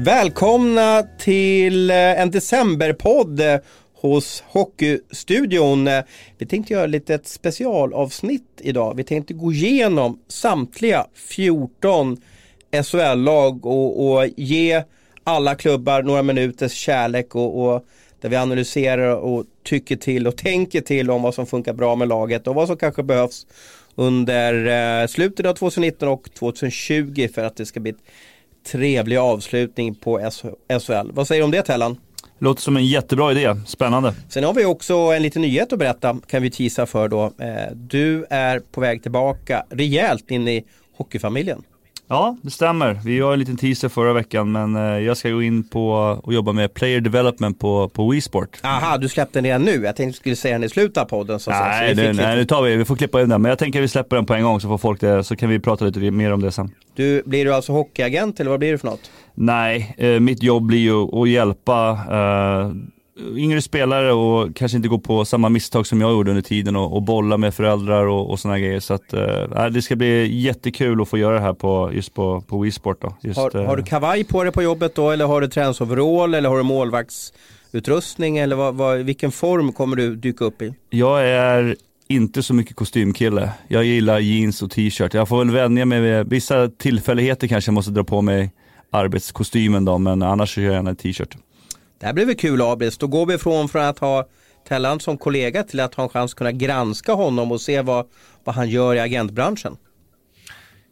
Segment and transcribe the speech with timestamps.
[0.00, 3.56] Välkomna till eh, en decemberpodd eh,
[3.94, 5.88] hos Hockeystudion.
[5.88, 6.04] Eh,
[6.38, 8.94] vi tänkte göra lite ett specialavsnitt idag.
[8.96, 12.16] Vi tänkte gå igenom samtliga 14
[12.84, 14.82] SHL-lag och, och ge
[15.24, 17.84] alla klubbar några minuters kärlek och, och
[18.20, 22.08] där vi analyserar och tycker till och tänker till om vad som funkar bra med
[22.08, 23.46] laget och vad som kanske behövs
[23.94, 28.02] under slutet av 2019 och 2020 för att det ska bli ett
[28.66, 30.30] trevlig avslutning på
[30.80, 31.10] SHL.
[31.12, 31.96] Vad säger du om det Tellan?
[32.38, 34.14] Låter som en jättebra idé, spännande.
[34.28, 37.24] Sen har vi också en liten nyhet att berätta, kan vi tisa för då.
[37.24, 40.64] Eh, Du är på väg tillbaka rejält in i
[40.96, 41.62] hockeyfamiljen.
[42.08, 43.00] Ja, det stämmer.
[43.04, 45.90] Vi var en liten teaser förra veckan men eh, jag ska gå in på
[46.22, 48.58] och jobba med player development på, på WeSport.
[48.62, 49.72] Aha, du släppte den redan nu.
[49.84, 51.40] Jag tänkte att du skulle säga den i slutet av podden.
[51.40, 53.42] Så, Nej, så det, nej, nu tar vi, vi får klippa in den.
[53.42, 55.36] Men jag tänker att vi släpper den på en gång så får folk det, så
[55.36, 56.70] kan vi prata lite mer om det sen.
[56.94, 59.10] Du, blir du alltså hockeyagent eller vad blir du för något?
[59.34, 62.72] Nej, eh, mitt jobb blir ju att hjälpa eh,
[63.36, 66.96] yngre spelare och kanske inte gå på samma misstag som jag gjorde under tiden och,
[66.96, 68.80] och bolla med föräldrar och, och sådana grejer.
[68.80, 72.40] Så att, eh, det ska bli jättekul att få göra det här på, just på,
[72.40, 73.02] på WeSport.
[73.02, 73.16] Då.
[73.22, 76.34] Just, Har, eh, har du kavaj på dig på jobbet då eller har du träningsoverall
[76.34, 80.74] eller har du målvaktsutrustning eller vad, vad, vilken form kommer du dyka upp i?
[80.90, 81.76] Jag är
[82.08, 83.50] inte så mycket kostymkille.
[83.68, 85.14] Jag gillar jeans och t-shirt.
[85.14, 88.50] Jag får väl vänja mig vid vissa tillfälligheter kanske jag måste dra på mig
[88.90, 91.36] arbetskostymen då, men annars så kör jag gärna t-shirt.
[91.98, 92.98] Det här blir väl kul Abris.
[92.98, 94.28] Då går vi ifrån från att ha
[94.68, 98.06] Tellan som kollega till att ha en chans att kunna granska honom och se vad,
[98.44, 99.76] vad han gör i agentbranschen.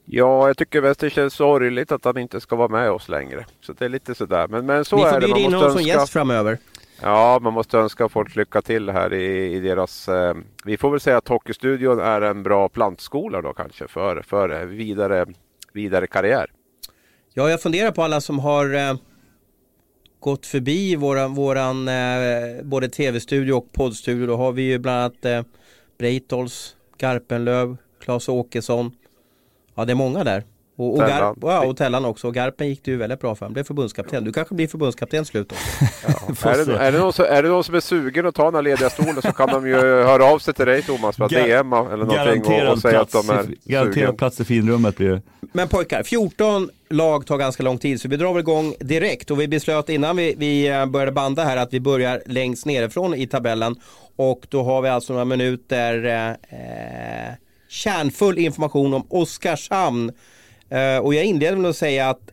[0.04, 3.46] Ja, jag tycker mest det känns sorgligt att han inte ska vara med oss längre.
[3.60, 4.48] Så det är lite sådär.
[4.48, 5.27] Men, men så vi får är det.
[5.27, 6.58] bjuda in honom måste som önska, gäst framöver.
[7.02, 10.08] ja, man måste önska folk lycka till här i, i deras...
[10.08, 10.34] Eh,
[10.64, 15.27] vi får väl säga att Hockeystudion är en bra plantskola då kanske för, för vidare,
[15.72, 16.46] vidare karriär.
[17.34, 18.95] Ja, jag funderar på alla som har eh,
[20.27, 24.27] gått förbi våran, våran eh, både tv-studio och poddstudio.
[24.27, 25.42] Då har vi ju bland annat eh,
[25.98, 28.97] Breitholtz, Garpenlöv, Claes Åkesson.
[29.75, 30.45] Ja, det är många där.
[30.77, 31.35] Och, och, Tellan.
[31.35, 32.27] Gar- ja, och Tellan också.
[32.29, 33.47] Och Garpen gick det ju väldigt bra för.
[33.47, 34.25] Han blev förbundskapten.
[34.25, 36.35] Du kanske blir förbundskapten slut också.
[36.35, 38.45] Får Är det, är, det någon som, är det någon som är sugen att ta
[38.45, 41.33] några lediga stolar så kan de ju höra av sig till dig Thomas för att
[41.33, 44.17] Gar- DM eller någonting och, och säga att plats, de är i, garanterad sugen.
[44.17, 45.23] plats i finrummet blir det.
[45.53, 49.41] Men pojkar, 14 lag tar ganska lång tid så vi drar väl igång direkt och
[49.41, 53.27] vi beslöt innan vi, vi eh, började banda här att vi börjar längst nerifrån i
[53.27, 53.77] tabellen
[54.17, 57.35] och då har vi alltså några minuter eh, eh,
[57.69, 60.13] kärnfull information om Oskarshamn
[60.68, 62.30] Eh, och jag inleder med att säga att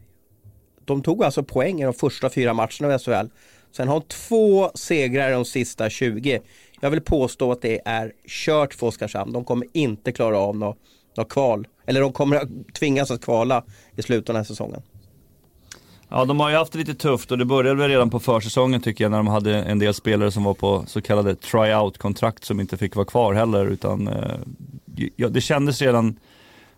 [0.85, 3.27] de tog alltså poäng i de första fyra matcherna av SHL.
[3.71, 6.39] Sen har de två segrar i de sista 20.
[6.81, 9.33] Jag vill påstå att det är kört för Oskarshamn.
[9.33, 10.77] De kommer inte klara av något,
[11.17, 11.67] något kval.
[11.85, 13.63] Eller de kommer att tvingas att kvala
[13.95, 14.81] i slutet av den här säsongen.
[16.09, 18.81] Ja, de har ju haft det lite tufft och det började väl redan på försäsongen
[18.81, 22.59] tycker jag när de hade en del spelare som var på så kallade tryout-kontrakt som
[22.59, 24.35] inte fick vara kvar heller utan eh,
[25.15, 26.19] ja, det kändes redan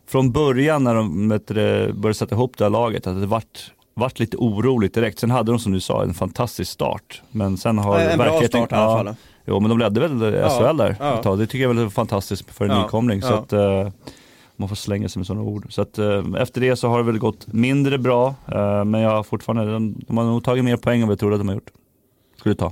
[0.08, 4.20] från början när de det, började sätta ihop det här laget att det vart, vart
[4.20, 5.20] lite oroligt direkt.
[5.20, 7.22] Sen hade de som du sa en fantastisk start.
[7.32, 9.16] Men sen har En bra verkligheten- start i alla ja, fall.
[9.48, 11.18] Jo men de ledde väl SHL där ja.
[11.18, 11.38] tag.
[11.40, 13.22] Det tycker jag väl är fantastiskt för en Ja, nykomling.
[13.22, 13.38] Så ja.
[13.38, 13.92] att, eh,
[14.56, 15.66] man får slänga sig med sådana ord.
[15.70, 18.36] Så att, eh, efter det så har det väl gått mindre bra.
[18.48, 21.20] Eh, men jag har fortfarande, de, de har nog tagit mer poäng än vad jag
[21.20, 21.70] trodde att de har gjort.
[22.40, 22.72] Skulle ta.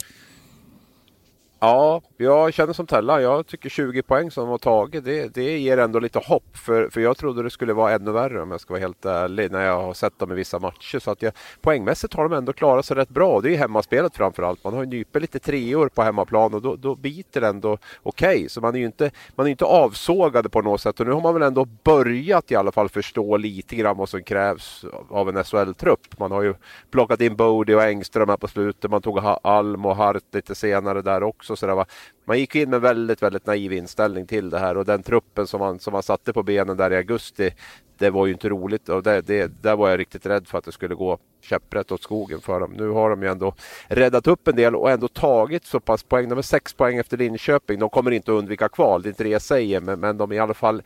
[1.65, 3.23] Ja, jag känner som Tellan.
[3.23, 6.57] Jag tycker 20 poäng som de har tagit, det, det ger ändå lite hopp.
[6.57, 9.51] För, för jag trodde det skulle vara ännu värre om jag ska vara helt ärlig
[9.51, 10.99] när jag har sett dem i vissa matcher.
[10.99, 13.41] Så att jag, poängmässigt har de ändå klarat sig rätt bra.
[13.41, 14.63] Det är ju hemmaspelet framförallt.
[14.63, 18.49] Man har ju nypit lite treor på hemmaplan och då, då biter det ändå okej.
[18.49, 20.99] Så man är ju inte, man är inte avsågade på något sätt.
[20.99, 24.23] Och nu har man väl ändå börjat i alla fall förstå lite grann vad som
[24.23, 26.19] krävs av en SHL-trupp.
[26.19, 26.53] Man har ju
[26.91, 28.91] plockat in Bodie och Engström här på slutet.
[28.91, 31.52] Man tog Alm och Hart lite senare där också.
[31.55, 31.85] Så sådär.
[32.25, 35.59] man gick in med väldigt, väldigt naiv inställning till det här och den truppen som
[35.59, 37.51] man, som man satte på benen där i augusti
[37.97, 40.65] det var ju inte roligt och det, det, där var jag riktigt rädd för att
[40.65, 42.71] det skulle gå käpprätt åt skogen för dem.
[42.77, 43.53] Nu har de ju ändå
[43.87, 46.29] räddat upp en del och ändå tagit så pass poäng.
[46.29, 47.79] De är sex poäng efter Linköping.
[47.79, 50.31] De kommer inte att undvika kval, det är inte det jag säger, men, men de
[50.31, 50.81] är i alla fall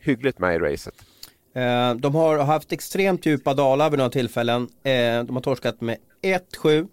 [0.00, 0.94] hyggligt med i racet.
[1.54, 4.62] Eh, De har haft extremt djupa dalar vid några tillfällen.
[4.62, 6.88] Eh, De har torskat med 1-7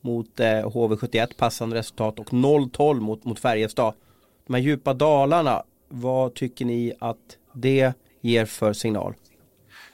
[0.00, 3.94] mot eh, HV71, passande resultat och 0-12 mot, mot Färjestad.
[4.46, 9.14] De här djupa dalarna, vad tycker ni att det ger för signal?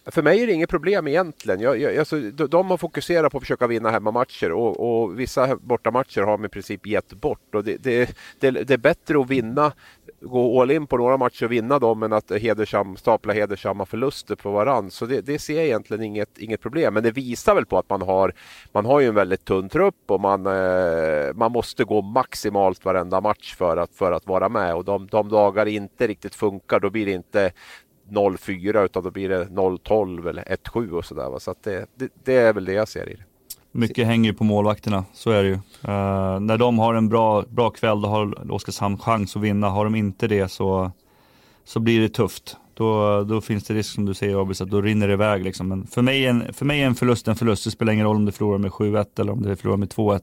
[0.07, 1.61] För mig är det inget problem egentligen.
[1.61, 6.21] Jag, jag, alltså, de, har fokuserat på att försöka vinna hemmamatcher och, och vissa bortamatcher
[6.21, 7.55] har de i princip gett bort.
[7.55, 9.73] Och det, det, det, det är bättre att vinna
[10.21, 14.35] gå all in på några matcher och vinna dem men att hedersam, stapla hedersamma förluster
[14.35, 14.91] på varann.
[14.91, 16.95] Så det, det, ser jag egentligen inget, inget problem.
[16.95, 18.33] Men det visar väl på att man har,
[18.73, 23.21] man har ju en väldigt tunn trupp och man, eh, man måste gå maximalt varenda
[23.21, 24.75] match för att, för att vara med.
[24.75, 27.53] Och de, de dagar det inte riktigt funkar då blir det inte
[28.11, 31.39] 0-4 utan då blir det 0-12 eller 1-7 och sådär.
[31.39, 33.25] Så att det, det, det är väl det jag ser i det.
[33.77, 35.55] Mycket hänger ju på målvakterna, så är det ju.
[35.55, 39.69] Uh, när de har en bra, bra kväll, då har Oskarshamn chans att vinna.
[39.69, 40.91] Har de inte det så,
[41.65, 42.57] så blir det tufft.
[42.75, 45.45] Då, då finns det risk som du säger Abis, att då rinner det iväg.
[45.45, 45.69] Liksom.
[45.69, 47.65] Men för mig, en, för mig är en förlust en förlust.
[47.65, 50.21] Det spelar ingen roll om du förlorar med 7-1 eller om du förlorar med 2-1.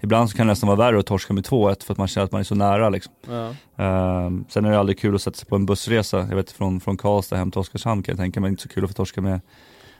[0.00, 2.24] Ibland så kan det nästan vara värre att torska med 2-1 för att man känner
[2.24, 2.88] att man är så nära.
[2.88, 3.12] Liksom.
[3.26, 3.48] Ja.
[3.48, 6.80] Uh, sen är det aldrig kul att sätta sig på en bussresa, jag vet från,
[6.80, 8.50] från Karlstad hem till Oskarshamn kan jag tänka mig.
[8.50, 9.40] Inte så kul att få torska med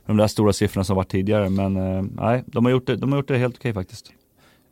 [0.09, 1.49] de där stora siffrorna som varit tidigare.
[1.49, 4.13] Men uh, nej, de har gjort det, de har gjort det helt okej faktiskt.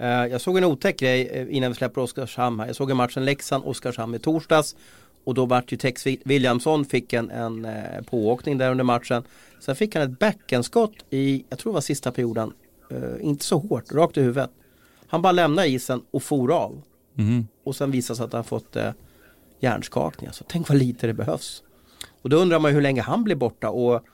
[0.01, 2.67] Uh, jag såg en otäck grej eh, innan vi släpper Oskarshamn här.
[2.67, 4.77] Jag såg en matchen Leksand-Oskarshamn i torsdags.
[5.25, 9.23] Och då vart ju Tex Williamson fick en, en eh, pååkning där under matchen.
[9.61, 12.53] Sen fick han ett backenskott i, jag tror det var sista perioden.
[12.91, 14.51] Eh, inte så hårt, rakt i huvudet.
[15.07, 16.83] Han bara lämnade isen och for av.
[17.19, 17.47] Mm.
[17.65, 18.91] Och sen visade sig att han fått eh,
[19.61, 20.27] hjärnskakning.
[20.27, 21.63] Alltså, tänk vad lite det behövs.
[22.23, 23.71] Och då undrar man ju hur länge han blir borta.
[23.71, 24.05] Och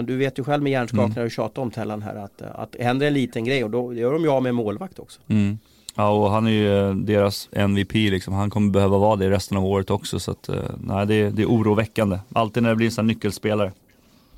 [0.00, 1.26] ja, du vet ju själv med hjärnskakningar mm.
[1.26, 4.22] och tjatat om Tellan här att, att händer en liten grej och då gör de
[4.22, 5.20] ju av med målvakt också.
[5.28, 5.58] Mm.
[5.94, 8.34] Ja och han är ju eh, deras MVP liksom.
[8.34, 11.30] Han kommer behöva vara det resten av året också så att, eh, nej det är,
[11.30, 12.18] det är oroväckande.
[12.32, 13.72] Alltid när det blir en sån nyckelspelare.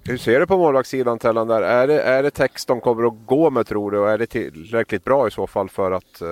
[0.05, 1.63] Hur ser du på målvaktssidan Tellan där?
[1.63, 3.99] Är det, är det text de kommer att gå med tror du?
[3.99, 6.29] Och är det tillräckligt bra i så fall för att eh,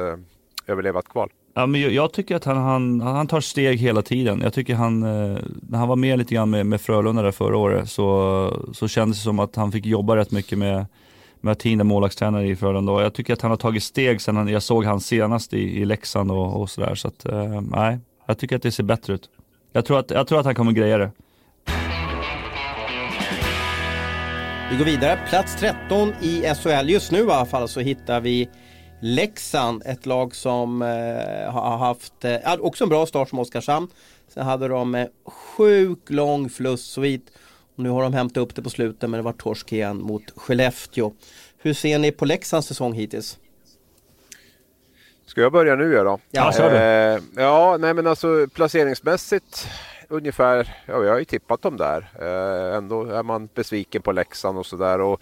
[0.67, 1.31] överleva ett kval?
[1.55, 4.41] Ja, men jag, jag tycker att han, han, han tar steg hela tiden.
[4.41, 7.57] Jag tycker han, eh, när han var med lite grann med, med Frölunda där förra
[7.57, 10.87] året så, så kändes det som att han fick jobba rätt mycket med
[11.41, 14.85] med Martin målvaktstränare i Frölunda jag tycker att han har tagit steg sen jag såg
[14.85, 16.95] han senast i, i Leksand och, och sådär.
[16.95, 19.31] Så att, eh, nej, jag tycker att det ser bättre ut.
[19.73, 21.11] Jag tror att, jag tror att han kommer greja det.
[24.71, 26.91] Vi går vidare, plats 13 i SHL.
[26.91, 28.49] Just nu i alla fall så hittar vi
[29.01, 33.89] Leksand, ett lag som eh, har haft eh, också en bra start som Oskarshamn.
[34.29, 37.31] Sen hade de eh, sjukt lång förlustsvit
[37.75, 41.13] nu har de hämtat upp det på slutet men det var torsk igen mot Skellefteå.
[41.59, 43.39] Hur ser ni på Leksands säsong hittills?
[45.27, 46.19] Ska jag börja nu då?
[46.31, 49.69] Ja, kör eh, Ja, nej men alltså placeringsmässigt
[50.09, 52.11] ungefär, ja vi har ju tippat dem där.
[52.21, 55.19] Eh, ändå är man besviken på Leksand och sådär.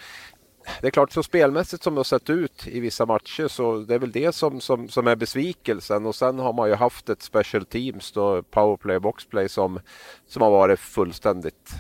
[0.81, 3.95] Det är klart, så spelmässigt som det har sett ut i vissa matcher så det
[3.95, 6.07] är väl det som, som, som är besvikelsen.
[6.07, 9.81] Och sen har man ju haft ett special teams, då, powerplay och boxplay, som,
[10.27, 11.75] som har varit fullständigt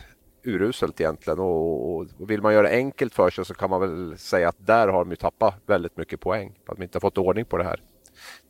[0.44, 4.19] uruselt egentligen och, och, vill man göra det enkelt för sig så kan man väl
[4.19, 6.58] säga att där har de ju tappat väldigt mycket poäng.
[6.67, 7.81] Att de inte har fått ordning på det här.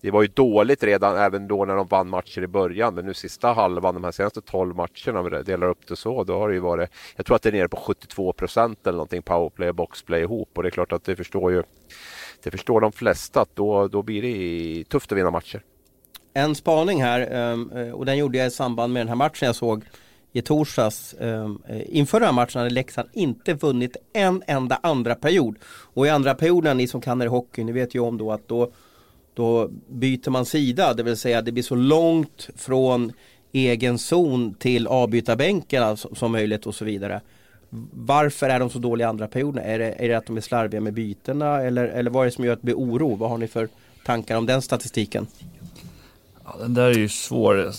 [0.00, 3.14] Det var ju dåligt redan även då när de vann matcher i början men nu
[3.14, 6.48] sista halvan, de här senaste 12 matcherna, om vi delar upp det så, då har
[6.48, 9.68] det ju varit, jag tror att det är nere på 72 procent eller någonting powerplay
[9.68, 11.62] och boxplay ihop och det är klart att det förstår ju,
[12.42, 15.62] det förstår de flesta att då, då blir det tufft att vinna matcher.
[16.34, 19.56] En spaning här ehm, och den gjorde jag i samband med den här matchen jag
[19.56, 19.84] såg
[20.32, 21.14] i torsdags.
[21.20, 25.56] Ehm, inför den här matchen hade Leksand inte vunnit en enda andra period.
[25.66, 28.48] Och i andra perioden, ni som kan er hockey, ni vet ju om då att
[28.48, 28.72] då,
[29.38, 30.94] då byter man sida.
[30.94, 33.12] Det vill säga det blir så långt från
[33.52, 37.20] egen zon till avbytarbänken alltså, som möjligt och så vidare.
[37.92, 39.64] Varför är de så dåliga i andra perioden?
[39.64, 42.30] Är det, är det att de är slarviga med bytena eller, eller vad är det
[42.30, 43.14] som gör att det blir oro?
[43.14, 43.68] Vad har ni för
[44.04, 45.26] tankar om den statistiken?
[46.52, 47.70] Ja, den där är ju svår.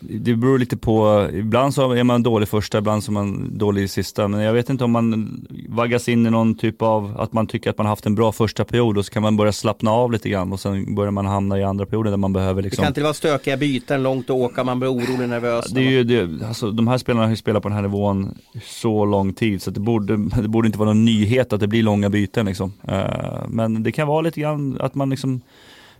[0.00, 3.82] Det beror lite på, ibland så är man dålig första, ibland så är man dålig
[3.82, 4.28] i sista.
[4.28, 7.70] Men jag vet inte om man vaggas in i någon typ av, att man tycker
[7.70, 10.28] att man haft en bra första period och så kan man börja slappna av lite
[10.28, 12.82] grann och sen börjar man hamna i andra perioden där man behöver liksom.
[12.82, 15.66] Det kan inte vara stökiga byten, långt att åka, man blir orolig, nervös.
[15.66, 18.38] Det är ju, det, alltså, de här spelarna har ju spelat på den här nivån
[18.62, 21.82] så lång tid så det borde, det borde inte vara någon nyhet att det blir
[21.82, 22.72] långa byten liksom.
[22.88, 25.40] Uh, men det kan vara lite grann att man liksom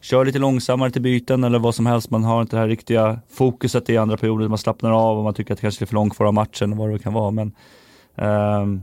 [0.04, 2.10] kör lite långsammare till byten eller vad som helst.
[2.10, 4.48] Man har inte det här riktiga fokuset i andra perioder.
[4.48, 6.72] Man slappnar av och man tycker att det kanske är för långt kvar av matchen
[6.72, 7.30] och vad det kan vara.
[7.30, 7.52] Men
[8.16, 8.82] eh,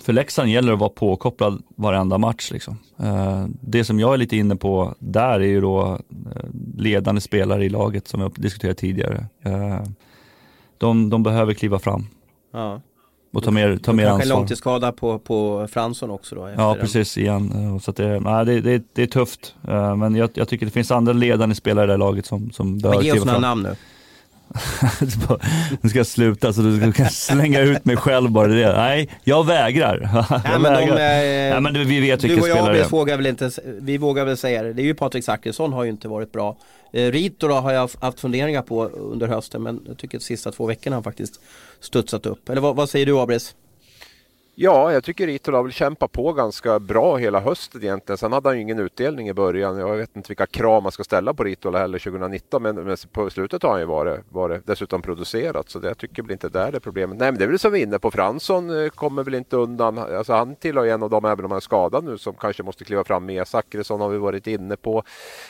[0.00, 2.50] för Leksand gäller det att vara påkopplad varenda match.
[2.50, 2.78] Liksom.
[2.98, 5.98] Eh, det som jag är lite inne på där är ju då
[6.34, 9.26] eh, ledande spelare i laget som jag diskuterat tidigare.
[9.42, 9.82] Eh,
[10.78, 12.06] de, de behöver kliva fram.
[12.52, 12.80] Ja.
[13.32, 14.18] Och ta mer, ta mer ansvar.
[14.18, 16.50] Kanske långtidsskada på, på Fransson också då?
[16.56, 17.52] Ja precis, igen.
[17.54, 19.54] Eh, så det, nej, det, det, det är tufft.
[19.68, 22.50] Eh, men jag, jag, tycker det finns andra ledande spelare i det här laget som,
[22.52, 23.76] som bör Men ge oss några namn nu.
[25.80, 28.76] nu ska jag sluta så du kan slänga ut mig själv bara det.
[28.76, 30.00] Nej, jag vägrar.
[30.30, 30.96] jag Nej, men vägrar.
[30.96, 32.88] de, eh, Nej, men du, vi vet vilka spelare det är.
[32.88, 34.72] vågar väl inte, vi vågar väl säga det.
[34.72, 36.56] Det är ju Patrik Zackrisson har ju inte varit bra.
[36.92, 40.52] Eh, Rito då har jag haft funderingar på under hösten men jag tycker de sista
[40.52, 41.40] två veckorna har faktiskt
[41.80, 42.48] studsat upp.
[42.48, 43.54] Eller vad, vad säger du Abris?
[44.60, 48.18] Ja, jag tycker Itola har väl kämpat på ganska bra hela hösten egentligen.
[48.18, 49.78] Sen hade han ju ingen utdelning i början.
[49.78, 52.62] Jag vet inte vilka krav man ska ställa på Ritola heller 2019.
[52.62, 55.70] Men, men på slutet har han ju varit, varit dessutom producerat.
[55.70, 57.18] Så det, jag tycker väl inte där det är problemet.
[57.18, 58.10] Nej, men det är väl som vi är inne på.
[58.10, 59.98] Fransson eh, kommer väl inte undan.
[59.98, 62.62] Alltså, han tillhör ju en av dem, även om han är skadad nu, som kanske
[62.62, 63.48] måste kliva fram med.
[63.48, 65.02] Zackrisson har vi varit inne på.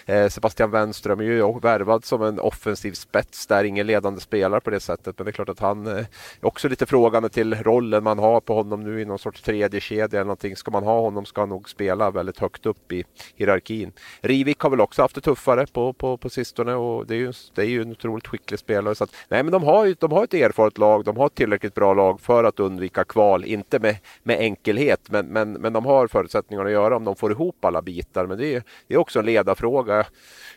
[0.06, 3.64] Eh, Sebastian Wenström är ju värvad som en offensiv spets där.
[3.64, 5.18] Ingen ledande spelare på det sättet.
[5.18, 6.06] Men det är klart att han eh, är
[6.40, 10.18] också lite frågande till rollen man har på honom nu i någon sorts tredje kedja
[10.20, 10.56] eller någonting.
[10.56, 13.04] Ska man ha honom ska han nog spela väldigt högt upp i
[13.36, 13.92] hierarkin.
[14.20, 17.32] Rivik har väl också haft det tuffare på, på, på sistone och det är, ju,
[17.54, 18.94] det är ju en otroligt skicklig spelare.
[18.94, 21.34] Så att, nej men de har, ju, de har ett erfaret lag, de har ett
[21.34, 23.44] tillräckligt bra lag för att undvika kval.
[23.44, 27.32] Inte med, med enkelhet men, men, men de har förutsättningar att göra om de får
[27.32, 28.26] ihop alla bitar.
[28.26, 30.06] Men det är, det är också en ledarfråga.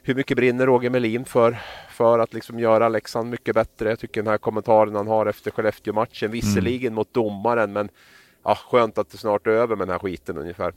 [0.04, 1.58] Hur mycket brinner Roger Melin för,
[1.90, 3.90] för att liksom göra Leksand mycket bättre?
[3.90, 7.90] Jag tycker den här kommentaren han har efter Skellefteå-matchen, visserligen mot domaren men
[8.44, 10.74] ja, skönt att det snart är över med den här skiten ungefär.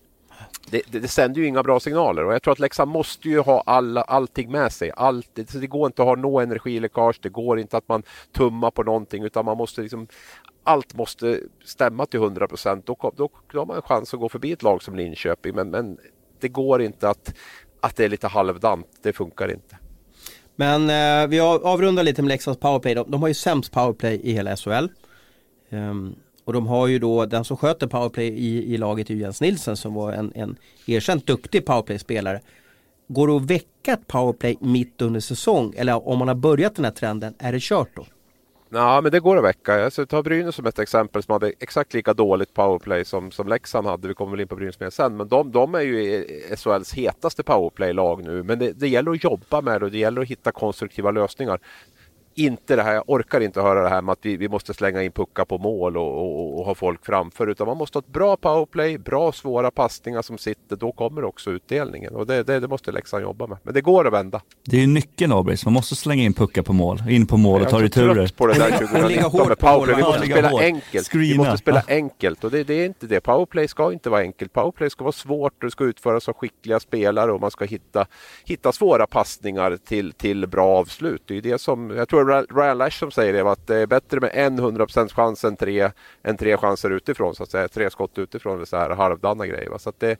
[0.71, 3.38] Det, det, det sänder ju inga bra signaler och jag tror att Leksand måste ju
[3.38, 4.92] ha alla, allting med sig.
[4.97, 8.02] Allt, det, det går inte att ha något energiläckage, det går inte att man
[8.33, 10.09] tummar på någonting utan man måste liksom
[10.64, 12.87] allt måste stämma till 100 procent.
[12.87, 15.54] Då, då, då har man en chans att gå förbi ett lag som Linköping.
[15.54, 15.99] Men, men
[16.40, 17.35] det går inte att,
[17.80, 18.87] att det är lite halvdant.
[19.02, 19.78] Det funkar inte.
[20.56, 22.94] Men eh, vi avrundar lite med Leksands powerplay.
[22.94, 24.71] De, de har ju sämst powerplay i hela SHL.
[24.71, 24.88] Um,
[25.71, 29.20] ehm, och de har ju då den som sköter powerplay i, i laget är ju
[29.20, 32.40] Jens Nilsen som var en, en erkänt duktig powerplay-spelare.
[33.08, 36.84] Går det att väcka ett powerplay mitt under säsong eller om man har börjat den
[36.84, 38.06] här trenden, är det kört då?
[38.74, 39.84] Ja, men det går att väcka.
[39.84, 43.48] Alltså, Jag tar Brynäs som ett exempel som hade exakt lika dåligt powerplay som, som
[43.48, 44.08] Leksand hade.
[44.08, 45.16] Vi kommer väl in på Brynäs mer sen.
[45.16, 48.42] Men de, de är ju SHLs hetaste powerplay-lag nu.
[48.42, 51.60] Men det, det gäller att jobba med det och det gäller att hitta konstruktiva lösningar.
[52.35, 55.03] Inte det här, jag orkar inte höra det här med att vi, vi måste slänga
[55.03, 57.47] in puckar på mål och, och, och ha folk framför.
[57.47, 60.76] Utan man måste ha ett bra powerplay, bra svåra passningar som sitter.
[60.76, 62.14] Då kommer också utdelningen.
[62.14, 63.59] Och det, det, det måste Leksand jobba med.
[63.62, 64.41] Men det går att vända.
[64.64, 67.03] Det är ju nyckeln Abris, man måste slänga in puckar på mål.
[67.09, 68.14] In på mål och ta Jag är så returer.
[68.14, 69.97] trött på det där Och ligga 2019 hårt med powerplay.
[69.97, 71.14] Vi måste spela enkelt.
[71.14, 73.21] Vi måste spela enkelt och det, det är inte det.
[73.21, 74.53] Powerplay ska inte vara enkelt.
[74.53, 78.07] Powerplay ska vara svårt och det ska utföras av skickliga spelare och man ska hitta,
[78.45, 81.23] hitta svåra passningar till, till bra avslut.
[81.26, 84.21] Det är det som, jag tror Ryan Lash som säger det, att det är bättre
[84.21, 85.90] med en 100% chans än tre,
[86.25, 87.35] än tre chanser utifrån.
[87.35, 87.69] Så att säga.
[87.69, 89.71] Tre skott utifrån, eller så här halvdana grejer.
[89.71, 89.78] Va?
[89.78, 90.11] Så att det,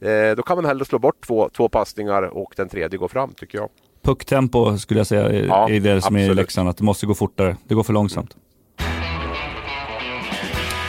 [0.00, 3.34] eh, då kan man hellre slå bort två, två passningar och den tredje går fram
[3.34, 3.68] tycker jag.
[4.04, 6.36] Pucktempo skulle jag säga är, Ja, är det som är absolut.
[6.36, 7.56] Leksand, att det måste gå fortare.
[7.68, 8.36] Det går för långsamt.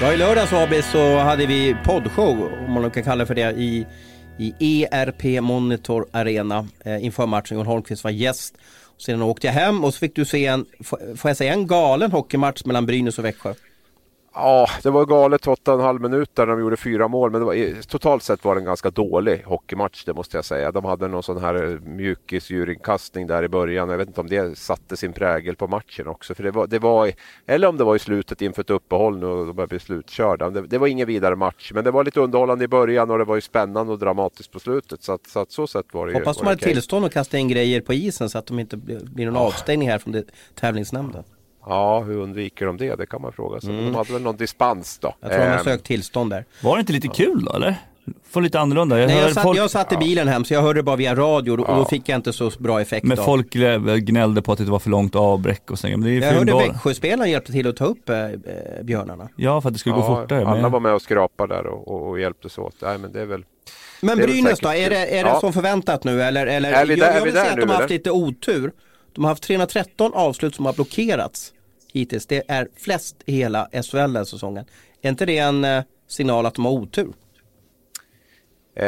[0.02, 3.52] Ja, i lördags Abis så hade vi poddshow, om man kan kalla det för det,
[3.52, 3.86] i,
[4.60, 7.58] i ERP Monitor Arena eh, inför matchen.
[7.58, 8.58] Johan Holmqvist var gäst.
[8.98, 10.66] Sedan åkte jag hem och så fick du se en,
[11.16, 13.54] får jag säga, en galen hockeymatch mellan Brynäs och Växjö.
[14.36, 17.32] Ja, det var galet 8,5 minuter när de gjorde fyra mål.
[17.32, 20.72] Men det var, totalt sett var det en ganska dålig hockeymatch, det måste jag säga.
[20.72, 23.90] De hade någon sån här eh, mjukisdjurinkastning där i början.
[23.90, 26.36] Jag vet inte om det satte sin prägel på matchen också.
[26.36, 27.12] För det var, det var,
[27.46, 30.50] eller om det var i slutet inför ett uppehåll nu och de började bli slutkörda.
[30.50, 31.72] Det, det var ingen vidare match.
[31.74, 34.60] Men det var lite underhållande i början och det var ju spännande och dramatiskt på
[34.60, 35.04] slutet.
[35.04, 36.20] Så att så, att så sätt var det ju.
[36.20, 38.78] Hoppas de var hade tillstånd att kasta in grejer på isen så att de inte
[38.78, 40.24] blir någon avstängning här från det,
[40.56, 41.24] tävlingsnämnden.
[41.66, 42.96] Ja, hur undviker de det?
[42.96, 43.70] Det kan man fråga sig.
[43.74, 45.08] Men De hade väl någon dispens då.
[45.08, 45.18] Mm.
[45.22, 46.46] Jag tror de har Ehm, sökt tillstånd där.
[46.64, 47.76] Var det inte lite kul då eller?
[48.30, 49.00] Få lite annorlunda.
[49.00, 51.16] Jag Nej, jag, satt, folk, jag satt i bilen hem så jag hörde bara via
[51.16, 53.24] radio och då, och då fick jag inte så bra effekt Men av.
[53.24, 53.50] folk
[54.00, 55.88] gnällde på att det var för långt avbräck och så.
[55.88, 56.54] Men det är Jag hörde.
[56.54, 58.30] Växjöspelaren hjälpte till att ta upp eh, eh,
[58.84, 59.30] björnarna.
[59.36, 60.48] Ja, för att det skulle gå fortare.
[60.48, 60.72] Alla Men...
[60.72, 62.76] var med och skrapade där och, och, och hjälptes åt.
[62.82, 63.46] Nej, men det är väl...
[64.02, 65.40] Men Brynäs då, är det, är det Ja.
[65.40, 66.48] som förväntat nu eller?
[66.48, 67.90] eller Är vi jag, där- är jag vi vill där säga att de har haft
[67.90, 68.72] lite otur.
[69.16, 71.54] De har haft 313 avslut som har blockerats
[71.94, 72.26] hittills.
[72.26, 74.66] Det är flest i hela SHL den här säsongen.
[75.02, 77.14] Är inte det en eh, signal att de har otur?
[78.78, 78.86] Eh,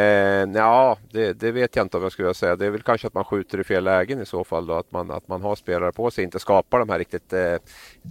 [0.56, 2.56] ja, det, det vet jag inte om jag skulle vilja säga.
[2.56, 4.66] Det är väl kanske att man skjuter i fel lägen i så fall.
[4.68, 7.56] Då, att, man, att man har spelare på sig, inte skapar de här riktigt eh,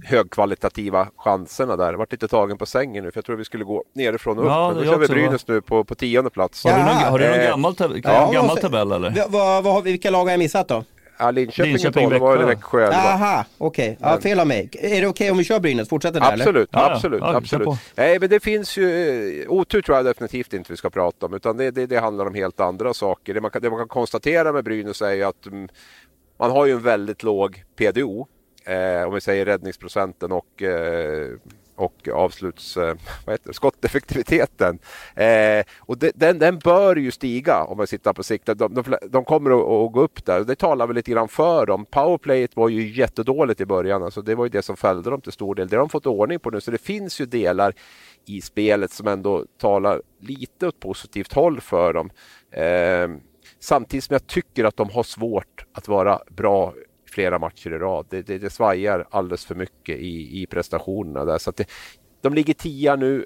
[0.05, 1.91] högkvalitativa chanserna där.
[1.91, 4.45] Jag varit lite tagen på sängen nu för jag tror vi skulle gå nerifrån och
[4.45, 4.51] upp.
[4.51, 6.65] Ja, Men då kör vi Brynäs nu på, på tionde plats.
[6.65, 9.11] Har du någon, har du någon eh, gammal, tab- ja, gammal tabell eller?
[9.11, 10.85] Va, va, vad har vi- vilka lag har jag missat då?
[11.19, 12.87] Ja, Linköping, Linköping, Linköping var det Växjö.
[12.89, 13.99] Aha, okej.
[14.01, 14.71] Ja, fel av mig.
[14.73, 15.89] Är det okej om vi kör Brynäs?
[15.89, 16.45] Fortsätter där eller?
[16.45, 16.95] Absolut, Ja, ja.
[16.95, 17.69] absolut, Ja, absolut.
[17.95, 21.35] Nej, men det finns ju eh, otur tror jag definitivt inte vi ska prata om,
[21.35, 23.35] utan det, det, det handlar om helt andra saker.
[23.35, 25.69] Det man kan, det man kan konstatera med Brynäs är ju att mm,
[26.39, 28.27] man har ju en väldigt låg PDO.
[28.65, 31.29] Eh, om vi säger räddningsprocenten och eh,
[31.77, 34.79] och avsluts, eh, vad heter det, skotteffektiviteten.
[35.15, 38.47] Eh, och de, den, den bör ju stiga om man sitter på sikt.
[38.47, 40.41] De, de, de kommer att, att, gå upp där.
[40.41, 41.85] Det talar väl lite grann för dem.
[41.85, 44.03] Powerplayet var ju jättedåligt i början.
[44.03, 45.69] Alltså det var ju det som fällde dem till stor del.
[45.69, 46.61] Det har de fått ordning på nu.
[46.61, 47.75] Så det finns ju delar
[48.27, 52.11] i spelet som ändå talar lite åt positivt håll för dem.
[52.51, 53.09] Eh,
[53.61, 56.75] samtidigt som jag tycker att de har svårt att vara bra
[57.17, 58.07] flera matcher i rad.
[58.11, 61.39] Det, det, det svajar alldeles för mycket i, i prestationerna där.
[61.39, 61.69] Så det,
[62.21, 63.25] de ligger tia nu.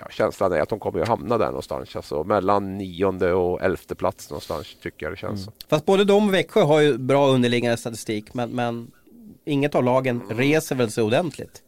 [0.00, 1.96] Ja, känslan är att de kommer att hamna där någonstans.
[1.96, 5.54] Alltså mellan nionde och elfte plats någonstans tycker jag det känns mm.
[5.68, 8.90] Fast både de och Växjö har ju bra underliggande statistik men, men
[9.44, 10.38] inget av lagen mm.
[10.38, 11.62] reser väl sig ordentligt.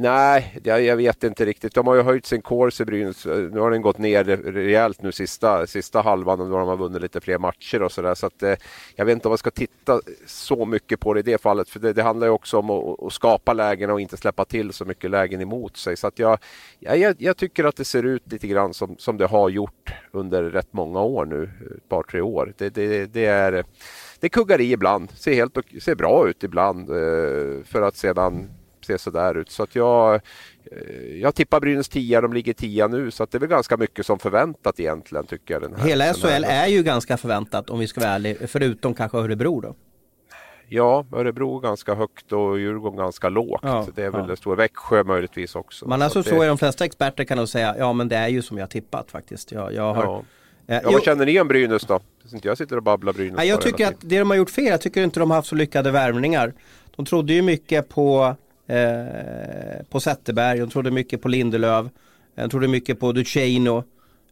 [0.00, 1.74] Nej, jag, jag, vet inte riktigt.
[1.74, 3.26] De har ju höjt sin course i Brynäs.
[3.26, 6.78] Eh, nu har den gått ner rejält nu sista, sista halvan och då har de
[6.78, 8.14] vunnit lite fler matcher och sådär.
[8.14, 8.54] Så att eh,
[8.96, 11.68] jag vet inte om man ska titta så mycket på det i det fallet.
[11.68, 14.72] För det, det handlar ju också om att, att, skapa lägen och inte släppa till
[14.72, 15.96] så mycket lägen emot sig.
[15.96, 16.38] Så att jag,
[16.78, 20.42] jag, jag tycker att det ser ut lite grann som, som det har gjort under
[20.42, 21.50] rätt många år nu.
[21.76, 22.52] Ett par, tre år.
[22.58, 23.64] Det, det, det är
[24.20, 28.48] det kuggar i ibland, ser, helt, ser bra ut ibland eh, för att sedan
[28.88, 29.50] se sådär ut.
[29.50, 33.38] Så att jag, eh, jag tippar Brynäs 10, de ligger 10 nu så att det
[33.38, 35.62] är väl ganska mycket som förväntat egentligen tycker jag.
[35.62, 39.18] Den här, Hela SHL är ju ganska förväntat om vi ska vara ärliga, förutom kanske
[39.18, 39.74] Örebro då.
[40.70, 43.60] Ja, Örebro ganska högt och Djurgården ganska lågt.
[43.62, 44.26] Ja, det är väl ja.
[44.26, 44.56] det stora.
[44.56, 45.88] Växjö möjligtvis också.
[45.88, 48.28] Men alltså så, så är de flesta experter kan nog säga, ja men det är
[48.28, 49.52] ju som jag tippat faktiskt.
[49.52, 50.22] Jag, jag har, ja.
[50.66, 52.00] Eh, ja, vad känner ni om Brynäs då?
[52.42, 53.38] Jag sitter och babblar Brynäs.
[53.38, 55.48] Ja, jag tycker att det de har gjort fel, jag tycker inte de har haft
[55.48, 56.52] så lyckade värvningar.
[56.96, 58.36] De trodde ju mycket på
[58.68, 61.86] eh, på Zetterberg, de trodde mycket på Lindelöf,
[62.34, 63.84] de trodde mycket på Duceno.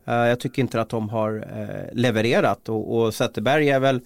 [0.04, 4.00] Eh, jag tycker inte att de har eh, levererat och, och Zetterberg är väl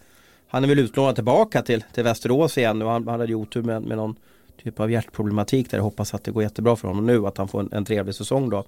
[0.49, 3.82] han är väl utlånad tillbaka till, till Västerås igen och han, han hade otur med,
[3.82, 4.16] med någon
[4.62, 7.49] typ av hjärtproblematik där jag hoppas att det går jättebra för honom nu att han
[7.49, 8.64] får en, en trevlig säsong då.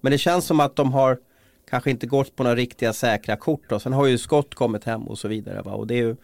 [0.00, 1.18] Men det känns som att de har
[1.70, 3.78] kanske inte gått på några riktiga säkra kort då.
[3.78, 5.72] Sen har ju Skott kommit hem och så vidare va?
[5.72, 6.16] och det är ju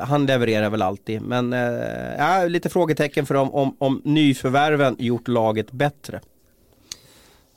[0.00, 1.22] han levererar väl alltid.
[1.22, 1.60] Men eh,
[2.18, 6.20] ja, lite frågetecken för dem om, om nyförvärven gjort laget bättre.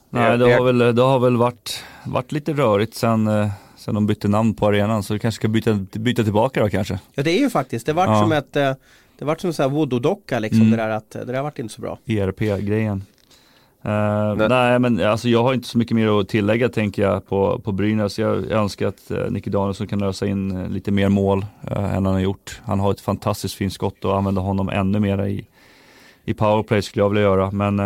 [0.09, 4.07] Nej, det har väl, det har väl varit, varit lite rörigt sen, eh, sen de
[4.07, 5.03] bytte namn på arenan.
[5.03, 6.99] Så vi kanske ska byta, byta tillbaka då kanske.
[7.13, 8.21] Ja det är ju faktiskt, det vart ja.
[8.21, 8.73] som ett eh,
[9.17, 10.71] det vart som en voodoo-docka liksom mm.
[10.71, 11.99] det där att det där vart inte så bra.
[12.05, 13.03] ERP-grejen.
[13.85, 14.49] Uh, nej.
[14.49, 14.79] nej.
[14.79, 18.19] men alltså, jag har inte så mycket mer att tillägga tänker jag på, på Brynäs.
[18.19, 21.95] Jag, jag önskar att uh, Nicky Danielsson kan lösa in uh, lite mer mål uh,
[21.95, 22.61] än han har gjort.
[22.65, 25.45] Han har ett fantastiskt fint skott och använda honom ännu mer i,
[26.25, 27.51] i powerplay skulle jag vilja göra.
[27.51, 27.77] Men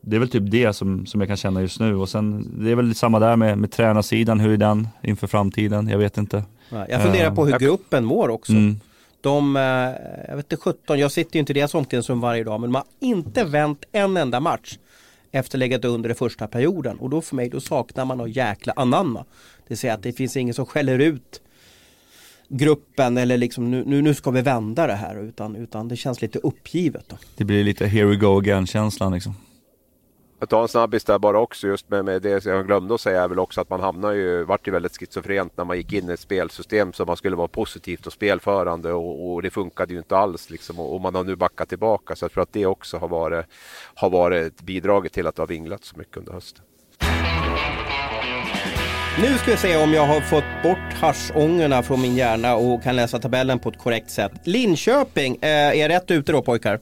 [0.00, 1.96] det är väl typ det som, som jag kan känna just nu.
[1.96, 5.88] Och sen det är väl samma där med, med tränarsidan, hur är den inför framtiden?
[5.88, 6.44] Jag vet inte.
[6.88, 8.52] Jag funderar på hur gruppen mår också.
[8.52, 8.80] Mm.
[9.20, 9.56] De,
[10.28, 12.74] jag vet inte 17, jag sitter ju inte i deras omklädningsrum varje dag men de
[12.74, 14.78] har inte vänt en enda match
[15.36, 16.98] efter legat under i första perioden.
[16.98, 19.18] Och då för mig, då saknar man någon jäkla anamma.
[19.58, 21.40] Det vill säga att det finns ingen som skäller ut
[22.48, 26.22] gruppen eller liksom nu, nu, nu ska vi vända det här utan, utan det känns
[26.22, 27.04] lite uppgivet.
[27.08, 27.16] Då.
[27.36, 29.34] Det blir lite here we go again känslan liksom.
[30.38, 33.22] Jag tar en snabbis där bara också just med, med det jag glömde att säga
[33.22, 36.10] är väl också att man hamnar ju, vart ju väldigt schizofrent när man gick in
[36.10, 39.98] i ett spelsystem som man skulle vara positivt och spelförande och, och det funkade ju
[39.98, 42.66] inte alls liksom och, och, man har nu backat tillbaka så jag tror att det
[42.66, 43.46] också har varit,
[43.94, 46.64] har varit bidragit till att det har vinglat så mycket under hösten.
[49.20, 52.96] Nu ska vi se om jag har fått bort haschångorna från min hjärna och kan
[52.96, 54.32] läsa tabellen på ett korrekt sätt.
[54.44, 56.80] Linköping, eh, är rätt ute då pojkar?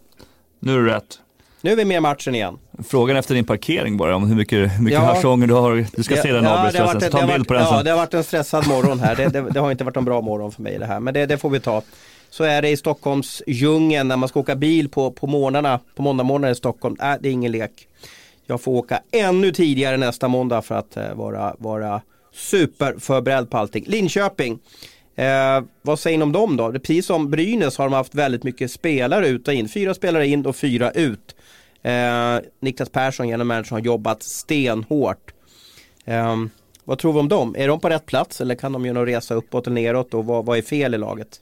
[0.59, 1.21] Nu är det rätt.
[1.65, 2.59] Nu är vi med i matchen igen.
[2.89, 5.87] Frågan efter din parkering bara, om hur mycket, hur mycket ja, haschånger du har.
[5.97, 6.71] Du ska det, se den ja,
[7.11, 9.17] ta en bild på den Ja, det har varit en stressad morgon här.
[9.17, 11.39] Det, det, det, har inte varit en bra morgon för mig det här, men det,
[11.39, 11.83] får vi ta.
[12.31, 16.03] Så är det i Stockholms djungeln när man ska åka bil på, på morgnarna, på
[16.03, 16.97] måndagmorgnar i Stockholm.
[17.01, 17.89] Äh, det är ingen lek.
[18.47, 22.01] Jag får åka ännu tidigare nästa måndag för att uh, vara, vara
[22.35, 23.85] superförberedd på allting.
[23.87, 24.59] Linköping.
[25.17, 26.73] Eh, vad säger ni om dem då?
[26.73, 29.69] Precis som Brynäs har de haft väldigt mycket spelare ut och in.
[29.69, 31.35] Fyra spelare in och fyra ut.
[31.85, 35.33] Eh, Niklas Persson, genom managern, har jobbat stenhårt.
[36.05, 36.37] Eh,
[36.85, 37.55] vad tror vi om dem?
[37.59, 40.25] Är de på rätt plats eller kan de göra någon resa uppåt eller neråt och
[40.25, 41.41] vad, vad är fel i laget?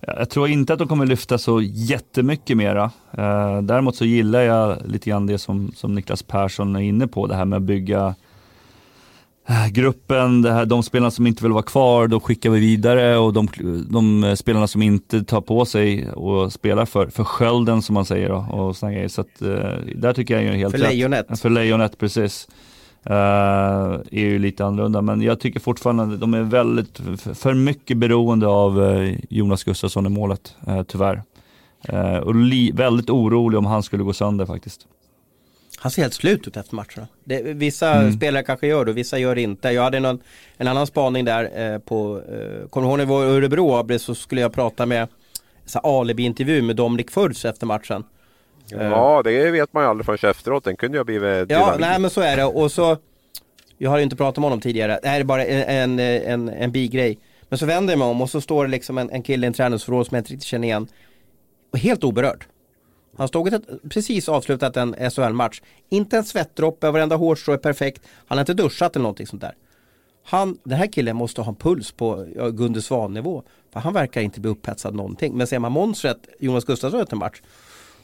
[0.00, 2.90] Jag tror inte att de kommer lyfta så jättemycket mera.
[3.12, 7.26] Eh, däremot så gillar jag lite grann det som, som Niklas Persson är inne på,
[7.26, 8.14] det här med att bygga
[9.70, 13.32] gruppen, det här, de spelarna som inte vill vara kvar, då skickar vi vidare och
[13.32, 13.48] de,
[13.90, 18.54] de spelarna som inte tar på sig och spelar för, för skölden som man säger
[18.54, 19.08] och såna grejer.
[19.08, 19.56] Så att, uh,
[19.96, 20.90] där tycker jag är helt För rätt.
[20.90, 21.40] lejonet.
[21.40, 22.48] För lejonet, precis.
[23.10, 27.00] Uh, är ju lite annorlunda, men jag tycker fortfarande de är väldigt,
[27.34, 30.54] för mycket beroende av uh, Jonas Gustafsson i målet,
[30.86, 31.22] tyvärr.
[31.82, 34.86] Eh, och li, väldigt orolig om han skulle gå sönder faktiskt.
[35.82, 37.08] Han ser helt slut ut efter matcherna.
[37.24, 38.12] Det, vissa mm.
[38.12, 39.70] spelare kanske gör det och vissa gör det inte.
[39.70, 40.20] Jag hade någon,
[40.56, 43.98] en annan spaning där eh, på, eh, kommer du ihåg när vi var i Örebro
[43.98, 45.08] så skulle jag prata med
[45.74, 48.04] alibi-intervju med Dominic Furz efter matchen.
[48.66, 50.64] Ja, det vet man ju aldrig förrän efteråt.
[50.64, 51.50] Den kunde ju ha blivit.
[51.50, 52.44] Ja, nej men så är det.
[52.44, 52.96] Och så,
[53.78, 54.98] jag har ju inte pratat med honom tidigare.
[55.02, 57.18] Det här är bara en, en, en, en bigrej.
[57.48, 59.48] Men så vänder jag mig om och så står det liksom en, en kille i
[59.48, 60.88] en träningsförråd som jag inte riktigt känner igen.
[61.72, 62.44] Och helt oberörd.
[63.20, 65.62] Han stod ett, precis avslutat en SHL-match.
[65.88, 68.02] Inte en svettdroppe, varenda hårstrå är perfekt.
[68.26, 69.54] Han har inte duschat eller någonting sånt där.
[70.24, 73.42] Han, den här killen måste ha en puls på Gunde Svan-nivå.
[73.72, 75.36] För han verkar inte bli upphetsad någonting.
[75.36, 77.42] Men ser man monstret Jonas Gustafsson efter en match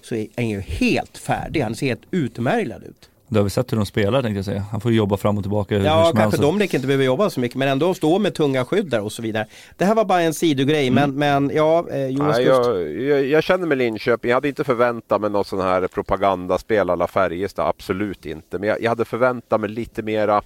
[0.02, 1.60] så är han ju helt färdig.
[1.60, 3.10] Han ser helt utmärglad ut.
[3.28, 4.64] Det har vi sett hur de spelar tänkte jag säga.
[4.70, 5.76] Han får jobba fram och tillbaka.
[5.76, 9.00] Ja, kanske Dominic inte behöver jobba så mycket men ändå stå med tunga skydd där
[9.00, 9.46] och så vidare.
[9.76, 11.10] Det här var bara en sidogrej mm.
[11.10, 14.64] men, men ja, eh, Jonas Nej, jag, jag, jag, känner med Linköping, jag hade inte
[14.64, 18.58] förväntat mig något sån här propagandaspel alla Färjestad, absolut inte.
[18.58, 20.42] Men jag, jag hade förväntat mig lite mera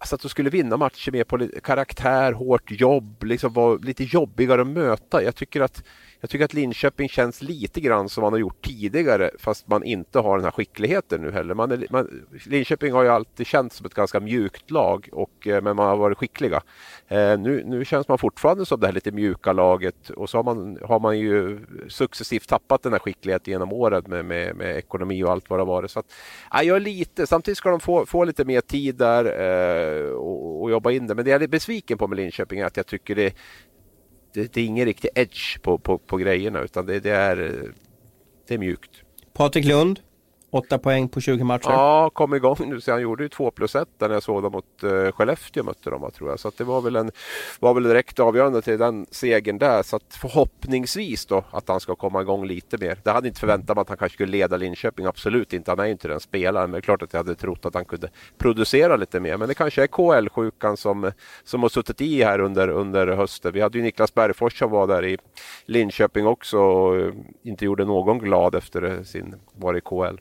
[0.00, 4.60] Alltså att du skulle vinna matcher mer på karaktär, hårt jobb, liksom vara lite jobbigare
[4.60, 5.22] att möta.
[5.22, 5.82] Jag tycker att
[6.20, 10.18] jag tycker att Linköping känns lite grann som man har gjort tidigare fast man inte
[10.18, 11.54] har den här skickligheten nu heller.
[11.54, 15.62] Man är, man, Linköping har ju alltid känts som ett ganska mjukt lag och, eh,
[15.62, 16.62] men man har varit skickliga.
[17.08, 20.44] Eh, nu, nu känns man fortfarande som det här lite mjuka laget och så har
[20.44, 25.24] man, har man ju successivt tappat den här skickligheten genom året med, med, med ekonomi
[25.24, 25.90] och allt vad det har varit.
[25.90, 26.12] Så att,
[26.50, 30.62] ja, jag är lite, samtidigt ska de få, få lite mer tid där eh, och,
[30.62, 31.14] och, jobba in det.
[31.14, 33.34] Men det jag är besviken på med Linköping är att jag tycker det,
[34.38, 37.70] det, det är ingen riktig edge på, på, på grejerna utan det, det, är, eh,
[38.48, 38.90] det är mjukt.
[39.32, 40.00] Patrik Lund,
[40.50, 41.70] Åtta poäng på 20 matcher.
[41.70, 42.80] Ja, kom igång nu.
[42.80, 45.90] Så han gjorde ju 2 plus 1 när jag såg dem mot eh, Skellefteå mötte
[45.90, 46.40] dem tror jag.
[46.40, 47.10] Så det var väl, en,
[47.60, 49.82] var väl direkt avgörande till den segern där.
[49.82, 52.98] Så att förhoppningsvis då att han ska komma igång lite mer.
[53.04, 55.06] Det hade inte förväntat mig att han kanske skulle leda Linköping.
[55.06, 55.70] Absolut inte.
[55.70, 56.70] Han är ju inte den spelaren.
[56.70, 58.08] Men det är klart att jag hade trott att han kunde
[58.38, 59.36] producera lite mer.
[59.36, 61.12] Men det kanske är KL-sjukan som,
[61.44, 63.52] som har suttit i här under, under hösten.
[63.52, 65.18] Vi hade ju Niklas Bergfors som var där i
[65.66, 70.18] Linköping också och eh, inte gjorde någon glad efter sin var i KL.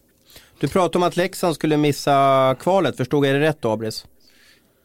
[0.60, 4.06] Du pratade om att Leksand skulle missa kvalet, förstod jag det rätt då Abris?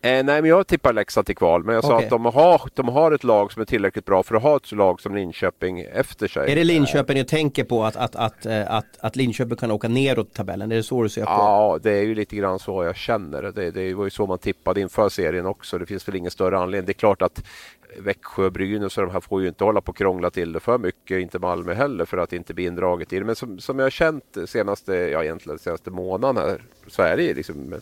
[0.05, 1.65] Eh, nej, men jag tippar Leksand till kval.
[1.65, 4.35] Men jag sa att de har, de har ett lag som är tillräckligt bra för
[4.35, 6.53] att ha ett lag som Linköping efter sig.
[6.53, 9.89] Är det Linköping du tänker på att, att, att, eh, att, att Linköping kan åka
[9.89, 10.73] neråt tabellen?
[10.73, 13.43] Är det så du ser på Ja, det är ju lite grann så jag känner
[13.43, 13.71] det.
[13.71, 15.79] Det var ju så man tippade inför serien också.
[15.79, 16.87] Det finns väl ingen större anledning.
[16.87, 17.45] Det är klart att
[17.99, 20.79] Växjö, Brynäs och de här får ju inte hålla på och krångla till det för
[20.79, 21.21] mycket.
[21.21, 23.25] Inte Malmö heller för att inte bli indraget i det.
[23.25, 27.23] Men som, som jag har känt senaste, ja egentligen senaste månaden här så är det
[27.23, 27.75] ju liksom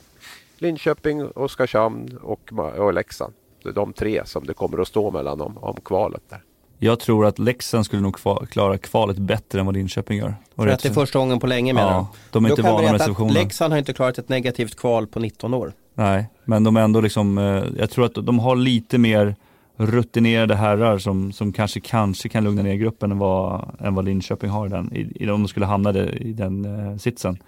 [0.59, 3.33] Linköping, Oskarshamn och, och Leksand.
[3.63, 6.43] Det är de tre som det kommer att stå mellan om, om kvalet där.
[6.83, 8.17] Jag tror att Leksand skulle nog
[8.51, 10.35] klara kvalet bättre än vad Linköping gör.
[10.57, 13.01] För att det är första gången på länge menar ja, de är inte vana med
[13.01, 13.35] situationen.
[13.35, 15.73] Leksand har inte klarat ett negativt kval på 19 år.
[15.95, 19.37] Nej, men de är ändå liksom, eh, jag tror att de har lite mer
[19.81, 24.51] rutinerade herrar som, som kanske, kanske kan lugna ner gruppen än vad, än vad Linköping
[24.51, 27.39] har den, i, i, om de skulle hamna i den eh, sitsen.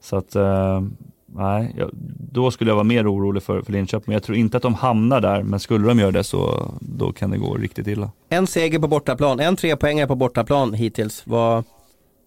[0.00, 0.82] Så att, eh,
[1.26, 1.90] nej, jag,
[2.32, 4.12] då skulle jag vara mer orolig för, för Linköping.
[4.12, 7.30] Jag tror inte att de hamnar där, men skulle de göra det så då kan
[7.30, 8.10] det gå riktigt illa.
[8.28, 11.22] En seger på bortaplan, en trepoängare på bortaplan hittills.
[11.26, 11.64] Vad,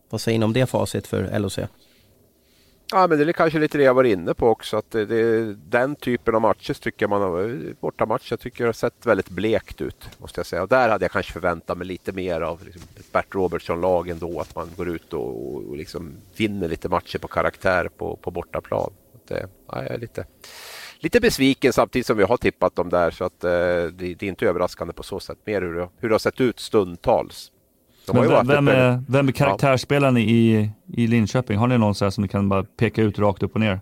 [0.10, 1.60] vad säger ni om det facit för LOC?
[2.92, 4.78] Ja, men det är kanske lite det jag var inne på också.
[4.78, 9.06] Att det, det, den typen av matcher tycker man har, bortamatcher tycker jag har sett
[9.06, 10.10] väldigt blekt ut.
[10.18, 10.62] Måste jag säga.
[10.62, 14.40] Och där hade jag kanske förväntat mig lite mer av liksom, ett Bert Robertson-lag ändå.
[14.40, 18.32] Att man går ut och, och, och liksom vinner lite matcher på karaktär på, på
[18.32, 18.92] bortaplan.
[19.28, 20.26] Det, eh, ja, jag är lite,
[21.00, 23.12] lite besviken samtidigt som vi har tippat dem där.
[23.12, 25.38] Så att, eh, det, det, är inte överraskande på så sätt.
[25.46, 27.52] Mer hur det, hur det har sett ut stundtals.
[28.14, 30.22] Men vem, är, vem är karaktärsspelaren ja.
[30.22, 31.58] i, i Linköping?
[31.58, 33.80] Har ni någon så som ni kan bara peka ut rakt upp och ner?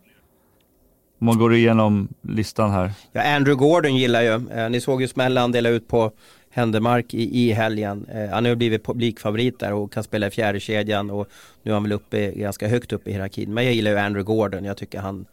[1.19, 2.91] Om man går igenom listan här.
[3.11, 4.49] Ja, Andrew Gordon gillar ju.
[4.51, 6.11] Eh, ni såg ju smällen han delade ut på
[6.49, 8.05] Händemark i, i helgen.
[8.13, 11.27] Eh, han har ju blivit publikfavorit där och kan spela i fjärde kedjan och
[11.63, 13.53] nu är han väl uppe, ganska högt upp i hierarkin.
[13.53, 14.65] Men jag gillar ju Andrew Gordon.
[14.65, 15.25] Jag tycker han,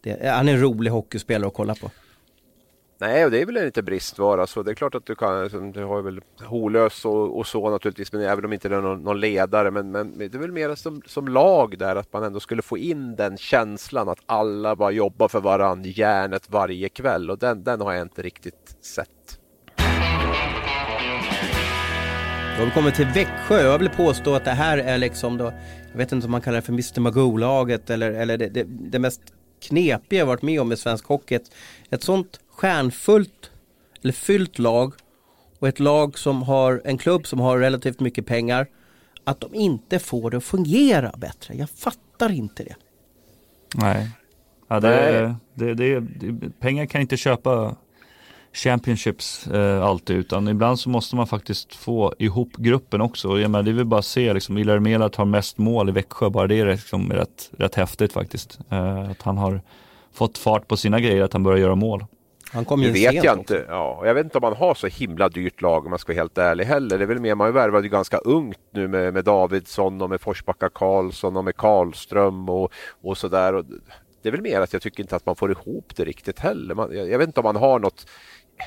[0.00, 1.90] det, han är en rolig hockeyspelare att kolla på.
[3.02, 4.46] Nej, och det är väl en liten bristvara.
[4.46, 7.70] Så det är klart att du kan, liksom, du har väl Holös och, och så
[7.70, 9.70] naturligtvis, men även om inte det är någon, någon ledare.
[9.70, 12.78] Men, men det är väl mer som, som lag där, att man ändå skulle få
[12.78, 17.30] in den känslan att alla bara jobbar för varandra, järnet varje kväll.
[17.30, 19.08] Och den, den har jag inte riktigt sett.
[22.56, 23.62] Då har vi kommit till Växjö.
[23.62, 25.52] Jag vill påstå att det här är liksom då,
[25.90, 28.98] jag vet inte om man kallar det för Mr Magoo-laget eller, eller det, det, det
[28.98, 29.20] mest
[29.60, 31.34] knepiga jag varit med om i svensk hockey.
[31.34, 31.50] Ett,
[31.90, 33.50] ett sånt stjärnfullt
[34.02, 34.94] eller fyllt lag
[35.58, 38.66] och ett lag som har en klubb som har relativt mycket pengar.
[39.24, 41.54] att de inte får det att fungera bättre.
[41.54, 42.74] Jag fattar inte det.
[43.74, 44.10] Nej,
[44.68, 47.76] ja, det, det, det, det, pengar kan inte köpa
[48.52, 53.38] championships eh, alltid utan ibland så måste man faktiskt få ihop gruppen också.
[53.38, 56.46] Jag menar, det vill bara se liksom, Ilar Mela tar mest mål i Växjö, bara
[56.46, 58.58] det är liksom rätt, rätt häftigt faktiskt.
[58.70, 59.60] Eh, att han har
[60.12, 62.04] fått fart på sina grejer, att han börjar göra mål.
[62.52, 63.64] Han kom ju vet jag inte.
[63.68, 66.20] Ja, jag vet inte om man har så himla dyrt lag om man ska vara
[66.20, 66.98] helt ärlig heller.
[66.98, 70.20] Det är väl mer, man värvade ju ganska ungt nu med, med Davidsson och med
[70.20, 73.64] Forsbacka Karlsson och med Karlström och, och sådär.
[74.22, 76.74] Det är väl mer att jag tycker inte att man får ihop det riktigt heller.
[76.74, 78.06] Man, jag, jag vet inte om man har något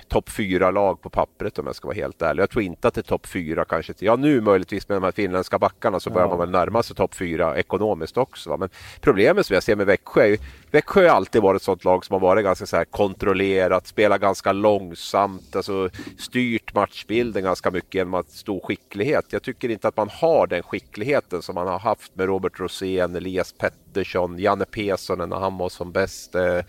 [0.08, 2.42] topp fyra lag på pappret om jag ska vara helt ärlig.
[2.42, 3.94] Jag tror inte att det är topp fyra kanske.
[4.00, 6.30] Ja nu möjligtvis med de här finländska backarna så börjar ja.
[6.30, 8.50] man väl närma sig topp fyra ekonomiskt också.
[8.50, 8.58] Va?
[8.58, 8.70] Men
[9.02, 10.38] problemet som jag ser med Växjö är ju
[10.74, 14.22] Växjö har alltid varit ett sånt lag som har varit ganska så här kontrollerat, spelat
[14.22, 19.26] ganska långsamt, alltså styrt matchbilden ganska mycket genom att stor skicklighet.
[19.30, 23.16] Jag tycker inte att man har den skickligheten som man har haft med Robert Rosén,
[23.16, 26.36] Elias Pettersson, Janne Pesonen när han var som bäst.
[26.36, 26.62] Eh,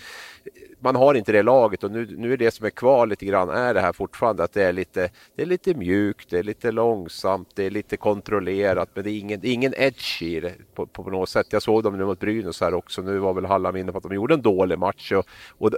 [0.84, 3.48] man har inte det laget och nu, nu är det som är kvar lite grann
[3.48, 6.70] är det här fortfarande att det är lite, det är lite mjukt, det är lite
[6.70, 10.54] långsamt, det är lite kontrollerat men det är ingen, det är ingen edge i det
[10.74, 11.46] på, på, något sätt.
[11.50, 13.02] Jag såg dem nu mot Brynäs här också.
[13.02, 15.26] Nu var väl Hallam inne på att de gjorde en dålig match och,
[15.58, 15.70] och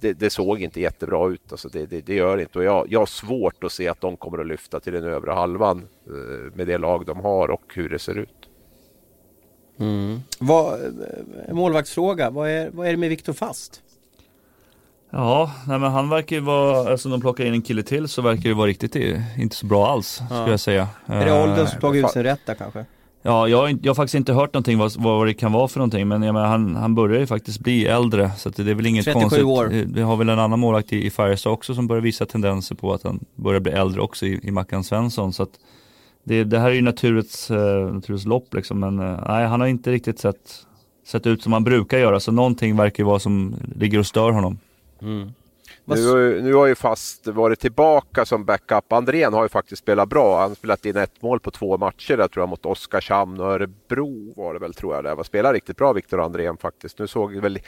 [0.00, 1.52] det, det, såg inte jättebra ut.
[1.52, 4.16] Alltså det, det, det gör inte och jag, jag har svårt att se att de
[4.16, 7.88] kommer att lyfta till den övre halvan eh, med det lag de har och hur
[7.88, 8.48] det ser ut.
[9.78, 10.20] Mm.
[10.38, 13.80] Vad, eh, målvaktsfråga, vad är, vad är det med Viktor Fast?
[15.10, 18.22] Ja, nej men han verkar ju vara, alltså de plockar in en kille till så
[18.22, 18.96] verkar det vara riktigt
[19.38, 20.36] inte så bra alls, ja.
[20.36, 20.88] skulle jag säga.
[21.06, 22.84] Är det åldern som tagit ut sin rätt där kanske?
[23.26, 26.08] Ja, jag, jag har faktiskt inte hört någonting vad, vad det kan vara för någonting,
[26.08, 29.20] men menar, han, han börjar ju faktiskt bli äldre, så det är väl inget 37
[29.20, 29.44] konstigt.
[29.44, 29.84] år.
[29.94, 32.92] Vi har väl en annan målvakt i, i Färjestad också som börjar visa tendenser på
[32.92, 35.32] att han börjar bli äldre också i, i Mackan Svensson.
[35.32, 35.46] Så
[36.24, 39.66] det, det här är ju naturets, uh, naturets lopp liksom, men uh, nej, han har
[39.66, 40.66] inte riktigt sett,
[41.06, 44.30] sett ut som han brukar göra, så någonting verkar ju vara som ligger och stör
[44.30, 44.58] honom.
[45.02, 45.32] Mm.
[45.84, 48.92] Nu, nu har ju Fast varit tillbaka som backup.
[48.92, 50.40] Andrén har ju faktiskt spelat bra.
[50.40, 53.46] Han har spelat in ett mål på två matcher där tror jag mot Oskarshamn och
[53.46, 55.04] Örebro var det väl tror jag.
[55.04, 56.98] Det var spelat riktigt bra Viktor Andrén faktiskt.
[56.98, 57.58] Nu såg det väl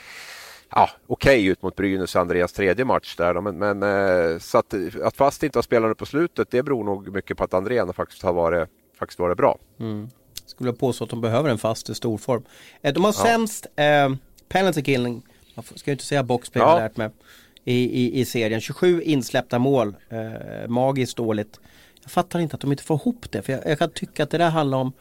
[0.69, 3.41] ja, okej okay ut mot Brynäs Andreas tredje match där.
[3.41, 6.83] Men, men eh, så att, att Fast inte har spelat nu på slutet det beror
[6.83, 9.57] nog mycket på att Andrén faktiskt har varit, faktiskt varit bra.
[9.79, 10.09] Mm.
[10.45, 12.43] Skulle jag påstå att de behöver en fast i stor form.
[12.81, 13.23] Eh, de har ja.
[13.23, 14.09] sämst eh,
[14.49, 15.23] penalty killing
[15.57, 16.79] man ska ju inte säga boxplay ja.
[16.79, 17.09] lärt mig.
[17.67, 18.61] I, i, I serien.
[18.61, 19.95] 27 insläppta mål.
[20.09, 21.59] Eh, magiskt dåligt.
[22.01, 23.41] Jag fattar inte att de inte får ihop det.
[23.41, 24.91] För jag, jag kan tycka att det där handlar om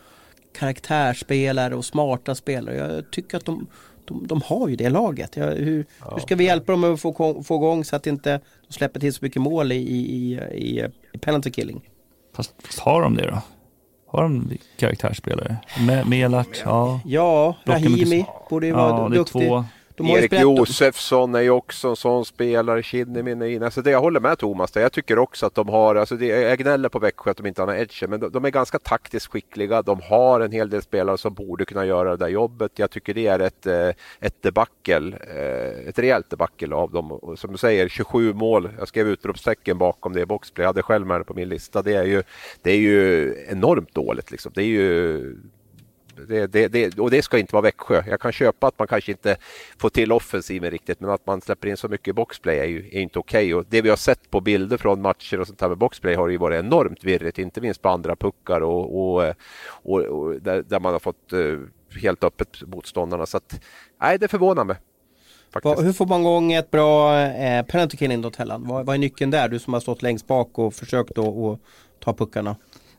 [0.58, 2.76] karaktärsspelare och smarta spelare.
[2.76, 3.66] Jag tycker att de,
[4.04, 5.36] de, de har ju det laget.
[5.36, 6.10] Jag, hur, ja.
[6.14, 9.14] hur, ska vi hjälpa dem att få, få igång så att inte de släpper till
[9.14, 11.80] så mycket mål i, i, i, i penalty killing?
[12.36, 13.42] Fast, fast har de det då?
[14.06, 15.56] Har de karaktärsspelare?
[16.06, 17.00] Melart, ja.
[17.04, 19.48] Ja, Rahimi borde ju vara ja, duktig.
[19.48, 19.64] Två.
[19.98, 23.64] Erik Josefsson är ju också en sån spelare, Kinnimin är inne.
[23.64, 24.80] Alltså det, jag håller med Thomas där.
[24.80, 27.62] Jag tycker också att de har, alltså det, jag gnäller på Växjö att de inte
[27.62, 29.82] har någon edge, men de, de, är ganska taktiskt skickliga.
[29.82, 32.72] De har en hel del spelare som borde kunna göra det där jobbet.
[32.74, 33.88] Jag tycker det är ett, eh,
[34.20, 37.36] ett debacle, eh, ett rejält debacle av dem.
[37.36, 38.68] Som du säger, 27 mål.
[38.78, 40.62] Jag skrev utropstecken bakom det i boxplay.
[40.62, 41.82] Jag hade själv med det på min lista.
[41.82, 42.22] Det är ju,
[42.62, 44.52] det är ju enormt dåligt liksom.
[44.54, 45.36] Det är ju
[46.28, 48.02] det, det, det, och det ska inte vara Växjö.
[48.06, 49.36] Jag kan köpa att man kanske inte
[49.78, 53.00] får till offensiven riktigt men att man släpper in så mycket boxplay är ju är
[53.00, 53.54] inte okej.
[53.54, 53.66] Okay.
[53.70, 56.36] det vi har sett på bilder från matcher och sånt här med boxplay har ju
[56.36, 57.38] varit enormt virrigt.
[57.38, 59.34] Inte minst på andra puckar och, och,
[59.68, 61.60] och, och där, där, man har fått uh,
[62.02, 63.26] helt öppet motståndarna.
[63.26, 63.60] Så att,
[64.00, 64.76] nej, det förvånar mig.
[65.52, 65.86] Faktiskt.
[65.86, 68.68] Hur får man igång ett bra eh, penalty killing då Tellan?
[68.68, 69.48] Vad, vad är nyckeln där?
[69.48, 71.60] Du som har stått längst bak och försökt att
[72.00, 72.56] ta puckarna.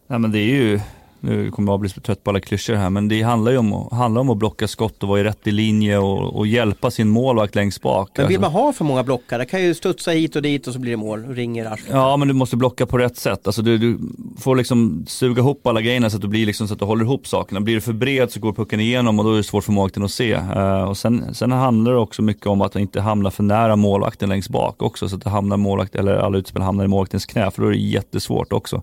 [0.08, 0.80] Nej men det är ju
[1.20, 4.22] nu kommer jag bli trött på alla klyschor här, men det handlar ju om, handlar
[4.22, 7.56] om att blocka skott och vara i rätt i linje och, och hjälpa sin målvakt
[7.56, 8.12] längst bak.
[8.18, 8.52] Men vill alltså.
[8.52, 9.46] man ha för många blockare?
[9.46, 11.90] kan ju studsa hit och dit och så blir det mål och ringer arslet.
[11.92, 13.48] Ja, men du måste blocka på rätt sätt.
[13.48, 14.00] Alltså du, du,
[14.38, 17.06] får liksom suga ihop alla grejerna så att, du blir liksom, så att du håller
[17.06, 17.62] ihop sakerna.
[17.62, 20.04] Blir du för bred så går pucken igenom och då är det svårt för målvakten
[20.04, 20.36] att se.
[20.36, 24.30] Uh, och sen, sen handlar det också mycket om att inte hamna för nära målvakten
[24.30, 27.52] längst bak också, så att det hamnar målvakt, eller alla utspel hamnar i målvaktens knä,
[27.52, 28.82] för då är det jättesvårt också.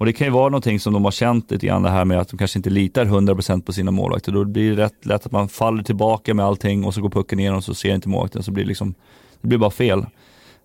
[0.00, 2.20] Och det kan ju vara någonting som de har känt lite grann det här med
[2.20, 4.32] att de kanske inte litar 100% på sina målvakter.
[4.32, 7.40] Då blir det rätt lätt att man faller tillbaka med allting och så går pucken
[7.40, 8.94] igenom och så ser inte målvakten så blir det liksom,
[9.40, 10.06] det blir bara fel.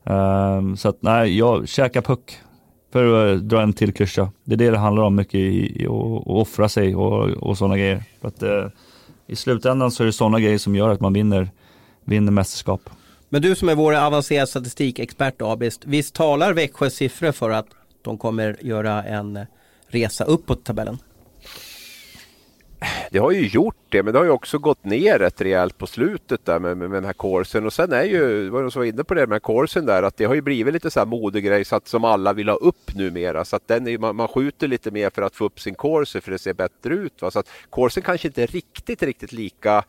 [0.04, 2.38] Um, så att nej, jag käkar puck
[2.94, 4.32] för att eh, dra en till klyscha.
[4.44, 7.78] Det är det det handlar om mycket i, i att offra sig och, och sådana
[7.78, 8.04] grejer.
[8.22, 8.68] För att, uh,
[9.28, 11.50] I slutändan så är det sådana grejer som gör att man vinner,
[12.06, 12.90] vinner mästerskap.
[13.30, 17.68] Men du som är vår avancerade statistikexpert Abist, visst talar Växjös siffror för att
[18.06, 19.46] de kommer göra en
[19.88, 20.98] resa uppåt tabellen
[23.12, 25.88] det har ju gjort det, men det har ju också gått ner rätt rejält på
[25.88, 27.66] slutet där med, med, med den här korsen.
[27.66, 30.18] Och sen är ju, var någon som var inne på det med korsen där, att
[30.18, 32.96] det har ju blivit lite så här modegrej så att, som alla vill ha upp
[32.96, 33.46] numera.
[33.46, 36.22] Så att den är, man, man skjuter lite mer för att få upp sin korse
[36.22, 37.22] för det ser bättre ut.
[37.22, 37.32] Va?
[37.32, 39.84] Så att korsen kanske inte är riktigt, riktigt lika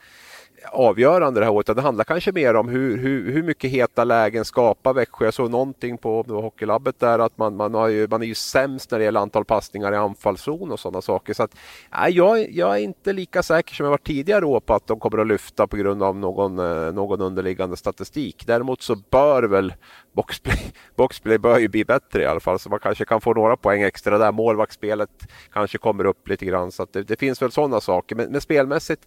[0.73, 1.67] avgörande det här året.
[1.67, 5.25] Det handlar kanske mer om hur, hur, hur mycket heta lägen skapar Växjö.
[5.25, 8.91] Jag såg någonting på Hockeylabbet där att man, man, har ju, man är ju sämst
[8.91, 11.35] när det gäller antal passningar i anfallszon och sådana saker.
[11.35, 11.57] Så att,
[11.93, 15.01] nej, jag, jag är inte lika säker som jag var tidigare år på att de
[15.01, 18.47] kommer att lyfta på grund av någon, eh, någon underliggande statistik.
[18.47, 19.75] Däremot så bör väl
[20.13, 23.57] boxplay, boxplay bör ju bli bättre i alla fall så man kanske kan få några
[23.57, 24.33] poäng extra där.
[24.33, 25.11] Målvaktsspelet
[25.53, 28.17] kanske kommer upp lite grann så det, det, finns väl sådana saker.
[28.17, 29.07] Men, men spelmässigt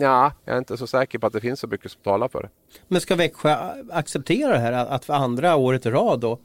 [0.00, 2.42] Ja, jag är inte så säker på att det finns så mycket som talar för
[2.42, 2.48] det.
[2.88, 3.56] Men ska Växjö
[3.90, 6.38] acceptera det här att för andra året i rad då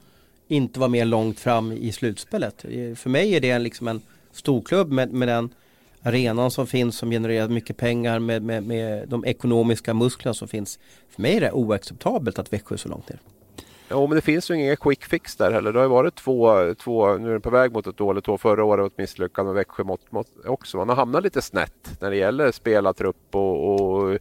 [0.48, 2.62] inte vara mer långt fram i slutspelet?
[2.96, 5.54] För mig är det liksom en storklubb med, med den
[6.04, 10.80] arenan som finns som genererar mycket pengar med, med, med de ekonomiska musklerna som finns.
[11.10, 13.20] För mig är det oacceptabelt att Växjö är så långt ner.
[13.88, 15.74] Ja, men det finns ju ingen quick fix där heller.
[15.74, 18.38] Det har ju varit två, två nu är det på väg mot ett dåligt år.
[18.38, 20.78] Förra året var ett misslyckande med Växjö mått, mått också.
[20.78, 24.18] Man har hamnat lite snett när det gäller spelartrupp och, och,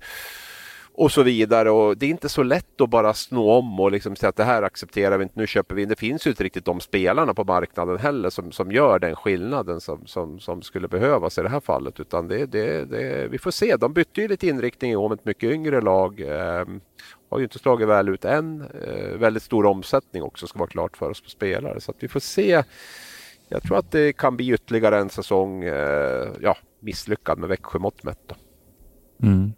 [0.95, 1.71] och så vidare.
[1.71, 4.45] Och det är inte så lätt att bara snå om och liksom säga att det
[4.45, 5.89] här accepterar vi inte, nu köper vi in.
[5.89, 9.81] Det finns ju inte riktigt de spelarna på marknaden heller som, som gör den skillnaden
[9.81, 12.01] som, som, som skulle behövas i det här fallet.
[12.01, 13.77] Utan det, det, det, vi får se.
[13.77, 16.21] De bytte ju lite inriktning i år med ett mycket yngre lag.
[16.21, 16.67] Eh,
[17.31, 18.61] har ju inte slagit väl ut än.
[18.61, 21.81] Eh, väldigt stor omsättning också ska vara klart för oss på spelare.
[21.81, 22.63] Så att vi får se.
[23.49, 28.05] Jag tror att det kan bli ytterligare en säsong eh, ja, misslyckad med Växjö mått
[28.05, 28.33] mätt.
[29.23, 29.53] Mm.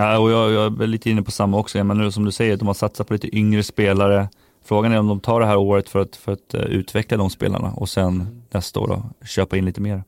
[0.00, 1.84] Ja, och jag, jag, är lite inne på samma också.
[1.84, 4.28] Men nu som du säger, de har satsat på lite yngre spelare.
[4.64, 7.30] Frågan är om de tar det här året för att, för att uh, utveckla de
[7.30, 10.02] spelarna och sen nästa år då, köpa in lite mer.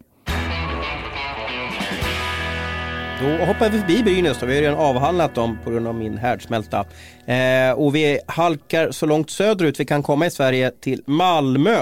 [3.23, 4.47] Då hoppar vi förbi Brynäs då.
[4.47, 6.85] Vi har redan avhandlat dem på grund av min härdsmälta.
[7.27, 11.77] Eh, och vi halkar så långt söderut vi kan komma i Sverige till Malmö.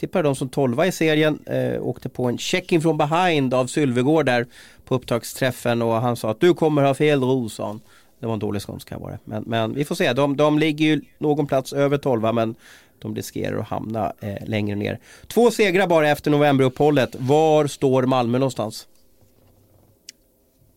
[0.00, 1.38] Tippade de som tolva i serien.
[1.46, 4.46] Eh, åkte på en check-in från behind av Sylvegård där
[4.84, 7.80] på upptaktsträffen och han sa att du kommer ha fel Rosan.
[8.20, 9.18] Det var en dålig skånska var det.
[9.24, 10.12] Men, men, vi får se.
[10.12, 12.54] De, de ligger ju någon plats över tolva men
[12.98, 14.98] de riskerar att hamna eh, längre ner.
[15.26, 17.16] Två segrar bara efter novemberuppehållet.
[17.18, 18.86] Var står Malmö någonstans?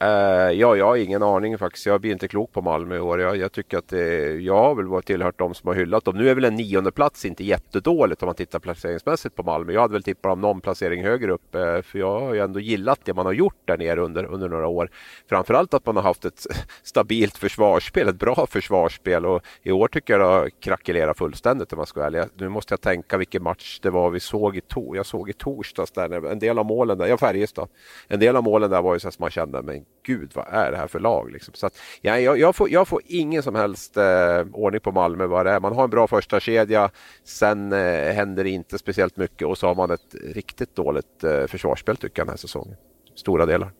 [0.03, 1.85] Uh, ja, jag har ingen aning faktiskt.
[1.85, 3.19] Jag blir inte klok på Malmö i år.
[3.21, 6.17] Jag, jag tycker att det, jag har väl varit tillhört de som har hyllat dem.
[6.17, 9.73] Nu är väl en nionde plats inte jättedåligt om man tittar placeringsmässigt på Malmö.
[9.73, 11.55] Jag hade väl tippat om någon placering högre upp.
[11.55, 14.49] Uh, för jag har ju ändå gillat det man har gjort där nere under, under
[14.49, 14.89] några år.
[15.29, 16.45] Framförallt att man har haft ett
[16.83, 19.25] stabilt försvarsspel, ett bra försvarsspel.
[19.25, 22.23] Och i år tycker jag det har krackelerat fullständigt om man ska vara ärlig.
[22.35, 25.33] Nu måste jag tänka vilken match det var vi såg i, to jag såg i
[25.33, 25.91] torsdags.
[25.91, 27.67] Där, en del av målen där, ja Färjestad.
[28.07, 30.71] En del av målen där var ju så att man kände, men gud vad är
[30.71, 31.31] det här för lag?
[31.31, 31.53] Liksom.
[31.53, 35.27] Så att, ja, jag, jag, får, jag får ingen som helst eh, ordning på Malmö
[35.27, 35.59] vad det är.
[35.59, 36.89] Man har en bra första kedja
[37.23, 41.45] sen eh, händer det inte speciellt mycket och så har man ett riktigt dåligt eh,
[41.47, 42.75] försvarsspel tycker jag den här säsongen.
[43.15, 43.71] Stora delar.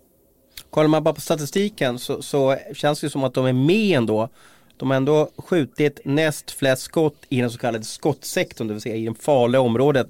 [0.70, 4.30] Kollar man bara på statistiken så, så känns det som att de är med ändå.
[4.78, 8.96] De har ändå skjutit näst flest skott i den så kallade skottsektorn, det vill säga
[8.96, 10.08] i det farliga området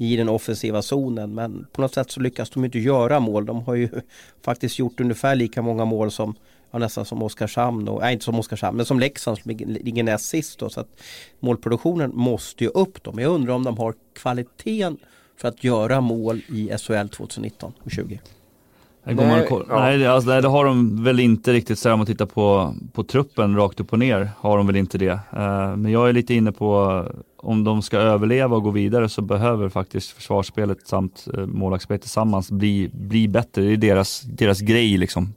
[0.00, 1.34] i den offensiva zonen.
[1.34, 3.46] Men på något sätt så lyckas de inte göra mål.
[3.46, 3.88] De har ju
[4.44, 6.34] faktiskt gjort ungefär lika många mål som
[6.70, 10.28] ja, nästan som Oskarshamn, och, nej inte som Oskarshamn, men som Leksand som ligger näst
[10.28, 10.58] sist.
[10.58, 11.00] Då, så att
[11.40, 13.18] målproduktionen måste ju upp dem.
[13.18, 14.98] Jag undrar om de har kvaliteten
[15.36, 18.20] för att göra mål i SHL 2019 och 20.
[19.04, 19.64] Nej, man, ja.
[19.68, 23.04] nej, alltså, nej, det har de väl inte riktigt så om man tittar på, på
[23.04, 25.12] truppen rakt upp och ner har de väl inte det.
[25.12, 27.04] Uh, men jag är lite inne på
[27.36, 32.50] om de ska överleva och gå vidare så behöver faktiskt försvarsspelet samt uh, målvaktsspelet tillsammans
[32.50, 33.62] bli, bli bättre.
[33.62, 35.34] Det är deras, deras grej liksom.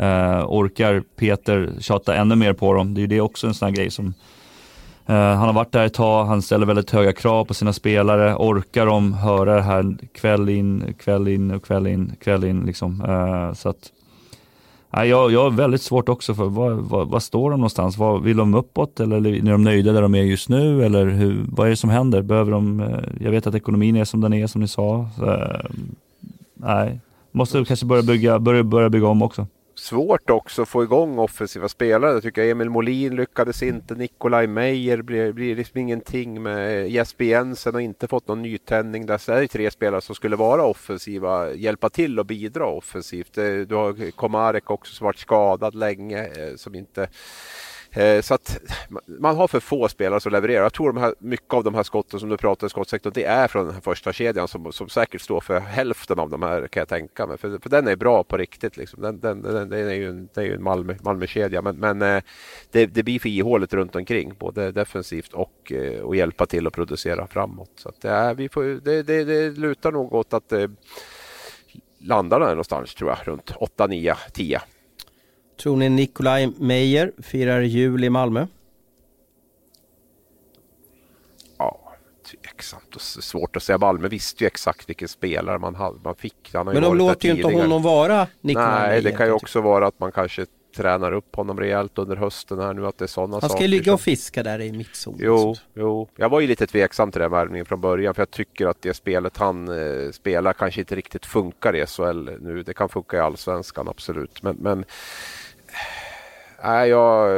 [0.00, 2.94] Uh, orkar Peter tjata ännu mer på dem?
[2.94, 4.14] Det är ju det också en sån här grej som
[5.08, 8.34] Eh, han har varit där ett tag, han ställer väldigt höga krav på sina spelare.
[8.34, 13.00] Orkar de höra det här kväll in, kväll in och kväll in, kväll in liksom.
[13.00, 13.92] Eh, så att,
[14.90, 17.98] jag, jag har väldigt svårt också för vad, vad, vad står de någonstans?
[17.98, 20.84] Vad, vill de uppåt eller är de nöjda där de är just nu?
[20.84, 22.22] Eller hur, vad är det som händer?
[22.22, 25.08] Behöver de, eh, jag vet att ekonomin är som den är som ni sa.
[26.54, 27.00] nej,
[27.32, 29.46] måste kanske börja bygga, börja, börja bygga om också
[29.86, 32.12] svårt också att få igång offensiva spelare.
[32.12, 33.94] Jag tycker Emil Molin lyckades inte.
[33.94, 39.06] Nikolaj Meyer blir, blir liksom ingenting med Jesper Jensen och inte fått någon nytändning.
[39.06, 43.38] Där är det tre spelare som skulle vara offensiva, hjälpa till och bidra offensivt.
[43.38, 47.08] Eh, du har Komarek också som varit skadad länge, eh, som inte
[47.96, 48.58] Eh, så att
[49.06, 50.62] man har för få spelare som levererar.
[50.62, 53.24] Jag tror de här, mycket av de här skotten som du pratar i skottsektorn, det
[53.24, 56.68] är från den här första kedjan som, som säkert står för hälften av de här
[56.68, 57.38] kan jag tänka mig.
[57.38, 58.76] För, för den är bra på riktigt.
[58.76, 59.02] Liksom.
[59.02, 61.62] Den, den, den, den är ju en, det är ju en Malmö, Malmö-kedja.
[61.62, 62.22] Men, men eh,
[62.70, 66.72] det, det blir för ihåligt runt omkring, både defensivt och, att och hjälpa till att
[66.72, 67.70] producera framåt.
[67.76, 70.52] Så att, ja, vi får, det, det, det lutar nog åt att
[71.98, 74.60] landa där någonstans tror jag, runt 8, 9, 10.
[75.56, 78.46] Tror ni Nikolaj Meijer firar jul i Malmö?
[81.58, 81.94] Ja,
[82.30, 83.78] tveksamt och svårt att säga.
[83.78, 86.50] Malmö visste ju exakt vilken spelare man, hade, man fick.
[86.52, 89.86] Han Men de låter ju inte honom vara Nikolaj Nej, det kan ju också vara
[89.86, 90.46] att man kanske
[90.76, 93.48] tränar upp honom rejält under hösten här nu att det är sådana saker.
[93.48, 95.16] Han ska ju ligga och fiska där i mittzon.
[95.18, 98.66] Jo, jo, jag var ju lite tveksam till den värvningen från början för jag tycker
[98.66, 102.62] att det spelet han eh, spelar kanske inte riktigt funkar i SHL nu.
[102.62, 104.84] Det kan funka i Allsvenskan absolut, men, men
[106.62, 107.30] Nej, jag,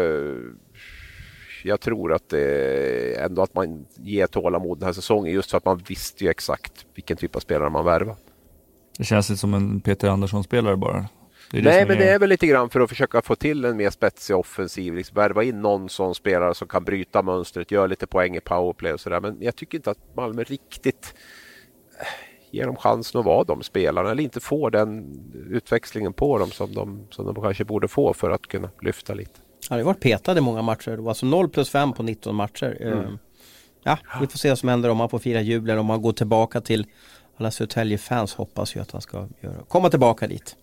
[1.65, 5.65] jag tror att det ändå att man ger tålamod den här säsongen just för att
[5.65, 8.17] man visste ju exakt vilken typ av spelare man värvar.
[8.99, 11.09] Det känns inte som en Peter Andersson-spelare bara.
[11.51, 12.01] Det Nej, men är...
[12.01, 14.95] det är väl lite grann för att försöka få till en mer spetsig offensiv.
[14.95, 18.93] Liksom värva in någon sån spelare som kan bryta mönstret, göra lite poäng i powerplay
[18.93, 19.21] och sådär.
[19.21, 21.15] Men jag tycker inte att Malmö riktigt
[22.51, 25.21] ger dem chansen att vara de spelarna eller inte får den
[25.51, 29.41] utväxlingen på dem som de, som de kanske borde få för att kunna lyfta lite.
[29.69, 32.77] Han har varit petad i många matcher, alltså 0 plus 5 på 19 matcher.
[32.81, 32.99] Mm.
[32.99, 33.19] Ehm,
[33.83, 36.03] ja, vi får se vad som händer om han får fira jul eller om han
[36.03, 36.87] går tillbaka till
[37.37, 40.57] alla Södertälje-fans hoppas ju att han ska göra, komma tillbaka dit.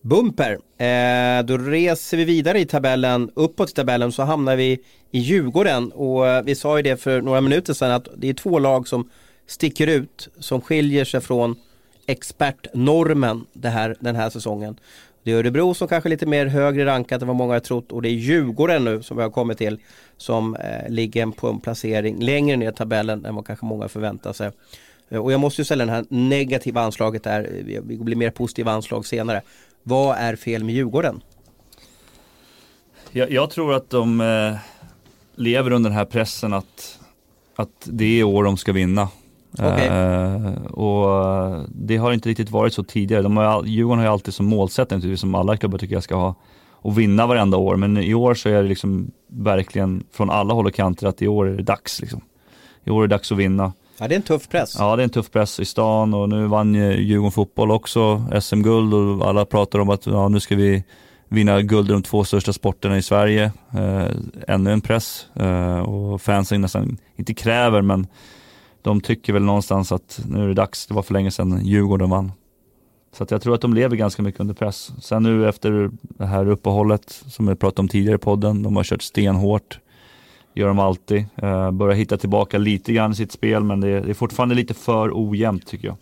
[0.00, 4.78] Bumper, eh, då reser vi vidare i tabellen, uppåt i tabellen så hamnar vi
[5.10, 8.34] i Djurgården och eh, vi sa ju det för några minuter sedan att det är
[8.34, 9.10] två lag som
[9.48, 11.56] sticker ut som skiljer sig från
[12.06, 14.80] expertnormen det här, den här säsongen.
[15.22, 17.92] Det är Örebro som kanske är lite mer högre rankat än vad många har trott
[17.92, 19.78] och det är Djurgården nu som vi har kommit till
[20.16, 24.32] som eh, ligger på en placering längre ner i tabellen än vad kanske många förväntar
[24.32, 24.50] sig.
[25.08, 28.30] Eh, och jag måste ju ställa det här negativa anslaget där, eh, vi blir mer
[28.30, 29.42] positiva anslag senare.
[29.82, 31.20] Vad är fel med Djurgården?
[33.12, 34.56] Jag, jag tror att de eh,
[35.36, 36.98] lever under den här pressen att,
[37.56, 39.08] att det är år de ska vinna.
[39.52, 39.88] Okay.
[39.88, 43.22] Uh, och det har inte riktigt varit så tidigare.
[43.22, 46.34] De har, Djurgården har ju alltid som målsättning, som alla klubbar tycker jag ska ha,
[46.84, 47.76] att vinna varenda år.
[47.76, 51.28] Men i år så är det liksom verkligen från alla håll och kanter att i
[51.28, 52.00] år är det dags.
[52.00, 52.20] Liksom.
[52.84, 53.72] I år är det dags att vinna.
[54.00, 54.76] Ja det är en tuff press.
[54.78, 58.24] Ja det är en tuff press i stan och nu vann ju Djurgården fotboll också
[58.40, 60.84] SM-guld och alla pratar om att ja, nu ska vi
[61.28, 63.52] vinna guld i de två största sporterna i Sverige.
[63.74, 64.06] Eh,
[64.48, 68.06] ännu en press eh, och fansen nästan inte kräver men
[68.88, 72.10] de tycker väl någonstans att nu är det dags, det var för länge sedan Djurgården
[72.10, 72.32] vann.
[73.12, 74.92] Så att jag tror att de lever ganska mycket under press.
[75.02, 78.84] Sen nu efter det här uppehållet som vi pratade om tidigare i podden, de har
[78.84, 79.78] kört stenhårt.
[80.54, 81.24] Gör de alltid.
[81.36, 84.54] Eh, börjar hitta tillbaka lite grann i sitt spel men det är, det är fortfarande
[84.54, 85.96] lite för ojämnt tycker jag.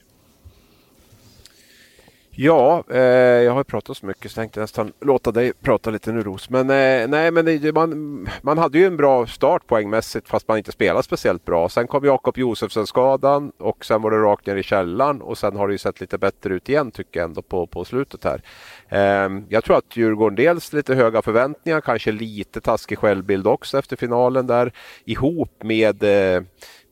[2.38, 6.22] Ja, eh, jag har pratat så mycket så tänkte nästan låta dig prata lite nu
[6.22, 6.50] Ros.
[6.50, 10.58] Men eh, nej, men det, man, man hade ju en bra start poängmässigt fast man
[10.58, 11.68] inte spelade speciellt bra.
[11.68, 15.68] Sen kom Jakob Josefsson-skadan och sen var det rakt ner i källan och sen har
[15.68, 18.42] det ju sett lite bättre ut igen tycker jag ändå på, på slutet här.
[18.88, 23.96] Eh, jag tror att Djurgården dels lite höga förväntningar, kanske lite taskig självbild också efter
[23.96, 24.72] finalen där
[25.04, 26.42] ihop med eh,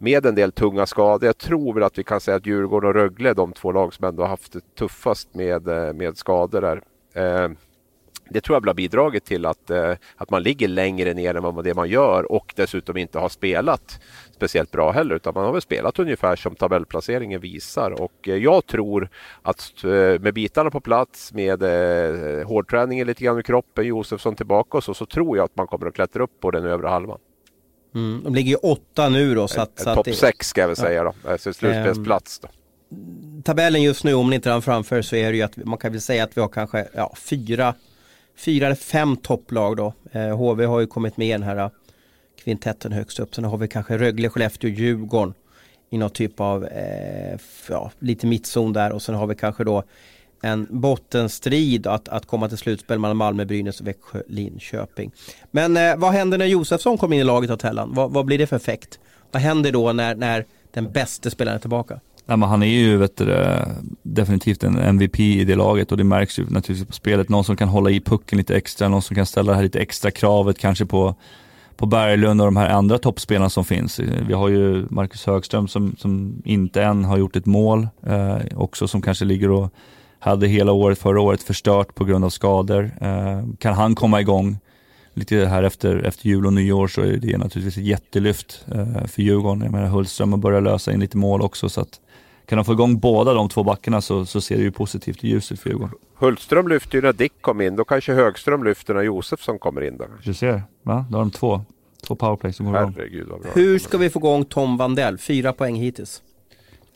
[0.05, 1.27] med en del tunga skador.
[1.27, 3.95] Jag tror väl att vi kan säga att Djurgården och Rögle är de två lag
[3.95, 6.83] som ändå har haft det tuffast med, eh, med skador där.
[7.15, 7.49] Eh,
[8.29, 11.65] det tror jag har bidragit till att, eh, att man ligger längre ner än vad
[11.65, 14.01] det man gör och dessutom inte har spelat
[14.33, 18.67] speciellt bra heller utan man har väl spelat ungefär som tabellplaceringen visar och eh, jag
[18.67, 19.09] tror
[19.43, 19.91] att eh,
[20.21, 21.63] med bitarna på plats med
[22.47, 25.87] hårdträningen lite grann i kroppen, Josefsson tillbaka och så, så tror jag att man kommer
[25.87, 27.19] att klättra upp på den övre halvan.
[27.95, 29.49] Mm, de ligger ju åtta nu då.
[29.49, 32.49] Så att, så Topp sex ska jag väl säga då, alltså slutspelsplats då.
[33.45, 35.79] Tabellen just nu, om ni inte har den framför, så är det ju att man
[35.79, 37.75] kan väl säga att vi har kanske ja, fyra,
[38.37, 39.95] fyra eller fem topplag då.
[40.13, 41.71] Eh, HV har ju kommit med i den här eh,
[42.45, 43.35] kvintetten högst upp.
[43.35, 45.35] Sen har vi kanske Rögle, Skellefteå, Djurgården
[45.91, 47.39] i någon typ av, eh,
[47.69, 49.83] ja, lite mittzon där och sen har vi kanske då
[50.45, 55.13] en bottenstrid att, att komma till slutspel mellan Malmö, Brynäs, Växjö, Linköping.
[55.51, 57.95] Men eh, vad händer när Josefsson kommer in i laget av Tellan?
[57.95, 58.99] Vad, vad, blir det för effekt?
[59.33, 62.01] Vad händer då när, när den bästa spelaren är tillbaka?
[62.27, 63.59] Nej, men han är ju vet du,
[64.03, 67.29] definitivt en MVP i det laget och det märks ju naturligtvis på spelet.
[67.29, 69.81] Någon som kan hålla i pucken lite extra, någon som kan ställa det här lite
[69.81, 71.15] extra kravet kanske på,
[71.77, 74.01] på Berglund och de här andra toppspelarna som finns.
[74.01, 78.89] Vi har ju Marcus Högström som, som inte än har gjort ett mål, eh, också
[78.89, 79.75] som kanske ligger och
[80.25, 82.91] hade hela året förra året förstört på grund av skador.
[83.01, 84.59] Eh, kan han komma igång
[85.15, 89.23] lite här efter, efter jul och nyår så är det naturligtvis ett jättelyft eh, för
[89.23, 89.63] Djurgården.
[89.63, 92.01] Jag menar Hultström har börjat lösa in lite mål också så att
[92.47, 95.25] kan de få igång båda de två backarna så, så ser det ju positivt och
[95.25, 95.95] ljust ut för Djurgården.
[96.15, 99.97] Hultström lyfter ju när Dick kom in, då kanske Högström lyfter när Josefsson kommer in.
[99.97, 100.05] Då.
[100.25, 101.07] Du ser, va?
[101.11, 101.61] Då har de två,
[102.07, 102.95] två powerplay som går igång.
[102.97, 103.51] Herregud vad bra.
[103.55, 105.19] Hur ska vi få igång Tom Vandell?
[105.19, 106.23] Fyra poäng hittills.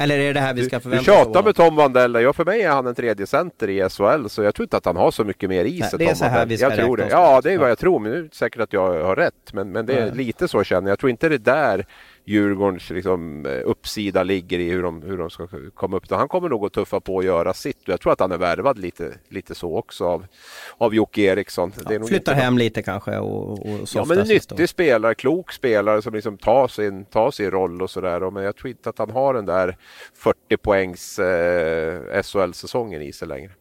[0.00, 2.14] Eller är det det här vi ska Du förvänta oss av tjatar med Tom Vandell.
[2.14, 4.84] Ja, för mig är han en tredje center i SHL, så jag tror inte att
[4.84, 5.98] han har så mycket mer i sig.
[5.98, 7.08] det är så här vi ska jag tror det.
[7.10, 7.68] Ja, det är vad Ja.
[7.68, 7.98] jag tror.
[7.98, 9.52] Men nu är det säkert att jag har rätt.
[9.52, 10.90] Men, men det är lite så känner jag.
[10.90, 11.86] Jag tror inte det är där
[12.28, 16.10] Djurgårdens liksom, eh, uppsida ligger i hur de, hur de ska komma upp.
[16.10, 17.78] Han kommer nog att tuffa på och göra sitt.
[17.84, 20.26] Jag tror att han är värvad lite, lite så också av,
[20.78, 21.72] av Jocke Eriksson.
[21.90, 24.54] Nog Flyttar hem lite kanske och, och Ja men en sist då.
[24.54, 28.30] nyttig spelare, klok spelare som liksom tar sin, tar sin roll och sådär.
[28.30, 29.76] Men jag tror inte att han har den där
[30.14, 33.52] 40 poängs eh, SHL-säsongen i sig längre.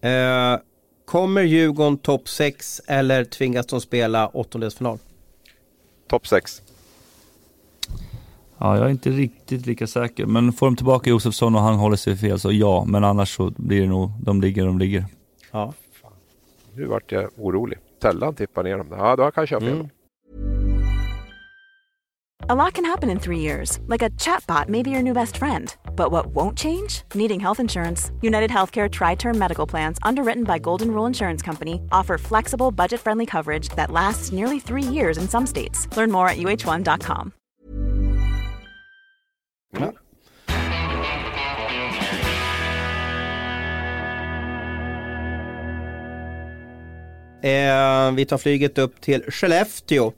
[0.00, 0.60] Eh,
[1.04, 4.98] kommer Djurgården topp 6 eller tvingas de spela åttondelsfinal?
[6.08, 6.62] Topp 6.
[8.62, 10.26] Ja, jag är inte riktigt lika säker.
[10.26, 12.84] Men får de tillbaka Josefsson och han håller sig fel så ja.
[12.84, 15.04] Men annars så blir det nog, de ligger de ligger.
[15.50, 15.72] Ja.
[16.74, 17.78] Nu vart jag orolig.
[18.00, 18.86] Tellan tippar ner dem.
[18.90, 19.76] Ja, då kanske jag har fel.
[19.76, 19.88] Mm.
[22.48, 25.36] A lot can happen in three years, like a chatbot may be your new best
[25.36, 25.76] friend.
[25.96, 27.02] But what won't change?
[27.14, 28.12] Needing health insurance.
[28.22, 33.00] United Healthcare Tri Term Medical Plans, underwritten by Golden Rule Insurance Company, offer flexible, budget
[33.00, 35.88] friendly coverage that lasts nearly three years in some states.
[35.96, 37.32] Learn more at uh1.com.
[47.42, 50.12] Eh, vi tar flyget upp till Skellefteå.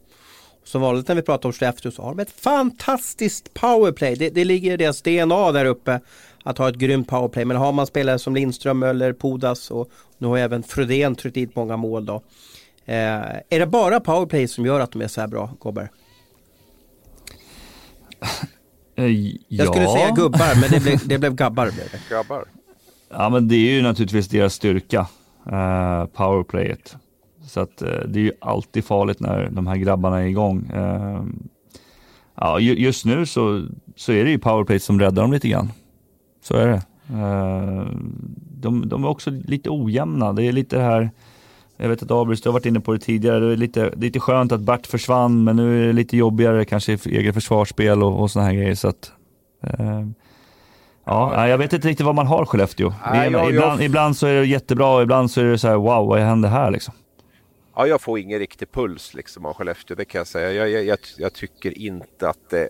[0.65, 4.17] Som vanligt när vi pratar om Skellefteå så har de ett fantastiskt powerplay.
[4.17, 6.01] Det, det ligger i deras DNA där uppe
[6.43, 7.45] att ha ett grymt powerplay.
[7.45, 11.57] Men har man spelare som Lindström, Möller, Pudas och nu har även Frodén tryckt dit
[11.57, 12.23] många mål då.
[12.85, 15.91] Eh, är det bara powerplay som gör att de är så här bra, Gobber?
[18.97, 19.07] Eh,
[19.49, 21.65] Jag skulle säga gubbar, men det blev, det blev gabbar.
[21.71, 22.15] Blev det.
[22.15, 22.45] Grabbar.
[23.11, 25.07] Ja men det är ju naturligtvis deras styrka,
[25.51, 26.97] eh, powerplayet.
[27.47, 30.71] Så att eh, det är ju alltid farligt när de här grabbarna är igång.
[30.75, 31.23] Eh,
[32.35, 33.67] ja, ju, just nu så,
[33.97, 35.73] så är det ju powerplay som räddar dem lite grann.
[36.43, 36.83] Så är det.
[37.19, 37.87] Eh,
[38.61, 40.33] de, de är också lite ojämna.
[40.33, 41.11] Det är lite det här,
[41.77, 44.21] jag vet att Abris, du har varit inne på det tidigare, det är lite, lite
[44.21, 48.21] skönt att Bert försvann men nu är det lite jobbigare kanske i eget försvarsspel och,
[48.23, 48.75] och sådana här grejer.
[48.75, 49.13] Så att,
[49.63, 50.07] eh,
[51.07, 52.93] Ja, jag vet inte riktigt vad man har Skellefteå.
[53.13, 55.69] Nej, jag- ibland, jag- ibland så är det jättebra och ibland så är det så
[55.69, 56.95] här wow, vad händer här liksom?
[57.77, 60.53] Ja, jag får ingen riktig puls liksom av Skellefteå, det kan jag säga.
[60.53, 62.69] Jag, jag, jag, jag tycker inte att det...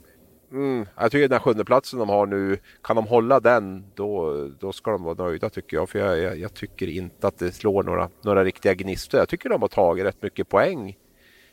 [0.52, 4.34] Mm, jag tycker den här sjunde platsen de har nu, kan de hålla den då,
[4.58, 5.88] då ska de vara nöjda tycker jag.
[5.88, 9.20] För jag, jag, jag tycker inte att det slår några, några riktiga gnistor.
[9.20, 10.96] Jag tycker de har tagit rätt mycket poäng.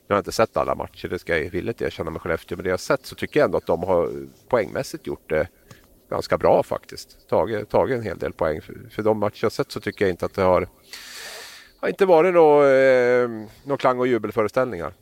[0.07, 2.55] Jag har inte sett alla matcher, det ska jag villigt erkänna med Skellefteå.
[2.55, 4.09] Men det jag sett så tycker jag ändå att de har
[4.49, 5.47] poängmässigt gjort det
[6.09, 7.29] ganska bra faktiskt.
[7.29, 8.61] Tagit, tagit en hel del poäng.
[8.61, 10.67] För, för de matcher jag sett så tycker jag inte att det har
[11.81, 14.93] har inte varit några eh, klang och jubelföreställningar.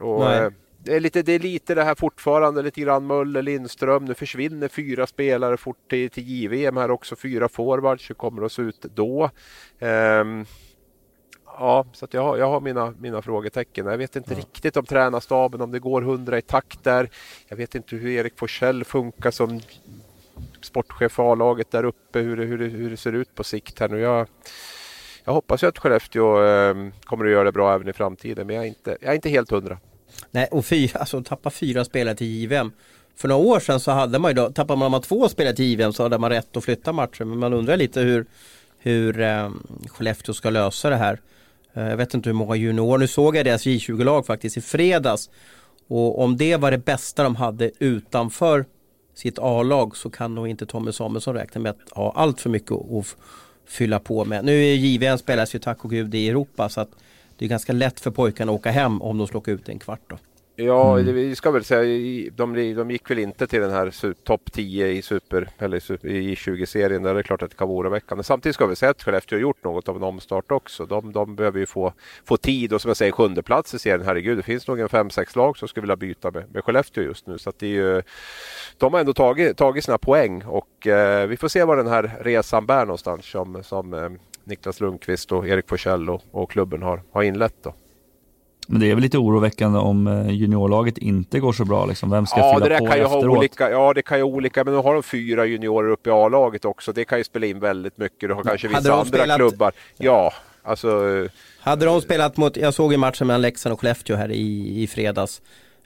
[0.00, 0.38] Och, Nej.
[0.38, 0.50] eh,
[0.86, 4.04] det, är lite, det är lite det här fortfarande, lite grann Möller, Lindström.
[4.04, 7.16] Nu försvinner fyra spelare fort till, till JVM här också.
[7.16, 8.10] Fyra forwards.
[8.10, 9.30] Hur kommer det att se ut då?
[9.78, 10.44] Ehm,
[11.44, 13.86] ja, så jag, har, jag har mina, mina frågetecken.
[13.86, 17.10] Jag vet inte riktigt om tränarstaben, om det går hundra i takt där.
[17.48, 19.60] Jag vet inte hur Erik Forsell funkar som
[20.62, 22.18] sportchef för A-laget där uppe.
[22.18, 23.98] Hur det, hur, det, hur det ser ut på sikt här nu.
[23.98, 24.28] Jag,
[25.24, 26.74] jag hoppas ju att Skellefteå eh,
[27.04, 29.28] kommer att göra det bra även i framtiden, men jag är inte, jag är inte
[29.28, 29.78] helt hundra.
[30.30, 32.72] Nej, och fyra, alltså tappa fyra spelare till JVM.
[33.16, 35.92] För några år sedan så hade man ju då, tappade man två spelare till JVM
[35.92, 37.28] så hade man rätt att flytta matchen.
[37.28, 38.26] Men man undrar lite hur,
[38.78, 39.50] hur eh,
[39.88, 41.20] Skellefteå ska lösa det här.
[41.74, 45.30] Eh, jag vet inte hur många juniorer, nu såg jag deras J20-lag faktiskt i fredags.
[45.88, 48.64] Och om det var det bästa de hade utanför
[49.14, 52.72] sitt A-lag så kan nog inte Tommy Samuelsson räkna med att ha allt för mycket
[52.72, 53.16] att att
[53.66, 54.44] fylla på med.
[54.44, 56.90] Nu är JVM spelas ju tack och gud i Europa så att
[57.38, 59.78] det är ganska lätt för pojkarna att åka hem om de åka ut i en
[59.78, 60.18] kvart då.
[60.58, 64.52] Ja, det, vi ska väl säga, de, de gick väl inte till den här topp
[64.52, 67.02] 10 i super eller super- i 20-serien.
[67.02, 68.24] Där det är klart att det kan vara oroväckande.
[68.24, 70.86] Samtidigt ska vi säga att Skellefteå har gjort något av en omstart också.
[70.86, 71.92] De, de behöver ju få,
[72.24, 74.02] få tid och som jag säger sjunde plats i serien.
[74.06, 77.04] Herregud, det finns nog en fem sex lag som skulle vilja byta med, med Skellefteå
[77.04, 77.38] just nu.
[77.38, 78.02] Så att det är ju,
[78.78, 82.16] de har ändå tagit, tagit sina poäng och eh, vi får se var den här
[82.20, 84.08] resan bär någonstans som, som eh,
[84.46, 87.54] Niklas Lundqvist och Erik Forsell och, och klubben har, har inlett.
[87.62, 87.74] Då.
[88.68, 92.10] Men det är väl lite oroväckande om eh, juniorlaget inte går så bra liksom.
[92.10, 93.24] Vem ska Ja, det fylla där på kan ju efteråt?
[93.24, 93.70] ha olika.
[93.70, 94.64] Ja, det kan ju ha olika.
[94.64, 96.92] Men nu har de fyra juniorer uppe i A-laget också.
[96.92, 98.28] Det kan ju spela in väldigt mycket.
[98.28, 99.72] Du har kanske vissa andra spelat- klubbar.
[99.96, 100.32] Ja,
[100.62, 101.00] Alltså,
[101.60, 104.86] Hade de spelat mot, jag såg ju matchen mellan Leksand och Skellefteå här i, i
[104.86, 105.42] fredags.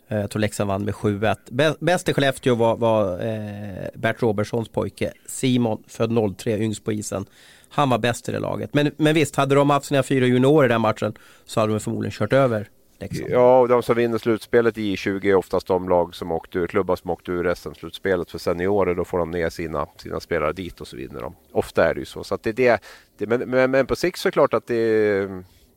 [0.09, 1.37] Eh, Jag tror Leksand vann med 7-1.
[1.51, 6.93] Bä- Bäst i Skellefteå var, var eh, Bert Robertsons pojke Simon, född 03, yngst på
[6.93, 7.27] isen.
[7.71, 8.75] Han var bäst i det laget.
[8.75, 11.14] Men, men visst, hade de haft sina fyra juniorer i den matchen
[11.45, 12.68] så hade de förmodligen kört över
[13.01, 13.31] Leksand.
[13.31, 16.66] Ja, och de som vinner slutspelet i 20 är oftast de lag som åkt ur,
[16.66, 18.95] klubbar som åkt ur SM-slutspelet för seniorer.
[18.95, 21.35] Då får de ner sina, sina spelare dit och så vinner de.
[21.53, 22.25] Ofta är det ju så.
[22.25, 22.83] så att det, det,
[23.18, 25.29] det, men, men, men på sikt så är det klart att det,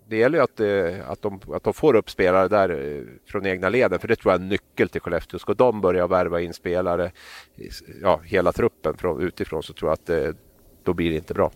[0.07, 3.45] det gäller ju att, eh, att, de, att de får upp spelare där eh, från
[3.45, 3.99] egna leden.
[3.99, 5.39] För det tror jag är en nyckel till Skellefteå.
[5.39, 7.05] Ska de börja värva in spelare,
[7.57, 7.71] eh,
[8.01, 10.35] ja, hela truppen från, utifrån så tror jag att det,
[10.83, 11.51] då blir det inte bra.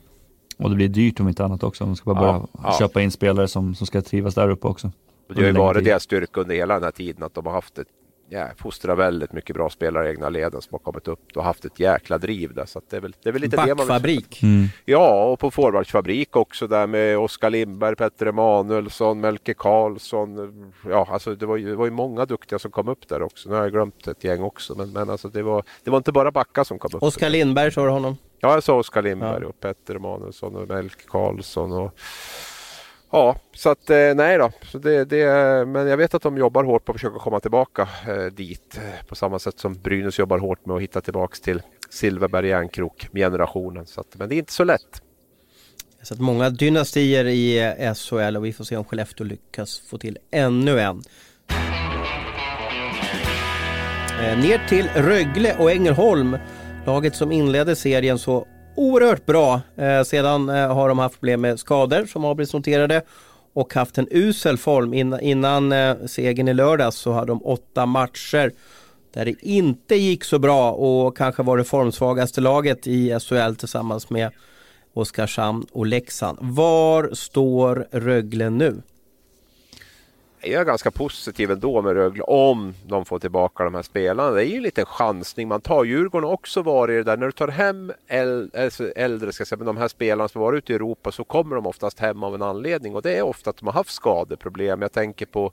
[0.58, 1.86] Och det blir dyrt om inte annat också.
[1.86, 2.76] De ska bara Ja, börja ja.
[2.80, 4.92] köpa in spelare som, som ska trivas där uppe också.
[5.28, 7.78] Det har ju varit deras styrka under hela den här tiden att de har haft
[7.78, 7.88] ett
[8.30, 11.66] ja, fostrat väldigt mycket bra spelare i egna leden som har kommit upp och haft
[11.66, 12.66] ett jäkla driv där.
[12.66, 14.44] Så att det, är väl, det är väl lite det man vill Backfabrik.
[14.44, 14.68] Mm.
[14.86, 20.74] Ja, och på forwardsfabrik också där med Oskar Lindberg, Petter Emanuelsson, Melke Karlsson.
[20.90, 23.50] Ja, alltså det var, ju, det var ju många duktiga som kom upp där också.
[23.50, 26.12] Nu har jag glömt ett gäng också, men, men alltså det, var, det var inte
[26.12, 27.04] bara backar som kom upp.
[27.04, 28.18] Oskar Lindberg sa du honom?
[28.40, 29.48] Ja, jag sa Oskar Lindberg Ja.
[29.48, 31.72] och Petter Emanuelsson och Melke Karlsson.
[31.72, 32.00] Och,
[33.12, 34.52] ja, så att eh, nej då.
[34.64, 35.26] Så det, det,
[35.68, 38.78] men jag vet att de jobbar hårt på att försöka komma tillbaka eh, dit.
[38.78, 43.08] eh, På samma sätt som Brynäs jobbar hårt med att hitta tillbaks till Silverberg Järnkrok
[43.14, 43.86] generationen.
[43.86, 45.02] Så att, men det är inte så lätt.
[46.02, 49.98] Så att många dynastier i eh, SHL och vi får se om Skellefteå lyckas få
[49.98, 51.04] till ännu en.
[54.20, 56.38] Ner till Rögle och Ängelholm.
[56.88, 59.62] Laget som inledde serien så oerhört bra.
[59.76, 63.02] Eh, sedan eh, har de haft problem med skador som Abris noterade
[63.54, 64.94] och haft en usel form.
[64.94, 68.52] Innan, innan eh, segern i lördags så hade de åtta matcher
[69.14, 74.10] där det inte gick så bra och kanske var det formsvagaste laget i SHL tillsammans
[74.10, 74.32] med
[74.94, 76.38] Oskarshamn och Leksand.
[76.42, 78.82] Var står Rögle nu?
[80.52, 84.32] Jag är ganska positiv ändå med Rögle om de får tillbaka de här spelarna.
[84.32, 85.84] Det är ju en liten chansning man tar.
[85.84, 87.18] Djurgården har också varit det där.
[87.18, 88.20] När du tar hem eh,
[88.96, 91.24] äldre, ska jag säga, men de här spelarna som har varit ute i Europa så
[91.24, 93.92] kommer de oftast hem av en anledning och det är ofta att de har haft
[93.92, 94.82] skadeproblem.
[94.82, 95.52] Jag tänker på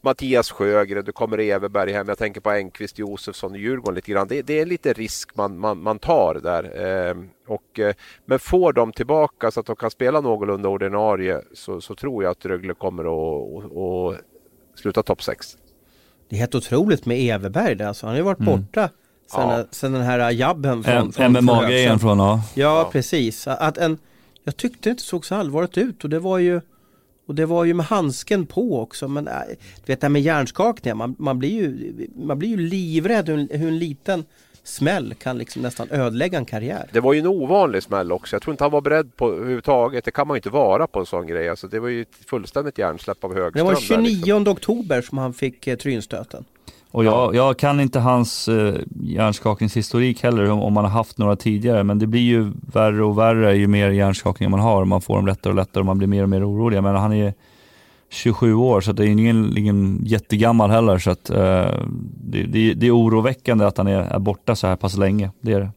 [0.00, 2.08] Mattias Sjögren, du kommer Everberg hem.
[2.08, 4.28] Jag tänker på Engqvist Josefsson i Djurgården lite grann.
[4.28, 6.86] Det, det är lite risk man, man, man tar där.
[6.86, 11.80] Ehm, och, eh, men får de tillbaka så att de kan spela någorlunda ordinarie så,
[11.80, 14.31] så tror jag att Rögle kommer att, att
[14.74, 15.56] sluta topp 6.
[16.28, 18.06] Det är helt otroligt med Everberg där, alltså.
[18.06, 18.90] han har ju varit borta
[19.32, 19.64] sen, Ja.
[19.70, 22.42] sen den här jabben från, från MMA-grejen från, ja.
[22.54, 23.46] Ja, precis.
[23.46, 23.98] Att en,
[24.44, 26.60] jag tyckte det inte såg så allvarligt ut och det var ju
[27.26, 29.08] och det var ju med handsken på också.
[29.08, 29.34] Men äh,
[29.76, 33.58] du vet det här med hjärnskakningar, man, man, blir ju, man blir ju livrädd hur,
[33.58, 34.24] hur en liten
[34.64, 36.88] smäll kan liksom nästan ödelägga en karriär.
[36.92, 38.34] Det var ju en ovanlig smäll också.
[38.36, 40.04] Jag tror inte han var beredd på överhuvudtaget.
[40.04, 41.48] Det kan man ju inte vara på en sån grej.
[41.48, 43.66] Alltså, det var ju ett fullständigt hjärnsläpp av Det Högström.
[43.66, 44.48] var där, 29 liksom.
[44.48, 46.44] oktober som han fick eh, trynstöten.
[46.90, 51.36] Och jag, jag kan inte hans eh, hjärnskakningshistorik heller om, om man har haft några
[51.36, 51.84] tidigare.
[51.84, 54.84] Men det blir ju värre och värre ju mer hjärnskakningar man har.
[54.84, 56.82] Man får dem lättare och lättare och man blir mer och mer orolig.
[56.82, 57.34] Men han är
[58.12, 60.98] 27 år så det är ingen, ingen jättegammal heller.
[60.98, 61.70] Så att, eh,
[62.24, 65.30] det, det, det är oroväckande att han är, är borta så här pass länge.
[65.40, 65.70] Det är det.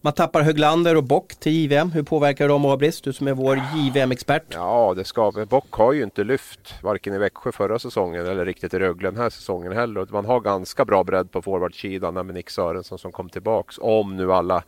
[0.00, 1.90] Man tappar Höglander och Bock till JVM.
[1.90, 3.00] Hur påverkar de Abris?
[3.00, 4.42] Du som är vår JVM-expert.
[4.48, 5.46] Ja, det ska vi.
[5.46, 9.20] Bock har ju inte lyft varken i Växjö förra säsongen eller riktigt i Rögle den
[9.20, 10.00] här säsongen heller.
[10.00, 13.78] Och Man har ganska bra bredd på forwardsidan med Nick Sörensson som kom tillbaks.
[13.78, 14.62] Om nu alla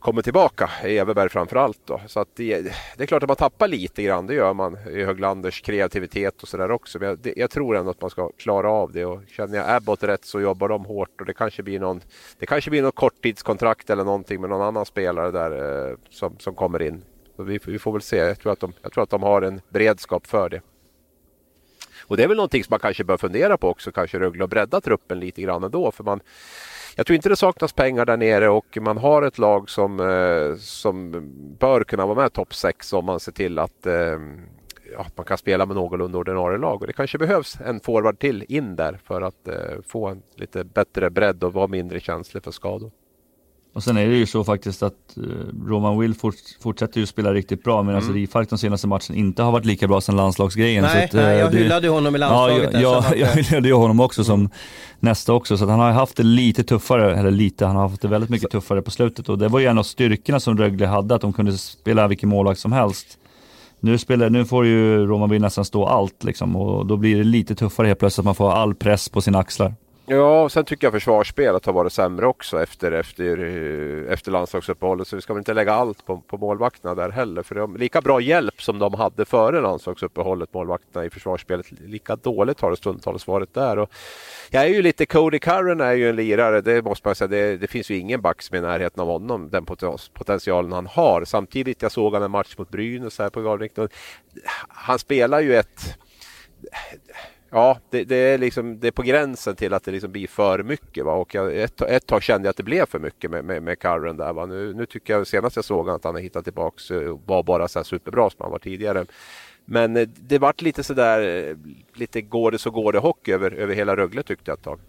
[0.00, 2.00] kommer tillbaka, Everberg framförallt då.
[2.06, 2.60] Så att det,
[2.96, 6.48] det är klart att man tappar lite grann, det gör man i Höglanders kreativitet och
[6.48, 6.98] sådär också.
[6.98, 9.70] Men jag, det, jag tror ändå att man ska klara av det och känner jag
[9.70, 12.00] Abbott rätt så jobbar de hårt och det kanske blir någon,
[12.38, 16.54] det kanske blir något korttidskontrakt eller någonting med någon annan spelare där eh, som, som
[16.54, 17.04] kommer in.
[17.36, 18.16] Så vi, vi får väl se.
[18.16, 20.60] Jag tror, att de, jag tror att de har en beredskap för det.
[22.06, 24.48] Och det är väl någonting som man kanske bör fundera på också, kanske Rögle och
[24.48, 25.90] bredda truppen lite grann ändå.
[25.90, 26.20] För man,
[27.00, 30.56] jag tror inte det saknas pengar där nere och man har ett lag som, eh,
[30.56, 31.10] som
[31.58, 33.94] bör kunna vara med topp 6 om man ser till att eh,
[34.92, 36.80] ja, man kan spela med någorlunda ordinarie lag.
[36.80, 39.54] Och det kanske behövs en forward till in där för att eh,
[39.86, 42.90] få en lite bättre bredd och vara mindre känslig för skador.
[43.72, 45.22] Och sen är det ju så faktiskt att eh,
[45.68, 48.14] Roman Will fort, fortsätter ju spela riktigt bra medan Mm.
[48.14, 50.82] Rifalk de senaste matcherna inte har varit lika bra sedan landslagsgrejen.
[50.84, 52.62] Nej, så att, eh, nej, jag det- hyllade ju honom i Ja, landslaget.
[52.62, 54.50] jag, där, jag, så att, jag eh, hyllade ju honom också som
[55.00, 58.08] nästa också, så han har haft det lite tuffare, eller lite, han har haft det
[58.08, 61.14] väldigt mycket tuffare på slutet och det var ju en av styrkorna som Rögle hade,
[61.14, 63.06] att de kunde spela vilken målvakt som helst.
[63.80, 67.24] Nu, spelar, nu får ju Roman Will nästan stå allt liksom och då blir det
[67.24, 69.74] lite tuffare helt plötsligt, att man får all press på sina axlar.
[70.12, 75.08] Ja, och sen tycker jag försvarsspelet har varit sämre också efter, efter, eh, efter landslagsuppehållet.
[75.08, 77.42] Så vi ska väl inte lägga allt på, på målvakterna där heller.
[77.42, 82.60] För de, lika bra hjälp som de hade före landslagsuppehållet, målvakterna i försvarsspelet, lika dåligt
[82.60, 83.78] har det stundtals varit där.
[83.78, 83.90] Och
[84.50, 87.28] jag är ju lite, Cody Curran är ju en lirare, det måste man säga.
[87.28, 89.64] Det, det finns ju ingen back som är i närheten av honom, den
[90.14, 91.24] potentialen han har.
[91.24, 93.72] Samtidigt, jag såg han en match mot Brynäs här på Galvik.
[94.68, 95.98] Han spelar ju ett
[97.50, 100.62] Ja, det, det, är liksom, det är på gränsen till att det liksom blir för
[100.62, 101.04] mycket.
[101.04, 101.12] Va?
[101.12, 103.78] Och jag, ett, ett tag kände jag att det blev för mycket med, med, med
[103.78, 104.32] Curran där.
[104.32, 104.46] Va?
[104.46, 107.68] Nu, nu tycker jag senast jag såg att han har hittat tillbaks och var bara
[107.68, 109.06] så här superbra som han var tidigare.
[109.64, 111.56] Men eh, det vart lite sådär, eh,
[111.94, 114.80] lite går det så går det hockey över, över hela Rögle tyckte jag ett tag.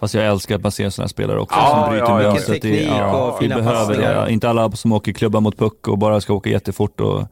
[0.00, 2.64] Fast jag älskar att man ser sådana spelare också ja, som bryter ja, mönstret.
[2.64, 4.32] Ja, ja, vi behöver det.
[4.32, 7.22] Inte alla som åker klubba mot puck och bara ska åka jättefort och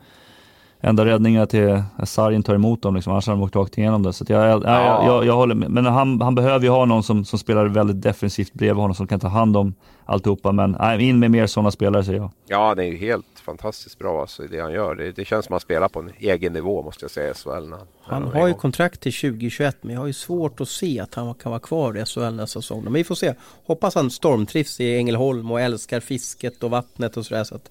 [0.81, 3.79] enda räddningen är att, att sargen tar emot dem, liksom, annars hade de åkt rakt
[3.79, 4.12] igenom det.
[4.12, 5.07] Så jag, jag, ja.
[5.07, 5.70] jag, jag, håller med.
[5.70, 9.07] Men han, han behöver ju ha någon som, som spelar väldigt defensivt bredvid honom, som
[9.07, 9.74] kan ta hand om
[10.05, 10.53] alltihopa.
[10.53, 12.31] Men nej, in med mer sådana spelare säger jag.
[12.47, 14.95] Ja, det är ju helt fantastiskt bra alltså, det han gör.
[14.95, 17.35] Det, det känns som att han spelar på en egen nivå måste jag säga i
[17.35, 17.51] SHL.
[17.51, 21.14] Han, han har ju kontrakt till 2021 men jag har ju svårt att se att
[21.14, 22.85] han kan vara kvar i SHL nästa säsong.
[22.85, 23.35] Men vi får se.
[23.66, 27.70] Hoppas han stormtrivs i Ängelholm och älskar fisket och vattnet och sådär så att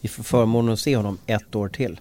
[0.00, 2.00] vi får förmånen att se honom ett år till.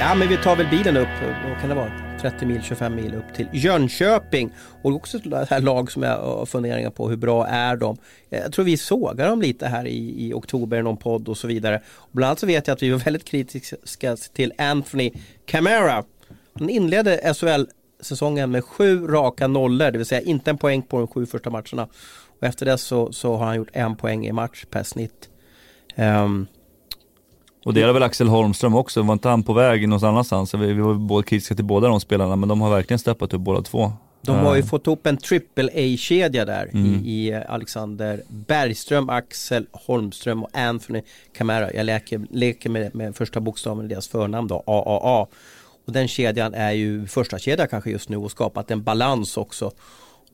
[0.00, 1.08] Ja men vi tar väl bilen upp,
[1.48, 1.92] vad kan det vara?
[2.20, 4.50] 30 mil, 25 mil upp till Jönköping.
[4.82, 7.96] Och också ett här lag som jag har funderingar på, hur bra är de?
[8.30, 11.46] Eh, jag tror vi sågar dem lite här i, i oktober, någon podd och så
[11.46, 11.82] vidare.
[11.88, 15.12] Och bland annat så vet jag att vi var väldigt kritiska till Anthony
[15.46, 16.04] Camara.
[16.52, 21.08] Han inledde SHL-säsongen med sju raka nollor, det vill säga inte en poäng på de
[21.08, 21.88] sju första matcherna.
[22.40, 25.28] Och efter det så, så har han gjort en poäng i match per snitt.
[25.96, 26.46] Um,
[27.68, 30.54] och det är väl Axel Holmström också, var inte han på väg någonstans annanstans?
[30.54, 33.40] Vi, vi var båda kritiska till båda de spelarna, men de har verkligen steppat upp
[33.40, 33.92] båda två.
[34.22, 37.04] De har ju fått ihop en triple A-kedja där mm.
[37.04, 41.02] i, i, Alexander Bergström, Axel Holmström och Anthony
[41.36, 41.72] Camara.
[41.72, 45.26] Jag leker, leker med, med första bokstaven i deras förnamn då, AAA.
[45.86, 49.72] Och den kedjan är ju första kedja kanske just nu och skapat en balans också.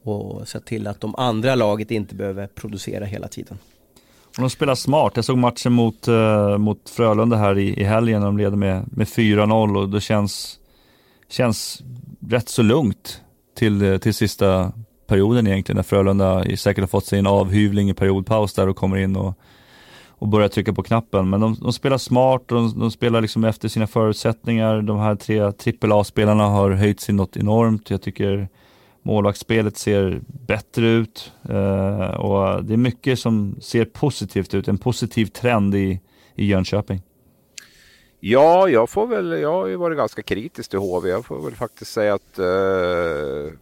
[0.03, 3.59] Och sett till att de andra laget inte behöver producera hela tiden.
[4.37, 5.13] De spelar smart.
[5.15, 8.85] Jag såg matchen mot, uh, mot Frölunda här i, i helgen när de leder med,
[8.93, 10.59] med 4-0 och det känns,
[11.29, 11.83] känns
[12.29, 13.21] rätt så lugnt
[13.57, 14.73] till, eh, till sista
[15.07, 18.97] perioden egentligen när Frölunda säkert har fått sig en avhyvling i periodpaus där och kommer
[18.97, 19.39] in och,
[20.09, 21.31] och börjar trycka på knappen.
[21.31, 24.83] Men de, de spelar smart, de, de, spelar liksom efter sina förutsättningar.
[24.83, 27.91] De här tre AAA-spelarna har höjt sig något enormt.
[27.91, 28.49] Jag tycker
[29.07, 34.69] Målvaktsspelet ser bättre ut eh, och det är mycket som ser positivt ut.
[34.69, 36.01] En positiv trend i,
[36.35, 37.03] i Jönköping.
[38.21, 41.09] Ja, jag får väl, jag har ju varit ganska kritisk till HV.
[41.09, 43.55] Jag får väl faktiskt säga att eh,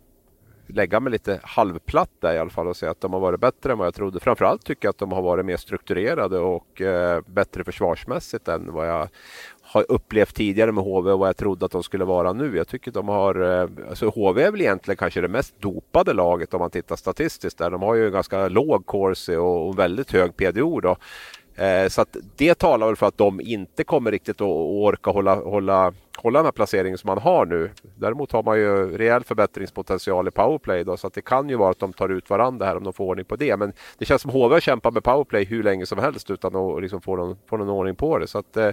[0.66, 3.72] lägga mig lite halvplatt där i alla fall och säga att de har varit bättre
[3.72, 4.20] än vad jag trodde.
[4.20, 8.88] Framförallt tycker jag att de har varit mer strukturerade och eh, bättre försvarsmässigt än vad
[8.88, 9.08] jag
[9.72, 12.56] har upplevt tidigare med HV och vad jag trodde att de skulle vara nu.
[12.56, 16.54] Jag tycker de har, eh, alltså HV är väl egentligen kanske det mest dopade laget
[16.54, 17.70] om man tittar statistiskt där.
[17.70, 20.96] De har ju ganska låg corsi och väldigt hög PDO då.
[21.62, 25.34] Eh, så att det talar väl för att de inte kommer riktigt att orka hålla,
[25.34, 27.70] hålla hålla den här placeringen som man har nu.
[27.96, 31.70] Däremot har man ju rejäl förbättringspotential i powerplay då, så att det kan ju vara
[31.70, 33.56] att de tar ut varandra här om de får ordning på det.
[33.56, 37.00] Men det känns som HV kämpar med powerplay hur länge som helst utan att liksom
[37.00, 38.26] få, någon, få någon ordning på det.
[38.26, 38.70] Så att, eh,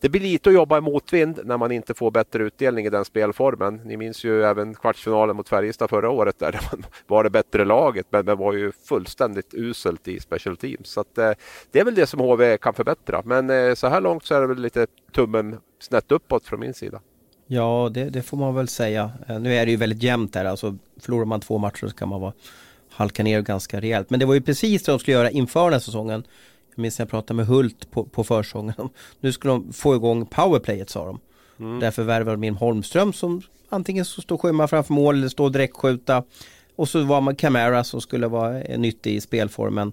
[0.00, 3.04] det blir lite att jobba i motvind när man inte får bättre utdelning i den
[3.04, 3.80] spelformen.
[3.84, 8.06] Ni minns ju även kvartsfinalen mot Färjestad förra året där, man var det bättre laget
[8.10, 10.88] men, men var ju fullständigt uselt i special teams.
[10.88, 11.32] Så att, eh,
[11.70, 13.22] det är väl det som HV kan förbättra.
[13.24, 14.86] Men eh, så här långt så är det väl lite
[15.16, 17.00] tummen snett uppåt från min sida.
[17.46, 19.10] Ja, det, det, får man väl säga.
[19.28, 20.44] Eh, nu är det ju väldigt jämnt här.
[20.44, 22.32] Alltså, förlorar man två matcher så kan man vara,
[22.90, 24.10] halka ner ganska rejält.
[24.10, 26.24] Men det var ju precis det de skulle göra inför den här säsongen.
[26.74, 28.74] Jag minns när jag pratade med Hult på, på försången.
[29.20, 31.20] Nu skulle de få igång powerplayet sa de.
[31.58, 31.80] Mm.
[31.80, 36.24] Därför värvade de in Holmström som antingen så står skymma framför mål eller står direktskjuta.
[36.76, 39.92] Och så var man Camara som skulle vara nyttig i spelformen.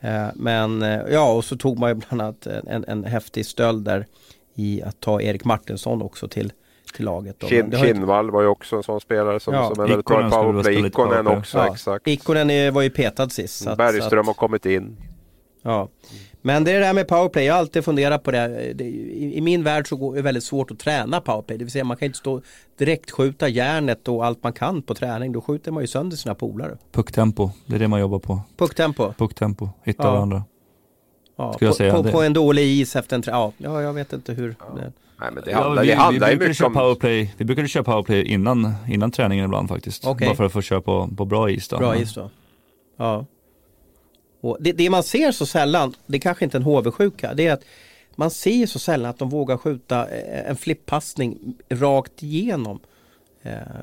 [0.00, 3.84] Eh, men eh, ja, och så tog man ju bland annat en, en häftig stöld
[3.84, 4.06] där
[4.54, 6.52] i att ta Erik Martinsson också till,
[6.94, 7.36] till laget.
[7.44, 9.74] Kin, Kinnvall var ju också en sån spelare som, ja.
[9.74, 10.86] som bra i powerplay.
[10.86, 11.72] Ikonen också, ja.
[11.72, 12.08] exakt.
[12.08, 13.64] Ikonen var ju petad sist.
[13.64, 14.96] Så Bergström att, har kommit in.
[15.62, 15.88] Ja.
[16.44, 18.72] Men det är det där med powerplay, jag har alltid funderat på det.
[18.74, 21.58] det i, I min värld så är det väldigt svårt att träna powerplay.
[21.58, 22.40] Det vill säga man kan inte stå
[22.78, 25.32] direkt skjuta järnet och allt man kan på träning.
[25.32, 26.78] Då skjuter man ju sönder sina polare.
[26.92, 28.40] Pucktempo, det är det man jobbar på.
[28.56, 29.12] Pucktempo?
[29.12, 30.12] Pucktempo, hitta ja.
[30.12, 30.44] varandra.
[31.36, 34.56] Ja, på, på, på, en dålig is efter en ja, ja, jag vet inte hur.
[34.58, 34.66] Ja.
[35.20, 36.72] Nej, men det handlar, ja, vi, det handlar vi, vi mycket om...
[36.72, 40.06] Powerplay, vi brukade köra powerplay innan, innan träningen ibland faktiskt.
[40.06, 40.28] Okay.
[40.28, 41.78] Bara för att få köra på, på bra is då.
[41.78, 42.30] Bra is då.
[42.96, 43.26] Ja.
[44.40, 47.52] Och det, det man ser så sällan, det är kanske inte en HV-sjuka, det är
[47.52, 47.64] att
[48.16, 52.80] man ser så sällan att de vågar skjuta eh, en flippassning rakt igenom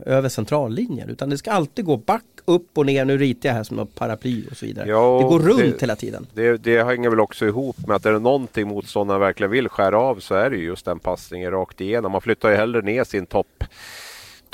[0.06, 1.10] över centrallinjen.
[1.10, 3.06] Utan det ska alltid gå back, upp och ner.
[3.06, 4.86] Nu ritar jag här som något paraply och så vidare.
[4.90, 6.28] Jo, det går runt det, hela tiden.
[6.34, 10.00] Det, det hänger väl också ihop med att är det någonting motståndarna verkligen vill skära
[10.00, 12.12] av så är det just den passningen rakt igenom.
[12.12, 13.64] Man flyttar ju hellre ner sin topp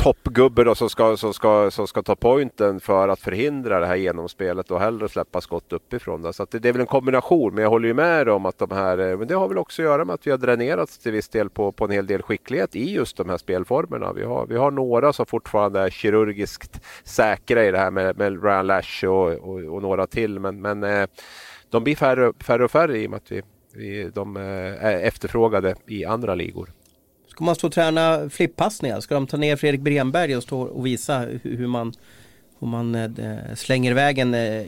[0.05, 3.95] toppgubbe då som ska, som, ska, som ska ta pointen för att förhindra det här
[3.95, 6.21] genomspelet och hellre släppa skott uppifrån.
[6.21, 6.33] Då.
[6.33, 8.71] Så det, det, är väl en kombination, men jag håller ju med om att de
[8.71, 11.11] här, eh, men det har väl också att göra med att vi har dränerats till
[11.11, 14.13] viss del på, på en hel del skicklighet i just de här spelformerna.
[14.13, 18.43] Vi har, vi har några som fortfarande är kirurgiskt säkra i det här med, med
[18.43, 21.07] Ryan Lash och, och, och, några till, men, men eh,
[21.69, 23.41] de blir färre, färre och färre i och med att vi,
[23.73, 26.69] vi, de eh, är efterfrågade i andra ligor.
[27.35, 28.99] Ska man stå och träna flippassningar?
[28.99, 31.93] Ska de ta ner Fredrik Bremberg och stå och visa hur man,
[32.59, 33.09] hur man eh,
[33.55, 34.63] slänger iväg en eh,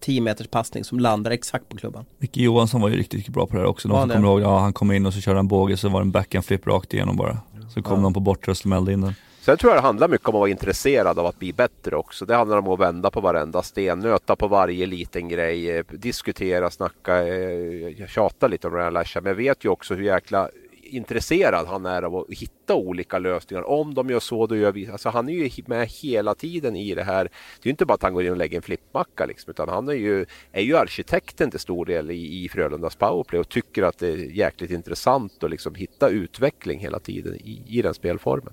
[0.00, 2.04] 10 meters passning som landar exakt på klubban?
[2.18, 3.88] Micke Johansson var ju riktigt, riktigt bra på det här också.
[3.88, 6.00] De som kommer ihåg, ja, han kom in och så körde han båge så var
[6.00, 7.38] det en backhand flip rakt igenom bara.
[7.74, 8.02] Så kom ja.
[8.02, 9.14] de på bortre och smällde in den.
[9.40, 12.24] Sen tror jag det handlar mycket om att vara intresserad av att bli bättre också.
[12.24, 16.70] Det handlar om att vända på varenda sten, nöta på varje liten grej, eh, diskutera,
[16.70, 19.20] snacka, eh, tjata lite om det här Lasha.
[19.20, 20.48] Men jag vet ju också hur jäkla
[20.86, 23.68] intresserad han är av att hitta olika lösningar.
[23.68, 24.90] Om de gör så, då gör vi.
[24.90, 27.28] Alltså han är ju med hela tiden i det här.
[27.62, 29.88] Det är inte bara att han går in och lägger en flippmacka liksom, utan han
[29.88, 33.98] är ju, är ju arkitekten till stor del i, i Frölundas powerplay och tycker att
[33.98, 38.52] det är jäkligt intressant att liksom hitta utveckling hela tiden i, i den spelformen.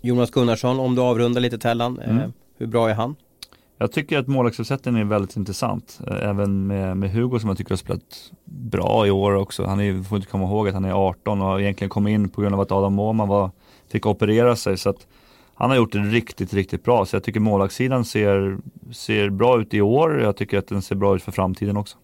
[0.00, 2.18] Jonas Gunnarsson, om du avrundar lite Tellan, mm.
[2.18, 3.16] eh, hur bra är han?
[3.78, 6.00] Jag tycker att målvaktsuppsättningen är väldigt intressant.
[6.06, 9.64] Eh, även med, med Hugo som jag tycker har spelat bra i år också.
[9.66, 12.28] Han är, får inte komma ihåg att han är 18 och har egentligen kommit in
[12.28, 13.50] på grund av att Adam Åhman var,
[13.92, 14.76] fick operera sig.
[14.76, 15.06] Så att
[15.54, 17.06] han har gjort det riktigt, riktigt bra.
[17.06, 18.58] Så jag tycker målvaktssidan ser,
[18.92, 20.20] ser bra ut i år.
[20.20, 21.96] Jag tycker att den ser bra ut för framtiden också.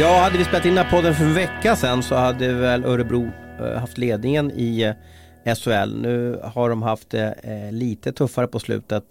[0.00, 2.84] Ja, hade vi spelat in den här podden för en vecka sedan så hade väl
[2.84, 4.92] Örebro eh, haft ledningen i eh,
[5.44, 6.00] SHL.
[6.00, 7.34] Nu har de haft det
[7.72, 9.04] lite tuffare på slutet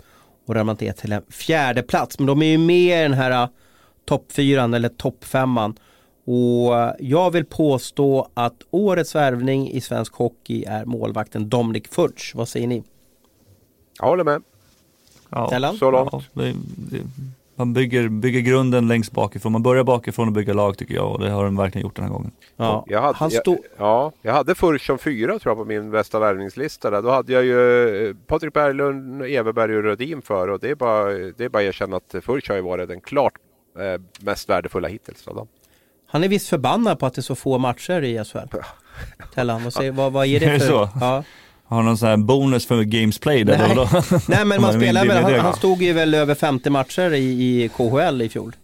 [0.46, 2.20] och ramlat ner till en fjärde plats.
[2.20, 3.50] Men de är ju med i den här uh,
[4.06, 5.76] toppfyran eller toppfemman.
[6.26, 12.36] Och uh, jag vill påstå att årets värvning i svensk hockey är målvakten Dominic Furch.
[12.36, 12.84] Vad säger ni?
[14.00, 14.44] Jag håller med.
[15.30, 16.10] Ja, så långt.
[16.12, 17.00] Ja, det, det,
[17.56, 19.52] man bygger, bygger grunden längst bakifrån.
[19.52, 22.06] Man börjar bakifrån och bygger lag tycker jag och det har de verkligen gjort den
[22.06, 22.32] här gången.
[22.56, 23.58] Ja, jag hade, han stod...
[23.58, 26.90] jag, ja, jag hade Furch som fyra tror jag på min bästa värvningslista.
[26.90, 27.02] Där.
[27.02, 31.06] Då hade jag ju eh, Patrik Berglund, Everberg och Rödin för och det är bara,
[31.14, 33.34] det är bara att erkänna att Furch har ju varit den klart
[33.80, 35.48] eh, mest värdefulla hittills av dem.
[36.08, 38.38] Han är visst förbannad på att det är så få matcher i SHL.
[39.34, 40.54] Tellan, vad, säger, vad, vad är det för...
[40.54, 40.90] Är det så?
[41.00, 41.24] Ja.
[41.74, 43.88] Har någon sån här bonus för Games Play där Nej, då?
[44.28, 47.70] Nej men man spelar väl, han, han, stod ju väl över 50 matcher i, i
[47.70, 48.56] KHL i fjol.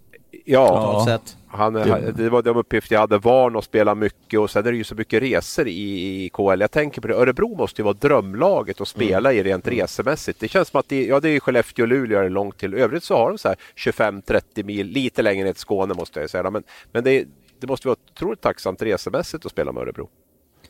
[0.46, 1.20] Ja, ja.
[1.48, 3.18] Han, det var de uppgifter jag hade.
[3.18, 6.62] Van att spela mycket och sen är det ju så mycket resor i, i KHL.
[6.62, 9.40] Jag tänker på det, Örebro måste ju vara drömlaget att spela mm.
[9.40, 10.40] i rent resemässigt.
[10.40, 12.74] Det känns som att det, ja, det är Skellefteå och Luleå är långt till.
[12.74, 16.30] Övrigt så har de så här 25-30 mil, lite längre ner till Skåne måste jag
[16.30, 16.50] säga.
[16.50, 17.26] Men, men det,
[17.60, 20.10] det måste vara otroligt tacksamt resemässigt att spela med Örebro.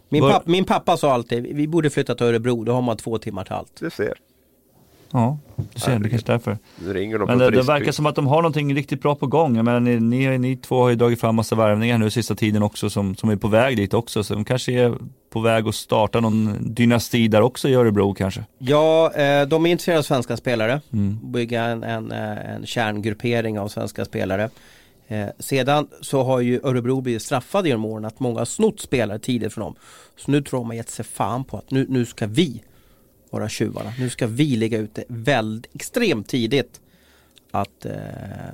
[0.09, 3.17] Min, papp, min pappa sa alltid, vi borde flytta till Örebro, då har man två
[3.17, 3.71] timmar till allt.
[3.79, 4.13] Du ser.
[5.11, 5.37] Ja,
[5.73, 6.57] du ser, det kanske är därför.
[6.85, 9.27] Nu ringer de Men det, det verkar som att de har någonting riktigt bra på
[9.27, 9.63] gång.
[9.63, 12.89] Men ni, ni, ni två har ju dragit fram massa värvningar nu sista tiden också
[12.89, 14.23] som, som är på väg dit också.
[14.23, 14.93] Så de kanske är
[15.29, 18.43] på väg att starta någon dynasti där också i Örebro kanske?
[18.57, 20.81] Ja, eh, de är intresserade av svenska spelare.
[20.93, 21.19] Mm.
[21.31, 24.49] Bygga en, en, eh, en kärngruppering av svenska spelare.
[25.11, 29.19] Eh, sedan så har ju Örebro blivit straffade genom åren att många har snott spelare
[29.19, 29.75] tidigt från dem.
[30.15, 32.63] Så nu tror de har gett sig fan på att nu, nu ska vi
[33.29, 33.93] vara tjuvarna.
[33.99, 36.81] Nu ska vi ligga ute väldigt extremt tidigt
[37.51, 37.93] att eh,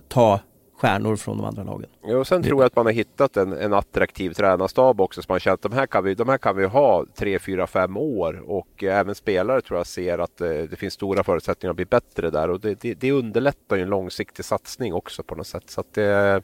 [0.07, 0.39] ta
[0.77, 1.89] stjärnor från de andra lagen.
[2.03, 5.21] Ja, och sen tror jag att man har hittat en, en attraktiv tränarstab också.
[5.21, 7.67] Så man känner att de här kan vi, de här kan vi ha tre, fyra,
[7.67, 8.43] fem år.
[8.45, 11.85] Och eh, även spelare tror jag ser att eh, det finns stora förutsättningar att bli
[11.85, 12.49] bättre där.
[12.49, 15.69] Och det, det, det underlättar ju en långsiktig satsning också på något sätt.
[15.69, 16.41] Så att det,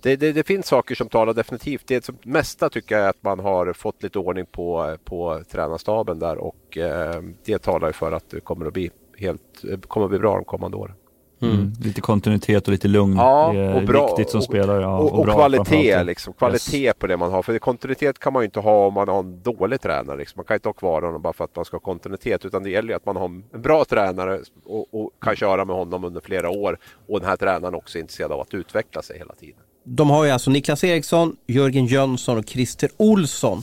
[0.00, 1.86] det, det, det, finns saker som talar definitivt.
[1.86, 6.18] Det som mesta tycker jag är att man har fått lite ordning på, på tränarstaben
[6.18, 10.04] där och eh, det talar ju för att det kommer att bli helt, eh, kommer
[10.04, 10.94] att bli bra de kommande åren.
[11.42, 11.54] Mm.
[11.54, 11.72] mm.
[11.80, 13.16] Lite kontinuitet och lite lugn.
[13.16, 14.82] Ja, det är och bra, viktigt som spelare.
[14.82, 16.32] Ja, och, och, och kvalitet, liksom.
[16.32, 16.94] kvalitet yes.
[16.98, 17.42] på det man har.
[17.42, 20.18] För kontinuitet kan man ju inte ha om man har en dålig tränare.
[20.18, 20.38] Liksom.
[20.38, 22.44] Man kan inte ha kvar honom bara för att man ska ha kontinuitet.
[22.44, 25.76] Utan det gäller ju att man har en bra tränare och, och kan köra med
[25.76, 26.78] honom under flera år.
[27.08, 29.60] Och den här tränaren också är intresserad av att utveckla sig hela tiden.
[29.84, 33.62] de har ju alltså Niklas Eriksson, Jörgen Jönsson och Christer Olsson.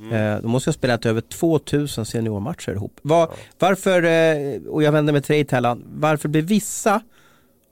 [0.00, 0.12] Mm.
[0.12, 3.00] Eh, de måste ha spelat över 2000 seniormatcher ihop.
[3.02, 3.34] Var, ja.
[3.58, 7.02] Varför, eh, och jag vänder mig till dig Tellan, varför blir vissa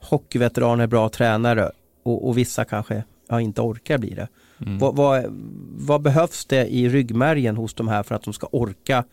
[0.00, 1.70] hockeyveteraner bra tränare
[2.02, 4.28] och, och vissa kanske ja, inte orkar bli det?
[4.60, 4.78] Mm.
[4.78, 5.24] Vad, vad,
[5.78, 9.04] vad, behövs det i ryggmärgen hos de här för att de ska orka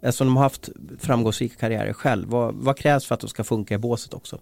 [0.00, 0.68] Eftersom de har haft
[0.98, 4.38] framgångsrika karriärer själv, vad, vad krävs för att de ska funka i båset också?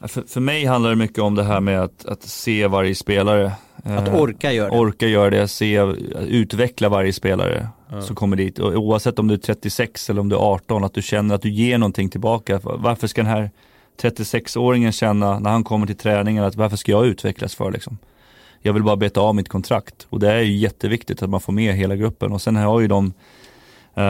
[0.00, 3.52] För, för mig handlar det mycket om det här med att, att se varje spelare.
[3.86, 4.76] Att eh, orka göra det.
[4.76, 5.80] Orka göra det, se,
[6.28, 8.02] utveckla varje spelare ja.
[8.02, 8.58] som kommer dit.
[8.58, 11.42] Och oavsett om du är 36 eller om du är 18, att du känner att
[11.42, 12.60] du ger någonting tillbaka.
[12.62, 13.50] Varför ska den här
[14.02, 17.98] 36-åringen känna när han kommer till träningen att varför ska jag utvecklas för liksom?
[18.62, 21.52] Jag vill bara beta av mitt kontrakt och det är ju jätteviktigt att man får
[21.52, 23.12] med hela gruppen och sen har ju de
[23.98, 24.02] Uh,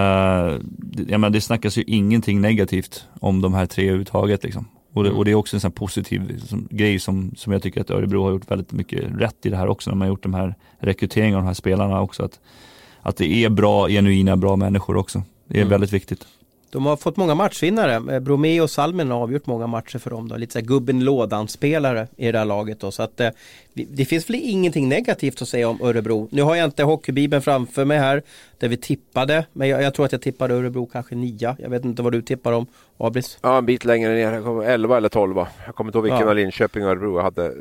[1.08, 4.44] jag menar, det snackas ju ingenting negativt om de här tre överhuvudtaget.
[4.44, 4.68] Liksom.
[4.96, 7.80] Och, det, och det är också en sån positiv liksom, grej som, som jag tycker
[7.80, 10.22] att Örebro har gjort väldigt mycket rätt i det här också när man har gjort
[10.22, 12.24] de här rekryteringarna av de här spelarna också.
[12.24, 12.40] Att,
[13.02, 15.22] att det är bra, genuina, bra människor också.
[15.46, 15.70] Det är mm.
[15.70, 16.26] väldigt viktigt.
[16.70, 18.14] De har fått många matchvinnare.
[18.14, 20.28] Eh, Bromé och Salmen har avgjort många matcher för dem.
[20.28, 20.36] Då.
[20.36, 22.80] Lite så här gubben lådan spelare i det här laget.
[22.80, 22.90] Då.
[22.90, 23.30] Så att, eh,
[23.84, 26.28] det finns väl ingenting negativt att säga om Örebro.
[26.30, 28.22] Nu har jag inte hockeybibeln framför mig här.
[28.58, 29.46] Där vi tippade.
[29.52, 31.56] Men jag, jag tror att jag tippade Örebro kanske nia.
[31.58, 32.66] Jag vet inte vad du tippar om.
[32.98, 33.38] Abris?
[33.42, 34.62] Ja en bit längre ner.
[34.62, 35.36] 11 eller 12.
[35.66, 36.28] Jag kommer inte ihåg vilken ja.
[36.28, 37.54] av Linköping och Örebro jag hade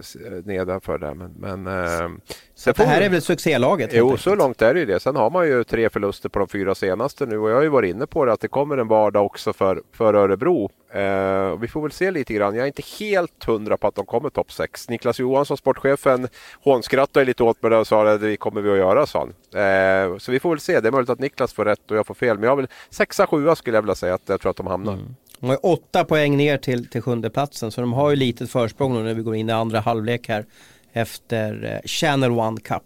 [0.43, 1.13] nedanför där.
[1.13, 2.09] Men, men, äh,
[2.55, 3.89] så det här är väl succélaget?
[3.93, 4.99] Jo, så långt är det ju det.
[4.99, 7.69] Sen har man ju tre förluster på de fyra senaste nu och jag har ju
[7.69, 10.69] varit inne på det att det kommer en vardag också för, för Örebro.
[10.95, 12.55] Uh, vi får väl se lite grann.
[12.55, 14.89] Jag är inte helt hundra på att de kommer topp 6.
[14.89, 16.27] Niklas Johansson, sportchefen,
[16.63, 19.29] hånskrattade lite åt mig och sa att det kommer vi att göra, sa han.
[19.61, 20.79] Eh, så vi får väl se.
[20.79, 22.37] Det är möjligt att Niklas får rätt och jag får fel.
[22.37, 24.93] Men jag vill sexa, sjua skulle jag vilja säga att jag tror att de hamnar.
[24.93, 25.15] Mm.
[25.39, 28.93] De har åtta poäng ner till, till sjunde platsen så de har ju litet försprång
[28.93, 30.45] nu när vi går in i andra halvlek här
[30.93, 32.83] efter eh, Channel One Cup.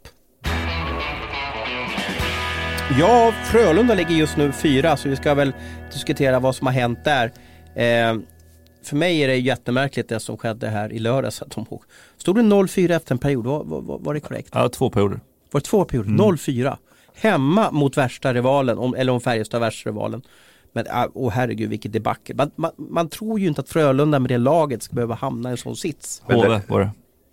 [2.99, 5.53] Ja, Frölunda ligger just nu fyra så vi ska väl
[5.93, 7.31] diskutera vad som har hänt där.
[7.75, 8.17] Eh,
[8.83, 11.41] för mig är det jättemärkligt det som skedde här i lördags.
[11.41, 11.65] Att de
[12.17, 13.45] Stod det 0-4 efter en period?
[13.45, 14.49] Var, var, var det korrekt?
[14.53, 15.19] Ja, två perioder.
[15.51, 16.09] Var det två perioder?
[16.09, 16.21] Mm.
[16.21, 16.77] 0-4.
[17.15, 20.21] Hemma mot värsta rivalen, om, eller om Färjestad värsta rivalen.
[20.73, 22.35] Men äh, åh herregud vilket debacle.
[22.35, 25.51] Man, man, man, tror ju inte att Frölunda med det laget ska behöva hamna i
[25.51, 26.21] en sån sits.
[26.25, 26.89] HV var det.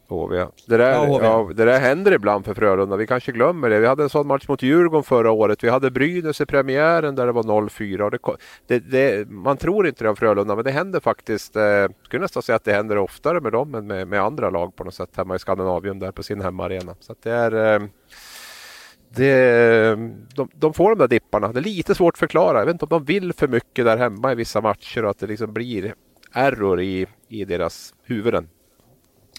[0.09, 0.47] HV.
[0.67, 2.97] Det där, ja, ja, det där händer ibland för Frölunda.
[2.97, 3.81] Vi kanske glömmer det.
[3.81, 5.65] Vi hade en sån match mot Djurgården förra året.
[5.65, 8.37] Vi hade Brynäs i premiären där det var 0-4.
[8.67, 11.55] Det, det, man tror inte det om Frölunda, men det händer faktiskt.
[11.55, 14.51] Jag eh, skulle nästan säga att det händer oftare med dem än med, med andra
[14.51, 16.95] lag på något sätt hemma i Skandinavien där på sin hemmaarena.
[17.01, 17.75] Så det är...
[17.75, 17.89] Eh,
[19.09, 19.97] det,
[20.35, 21.53] de, de får de där dipparna.
[21.53, 22.59] Det är lite svårt att förklara.
[22.59, 25.19] Jag vet inte om de vill för mycket där hemma i vissa matcher och att
[25.19, 25.95] det liksom blir
[26.33, 28.49] error i, i deras huvuden.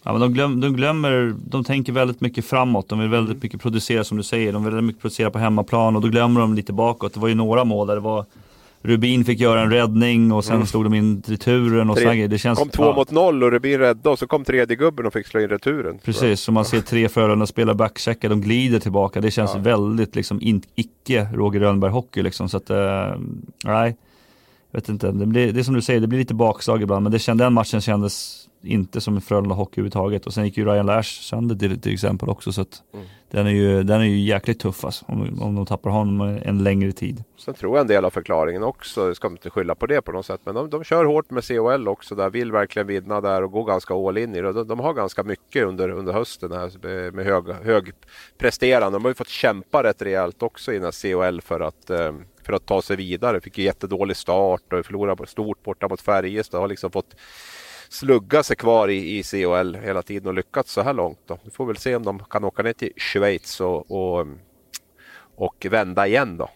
[0.04, 2.89] Ja, men de, glöm, de glömmer, de tänker väldigt mycket framåt.
[2.89, 4.54] De vill väldigt mycket producera som du säger.
[4.54, 7.14] De vill väldigt mycket producera på hemmaplan och då glömmer de lite bakåt.
[7.14, 8.26] Det var ju några mål där det var
[8.82, 10.68] Rubin fick göra en räddning och sen mm.
[10.68, 12.95] slog de in returen och Tre, det känns, kom två ja.
[12.95, 16.00] mot noll och Rubin räddade och så kom tredje gubben och fick slå in returen.
[16.04, 19.22] Precis, så man ser tre Frölunda spela backcheckar, de glider tillbaka.
[19.22, 19.62] Det känns ja.
[19.62, 22.50] väldigt liksom in, icke Roger Rönnberg-hockey liksom.
[22.50, 22.78] Så att, uh,
[23.66, 23.98] nej,
[24.72, 25.12] vet inte.
[25.12, 27.04] Det, blir, det är som du säger, det blir lite bakslag ibland.
[27.04, 30.26] Men det den matchen kändes inte som en Frölunda hockey överhuvudtaget.
[30.26, 32.51] Och sen gick ju Ryan Lash sönder till, till exempel också.
[32.51, 33.05] Så att mm.
[33.32, 36.63] den, är ju, den är ju jäkligt tuff alltså, om, om de tappar honom en
[36.63, 37.24] längre tid.
[37.38, 40.26] Sen tror jag en del av förklaringen också, ska inte skylla på det på något
[40.26, 43.51] sätt, men de, de kör hårt med COL också där, vill verkligen vinna där och
[43.51, 44.53] gå ganska all in i det.
[44.53, 47.91] De, de har ganska mycket under, under hösten här med hög, hög
[48.38, 48.95] presterande.
[48.95, 52.11] De har ju fått kämpa rätt rejält också i den här COL för att eh,
[52.47, 53.41] för att ta sig vidare.
[53.41, 56.61] Fick ju jättedålig start och förlorade stort borta mot Färjestad.
[56.61, 57.15] Har liksom fått
[57.90, 61.20] slugga sig kvar i, i CHL hela tiden och lyckats så här långt.
[61.26, 61.38] Då.
[61.44, 64.28] Vi får väl se om de kan åka ner till Schweiz och, och,
[65.36, 66.50] och vända igen då.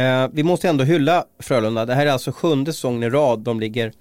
[0.00, 1.86] Eh, vi måste ändå hylla Frölunda.
[1.86, 3.92] Det här är alltså sjunde säsongen i rad de ligger,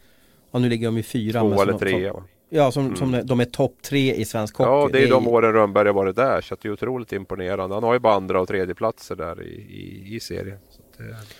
[0.51, 1.39] ja nu ligger de i fyra.
[1.39, 2.11] Två eller tre.
[2.11, 2.95] Som, ja, som, mm.
[2.95, 4.69] som de är topp tre i svensk hockey.
[4.69, 7.13] Ja, det är, det är de åren Rönnberg har varit där så det är otroligt
[7.13, 7.75] imponerande.
[7.75, 10.57] Han har ju bara andra och tredje platser där i, i, i serien.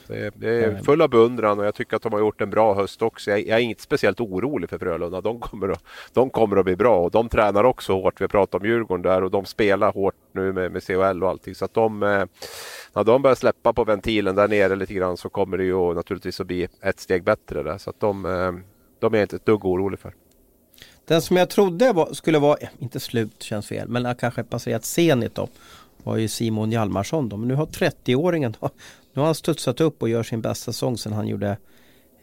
[0.08, 2.74] Det, det är full av beundran och jag tycker att de har gjort en bra
[2.74, 3.32] höst också.
[3.32, 5.22] Jag, jag är inte speciellt orolig för Frölunda.
[5.22, 5.84] De kommer, att,
[6.14, 8.22] de kommer att bli bra och de tränar också hårt.
[8.22, 11.56] Vi pratar om Djurgården där och de spelar hårt nu med, med CHL och allting.
[11.56, 12.26] Så att de, eh,
[12.94, 16.40] när de börjar släppa på ventilen där nere lite grann så kommer det ju naturligtvis
[16.40, 17.78] att bli ett steg bättre där.
[17.78, 18.52] Så att de, eh,
[19.00, 20.14] de är inte ett dugg orolig för.
[21.06, 25.36] Den som jag trodde var, skulle vara, inte slut känns fel, men kanske passerat Zenit
[25.36, 25.48] då
[26.04, 27.38] var ju Simon Hjalmarsson då.
[27.38, 28.56] Men nu har 30-åringen
[29.16, 31.58] nu har han studsat upp och gör sin bästa säsong sedan han gjorde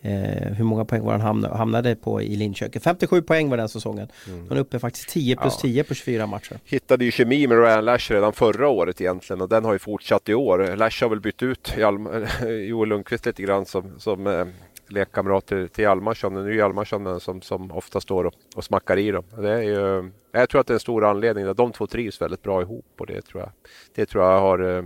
[0.04, 2.80] Eh, hur många poäng var han hamnade, hamnade på i Linköping?
[2.80, 4.08] 57 poäng var den säsongen.
[4.28, 4.48] Mm.
[4.48, 5.60] Han är uppe faktiskt 10 plus ja.
[5.60, 6.58] 10 på 24 matcher.
[6.64, 10.28] Hittade ju kemi med Ryan Lash redan förra året egentligen och den har ju fortsatt
[10.28, 10.76] i år.
[10.76, 11.74] Lash har väl bytt ut
[12.68, 14.46] Joel Lundqvist lite grann som, som eh,
[14.88, 16.34] lekkamrat till, till Hjalmarsson.
[16.34, 19.24] Nu är Hjalmarsson som, som ofta står och, och smackar i dem.
[19.36, 22.20] Det är ju, jag tror att det är en stor anledning att de två trivs
[22.20, 23.50] väldigt bra ihop och det tror jag,
[23.94, 24.84] det tror jag har eh,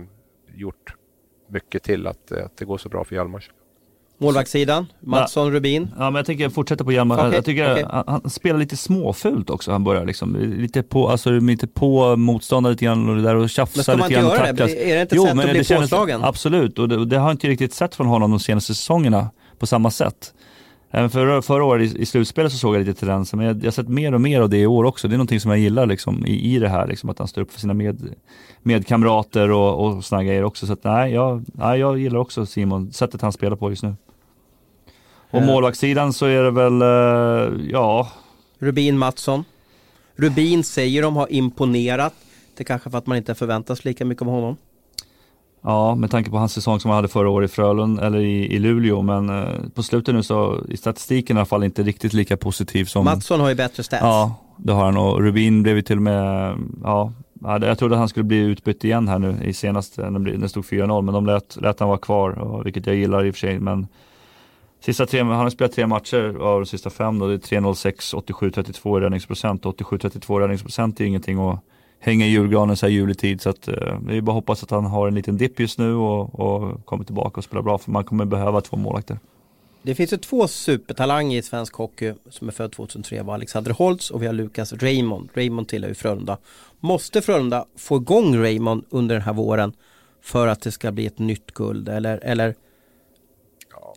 [0.55, 0.93] gjort
[1.49, 3.53] mycket till att, att det går så bra för Hjalmarsson.
[4.19, 5.87] Målvaktssidan, Mattsson, Rubin.
[5.97, 7.17] Ja men jag tänker fortsätta på Hjalmar.
[7.17, 7.85] Okay, jag tycker okay.
[7.89, 9.71] han, han, spelar lite småfult också.
[9.71, 13.95] Han börjar liksom lite på, alltså lite på motståndare lite grann och där och tjafsa
[13.95, 14.23] lite grann.
[14.23, 14.91] Men ska man inte göra det?
[14.91, 16.23] Är det inte ett jo, sätt att bli påslagen?
[16.23, 19.29] Absolut och det, det, har jag inte riktigt sett från honom de senaste säsongerna
[19.59, 20.33] på samma sätt.
[20.91, 23.71] Även förra, förra året i, i slutspelet så såg jag lite tendenser, men jag, har
[23.71, 25.07] sett mer och mer av det i år också.
[25.07, 27.41] Det är någonting som jag gillar liksom, i, i det här, liksom, att han står
[27.41, 28.15] upp för sina med,
[28.61, 30.67] medkamrater och, och sådana grejer också.
[30.67, 33.95] Så att, nej, jag, nej, jag gillar också Simon, sättet han spelar på just nu.
[35.31, 38.11] Och målvaktssidan så är det väl, uh, ja.
[38.59, 39.43] Rubin Mattsson.
[40.15, 42.13] Rubin säger de har imponerat.
[42.57, 44.57] Det är kanske för att man inte förväntas lika mycket av honom.
[45.61, 48.53] Ja, med tanke på hans säsong som han hade förra året i Frölund eller i,
[48.55, 49.01] i Luleå.
[49.01, 52.85] Men eh, på slutet nu så i statistiken i alla fall inte riktigt lika positiv
[52.85, 53.05] som...
[53.05, 54.01] Mattsson har ju bättre stats.
[54.01, 58.09] Ja, det har han och Rubin blev ju till och med, ja, jag trodde han
[58.09, 61.57] skulle bli utbytt igen här nu i senaste, när det stod 4-0, men de lät,
[61.61, 63.59] lät han vara kvar, vilket jag gillar i och för sig.
[63.59, 63.87] Men
[64.79, 67.27] Sista tre, han har spelat tre matcher av de sista fem då.
[67.27, 69.63] Det är 3-0-6, 87-32 i räddningsprocent.
[69.63, 71.59] 87-32 räddningsprocent är ingenting att
[71.99, 73.41] hänga i julgranen så här juletid.
[73.41, 76.39] Så att, eh, vi bara hoppas att han har en liten dipp just nu och,
[76.39, 77.77] och kommer tillbaka och spelar bra.
[77.77, 79.19] För man kommer behöva två målvakter.
[79.81, 83.15] Det finns ju två supertalanger i svensk hockey som är född 2003.
[83.15, 85.29] Vi har Alexander Holtz och vi har Lukas Raymond.
[85.33, 86.37] Raymond tillhör ju Frölunda.
[86.79, 89.73] Måste Frölunda få igång Raymond under den här våren
[90.21, 91.89] för att det ska bli ett nytt guld?
[91.89, 92.55] Eller, eller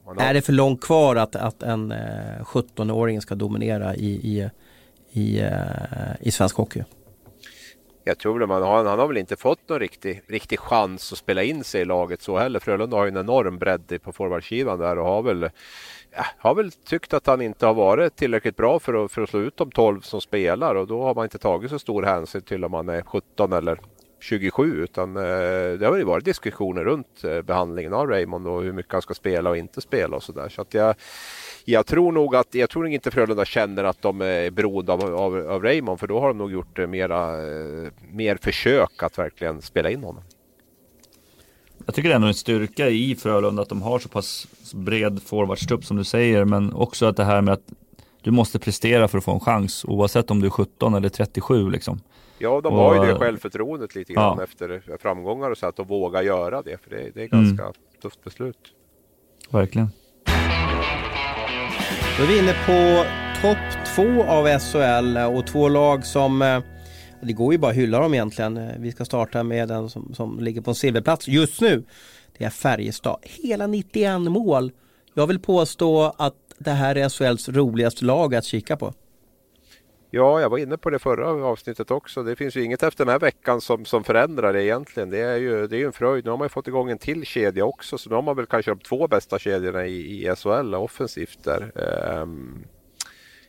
[0.04, 0.22] har...
[0.22, 4.50] Är det för långt kvar att, att en eh, 17-åring ska dominera i, i,
[5.12, 5.50] i, eh,
[6.20, 6.84] i svensk hockey?
[8.10, 11.18] Jag tror att man har, han har väl inte fått någon riktig, riktig chans att
[11.18, 12.60] spela in sig i laget så heller.
[12.60, 15.50] Frölunda har ju en enorm bredd på forwardsidan där och har väl,
[16.10, 19.30] ja, har väl tyckt att han inte har varit tillräckligt bra för att, för att
[19.30, 22.42] slå ut de 12 som spelar och då har man inte tagit så stor hänsyn
[22.42, 23.80] till om man är 17 eller
[24.20, 25.22] 27 utan eh,
[25.78, 29.14] det har ju varit diskussioner runt eh, behandlingen av Raymond och hur mycket han ska
[29.14, 30.48] spela och inte spela och sådär.
[30.48, 30.94] Så att jag,
[31.64, 35.36] jag tror nog att, jag tror inte Frölunda känner att de är beroende av, av,
[35.50, 37.36] av Raymond för då har de nog gjort mera,
[38.12, 40.22] mer försök att verkligen spela in honom.
[41.86, 45.22] Jag tycker det är ändå en styrka i Frölunda att de har så pass bred
[45.22, 47.72] forwardstrupp som du säger men också att det här med att
[48.22, 51.70] du måste prestera för att få en chans oavsett om du är 17 eller 37
[51.70, 52.00] liksom.
[52.38, 54.44] Ja, de och, har ju det självförtroendet lite grann ja.
[54.44, 56.82] efter framgångar och så att de vågar göra det.
[56.82, 57.74] För det, det är ganska mm.
[58.02, 58.74] tufft beslut.
[59.50, 59.88] Verkligen.
[62.16, 63.06] Då är vi inne på
[63.42, 66.60] topp två av SHL eh, och två lag som eh,
[67.20, 68.56] det går ju bara att hylla dem egentligen.
[68.56, 71.84] Eh, vi ska starta med den som, som ligger på en silverplats just nu.
[72.38, 73.18] Det är Färjestad.
[73.22, 74.72] Hela 91 mål.
[75.14, 78.94] Jag vill påstå att det här är SHLs roligaste lag att kika på.
[80.12, 82.22] Ja, jag var inne på det förra avsnittet också.
[82.22, 85.10] Det finns ju inget efter den här veckan som, som förändrar det egentligen.
[85.10, 86.24] Det är ju det är en fröjd.
[86.24, 88.46] Nu har man ju fått igång en till kedja också, så nu har man väl
[88.46, 91.72] kanske de två bästa kedjorna i, i SHL offensivt där.
[92.22, 92.64] Um,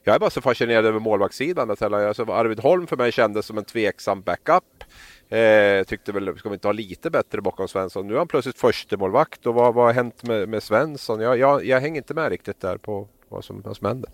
[0.04, 1.70] jag är bara så fascinerad över målvaktssidan.
[1.70, 4.84] alltså Arvid Holm för mig kändes som en tveksam backup.
[5.30, 8.08] Eh, tyckte väl, ska vi inte ha lite bättre bakom Svensson?
[8.08, 11.20] Nu är han plötsligt första målvakt och vad, vad har hänt med, med Svensson?
[11.20, 14.12] Jag, jag, jag hänger inte med riktigt där på vad som, vad som händer.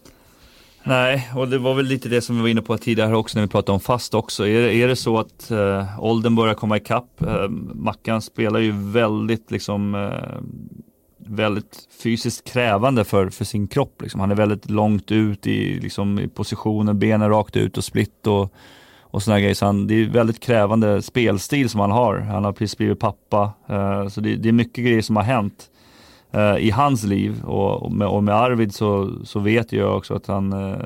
[0.87, 3.45] Nej, och det var väl lite det som vi var inne på tidigare också när
[3.45, 4.47] vi pratade om fast också.
[4.47, 7.21] Är, är det så att eh, åldern börjar komma ikapp?
[7.21, 10.41] Eh, Mackan spelar ju väldigt liksom eh,
[11.17, 14.01] väldigt fysiskt krävande för, för sin kropp.
[14.01, 14.19] Liksom.
[14.19, 18.53] Han är väldigt långt ut i, liksom, i positionen, benen rakt ut och splitt och,
[19.01, 19.55] och sådana grejer.
[19.55, 22.17] Så han, det är väldigt krävande spelstil som han har.
[22.17, 25.69] Han har precis blivit pappa, eh, så det, det, är mycket grejer som har hänt
[26.37, 27.43] Eh, i hans liv.
[27.45, 30.77] Och, och, med, och med Arvid så, så vet jag också att han eh,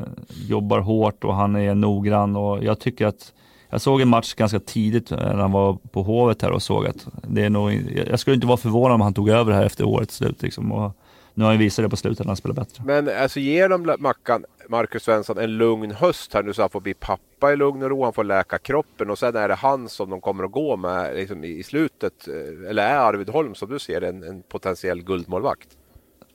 [0.48, 3.34] jobbar hårt och han är noggrann och jag tycker att
[3.70, 6.88] jag såg en match ganska tidigt eh, när han var på Hovet här och såg
[6.88, 7.74] att det är nog,
[8.10, 10.72] jag skulle inte vara förvånad om han tog över här efter årets slut liksom.
[10.72, 10.98] Och
[11.42, 12.84] nu har han visat det på slutet när han spelar bättre.
[12.86, 16.82] Men alltså ger de Mackan, Marcus Svensson, en lugn höst här nu så han får
[16.82, 19.90] bli pappa i lugn och ro, han får läka kroppen och sen är det han
[19.90, 22.28] som de kommer att gå med liksom, i slutet.
[22.70, 25.68] Eller är Arvid Holm som du ser en, en potentiell guldmålvakt?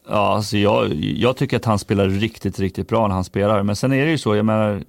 [0.09, 3.63] Ja, alltså jag, jag tycker att han spelar riktigt, riktigt bra när han spelar.
[3.63, 4.83] Men sen är det ju så, jag menar,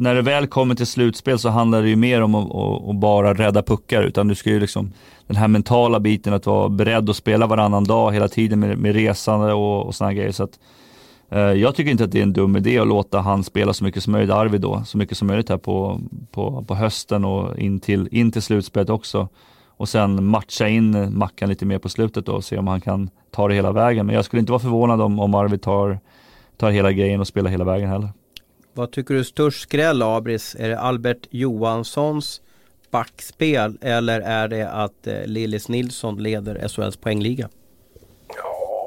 [0.00, 2.96] när det väl kommer till slutspel så handlar det ju mer om att, att, att
[2.96, 4.92] bara rädda puckar utan du ska ju liksom
[5.26, 8.94] den här mentala biten att vara beredd att spela varannan dag hela tiden med, med
[8.94, 10.32] resande och, och sådana grejer.
[10.32, 10.58] Så att,
[11.30, 13.84] eh, jag tycker inte att det är en dum idé att låta han spela så
[13.84, 16.00] mycket som möjligt, Arvid då, så mycket som möjligt här på,
[16.30, 19.28] på, på hösten och in till, in till slutspelet också.
[19.66, 23.10] Och sen matcha in Mackan lite mer på slutet då och se om han kan
[23.30, 24.06] ta det hela vägen.
[24.06, 25.98] Men jag skulle inte vara förvånad om, om Arvid tar,
[26.56, 28.08] tar hela grejen och spelar hela vägen heller.
[28.80, 30.56] Vad tycker du är störst skräll Abris?
[30.58, 32.40] Är det Albert Johanssons
[32.90, 37.48] backspel eller är det att eh, Lillis Nilsson leder SHLs poängliga?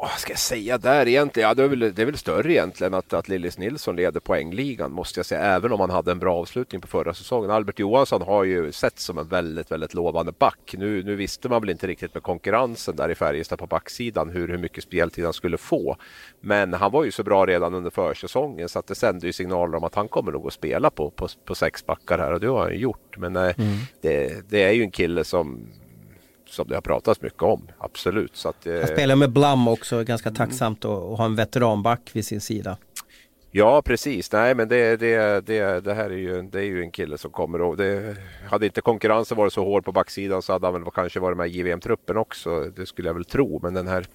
[0.04, 1.50] Vad ska jag säga där egentligen?
[1.50, 4.92] Ja, det, är väl, det är väl större egentligen att, att Lillis Nilsson leder poängligan
[4.92, 5.42] måste jag säga.
[5.42, 7.52] Även om han hade en bra avslutning på förra säsongen.
[7.52, 10.76] Albert Johansson har ju sett som en väldigt, väldigt lovande back.
[10.78, 14.48] Nu, nu visste man väl inte riktigt med konkurrensen där i Färjestad på backsidan hur,
[14.48, 15.98] hur mycket speltid han skulle få.
[16.42, 19.78] Men han var ju så bra redan under försäsongen så att det sände ju signaler
[19.78, 22.48] om att han kommer nog att spela på, på, på sex backar här och det
[22.48, 23.18] har han gjort.
[23.18, 23.78] Men eh, mm.
[24.02, 25.68] det, det är ju en kille som
[26.54, 27.68] som det har pratats mycket om.
[27.78, 28.36] Absolut.
[28.36, 32.26] Så att, eh, Han spelar med Blam också, ganska tacksamt att ha en veteranback vid
[32.26, 32.78] sin sida.
[33.56, 36.92] Ja precis, nej men det, det, det, det här är ju, det är ju en
[36.92, 38.16] kille som kommer och det,
[38.50, 41.48] hade inte konkurrensen varit så hård på backsidan så hade han väl kanske varit med
[41.48, 42.64] i JVM-truppen också.
[42.76, 43.60] Det skulle jag väl tro.
[43.64, 44.06] Men den här,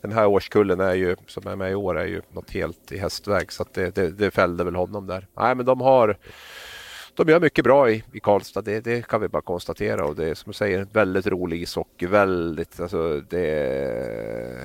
[0.00, 2.98] den här årskullen är ju, som är med i år är ju något helt i
[2.98, 5.26] hästväg så att det, det, det fällde väl honom där.
[5.36, 6.16] Nej men de har
[7.16, 10.04] de gör mycket bra i, i Karlstad, det, det, kan vi bara konstatera.
[10.04, 12.06] Och det är som du säger väldigt rolig ishockey.
[12.06, 14.60] Väldigt, alltså, det,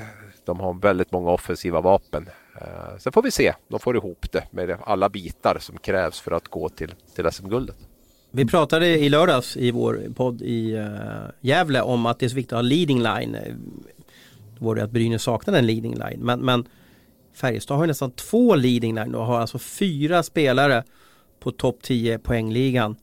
[0.45, 2.30] de har väldigt många offensiva vapen.
[2.56, 6.32] Uh, sen får vi se, de får ihop det med alla bitar som krävs för
[6.32, 7.76] att gå till, till SM-guldet.
[8.32, 10.86] Vi pratade i lördags i vår podd i uh,
[11.41, 13.38] Gävle om att det är så viktigt att ha leading line.
[14.60, 16.19] Då var det att Brynäs saknade en leading line.
[16.19, 16.65] Men, men
[17.34, 20.84] Färjestad har ju nästan två leading line och har alltså fyra spelare
[21.41, 22.95] på topp 10 poängligan.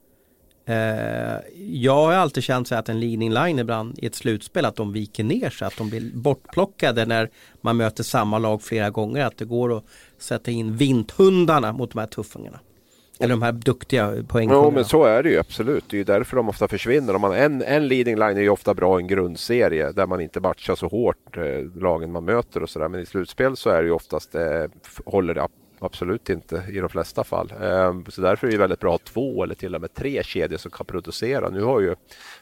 [0.66, 4.76] Eh, jag har alltid känt så att en leading line ibland i ett slutspel att
[4.76, 9.24] de viker ner sig, att de blir bortplockade när man möter samma lag flera gånger.
[9.24, 9.84] Att det går att
[10.18, 12.60] sätta in vinthundarna mot de här tuffingarna.
[13.20, 14.66] Eller de här duktiga poängkungarna.
[14.66, 15.84] Ja men så är det ju absolut.
[15.88, 17.14] Det är ju därför de ofta försvinner.
[17.14, 20.20] Om man, en, en leading line är ju ofta bra i en grundserie där man
[20.20, 22.88] inte matchar så hårt eh, lagen man möter och sådär.
[22.88, 24.64] Men i slutspel så är det ju oftast, eh,
[25.04, 25.42] håller det
[25.80, 27.52] Absolut inte i de flesta fall.
[27.62, 30.22] Ehm, så därför är det väldigt bra att ha två eller till och med tre
[30.22, 31.48] kedjor som kan producera.
[31.48, 31.94] Nu har ju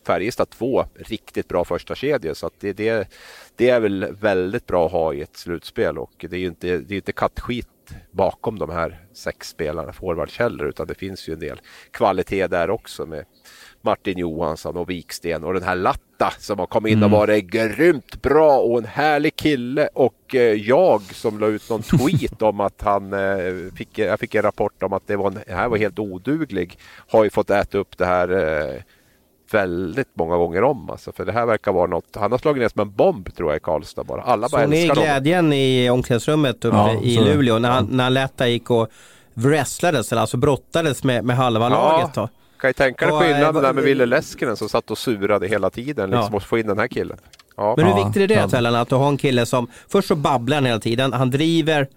[0.06, 3.08] Färjestad två riktigt bra första kedjor så att det, det,
[3.56, 6.78] det är väl väldigt bra att ha i ett slutspel och det är ju inte,
[6.78, 7.68] det är inte kattskit
[8.10, 11.60] bakom de här sex spelarna forwards heller utan det finns ju en del
[11.90, 13.24] kvalitet där också med
[13.86, 17.18] Martin Johansson och Viksten och den här Latta som har kommit in och mm.
[17.18, 19.88] varit grymt bra och en härlig kille.
[19.94, 24.34] Och eh, jag som la ut någon tweet om att han eh, fick, jag fick
[24.34, 26.78] en rapport om att det var, en, det här var helt oduglig.
[27.08, 28.82] Har ju fått äta upp det här eh,
[29.50, 30.90] väldigt många gånger om.
[30.90, 33.50] Alltså, för det här verkar vara något, han har slagit ner som en bomb tror
[33.50, 34.22] jag i Karlstad bara.
[34.22, 35.04] Alla bara så älskar honom.
[35.04, 38.88] glädjen i omklädningsrummet uppe ja, i Luleå när, han, när Latta gick och
[39.34, 41.68] wrestlades, eller alltså brottades med, med halva ja.
[41.70, 42.28] laget då?
[42.66, 46.10] Kan ju tänka dig skillnaden där med Ville Leskinen som satt och surade hela tiden
[46.10, 46.36] liksom, ja.
[46.36, 47.18] och få in den här killen.
[47.56, 47.74] Ja.
[47.76, 50.56] Men hur viktigt är det Tällan att du har en kille som, först så babblar
[50.56, 51.88] han hela tiden, han driver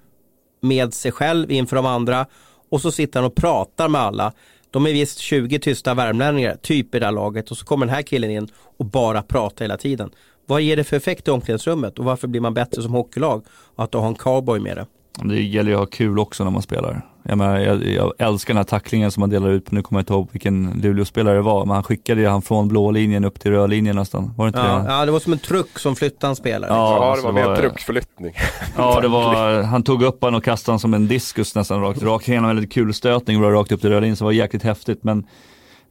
[0.62, 2.26] med sig själv inför de andra
[2.72, 4.34] och så sitter han och pratar med alla.
[4.72, 7.96] De är visst 20 tysta värmlänningar, typ i det här laget och så kommer den
[7.96, 8.48] här killen in
[8.78, 10.12] och bara pratar hela tiden.
[10.46, 13.46] Vad ger det för effekt i omklädningsrummet och varför blir man bättre som hockeylag?
[13.76, 14.86] Att ha en cowboy med det.
[15.24, 17.02] Det gäller ju att ha kul också när man spelar.
[17.24, 20.00] Jag, menar, jag, jag älskar den här tacklingen som han delar ut på, nu kommer
[20.00, 23.26] jag inte ihåg vilken Luleå-spelare det var, men han skickade ju han från blå linjen
[23.26, 24.34] upp till röd linjen nästan.
[24.38, 24.92] Var det inte ja, det?
[24.92, 26.72] Ja, det var som en truck som flyttade en spelare.
[26.72, 28.34] Ja, ja det var mer truckförflyttning.
[28.78, 32.04] Ja, det var, han tog upp han och kastade han som en diskus nästan rakt,
[32.04, 34.32] rakt igenom en väldigt kul stötning och rakt upp till röd linjen, så det var
[34.32, 35.04] jäkligt häftigt.
[35.04, 35.26] Men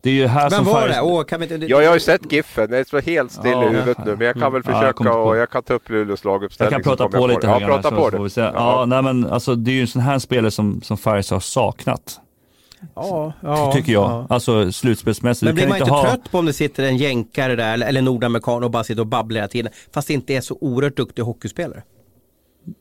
[0.00, 1.00] det är ju här Vem som var det?
[1.00, 1.66] Åh, kan vi inte...
[1.66, 2.70] Ja, jag har ju sett Giffen.
[2.70, 4.16] Det är helt still ja, i huvudet nu.
[4.16, 6.72] Men jag kan väl försöka ja, och jag kan ta upp Luleås laguppställning.
[6.72, 8.36] Jag kan prata på lite Ja, prata på det.
[8.36, 11.36] Ja, ja, nej men alltså det är ju en sån här spelare som, som Färjestad
[11.36, 12.20] har saknat.
[12.94, 14.10] Ja, ja, tycker jag.
[14.10, 14.26] Ja.
[14.28, 15.44] Alltså slutspelsmässigt.
[15.44, 16.02] Men blir man inte ha...
[16.02, 19.06] trött på om det sitter en jänkare där eller, eller nordamerikan och bara sitter och
[19.06, 19.72] babblar hela tiden.
[19.94, 21.82] Fast det inte är så oerhört duktig hockeyspelare.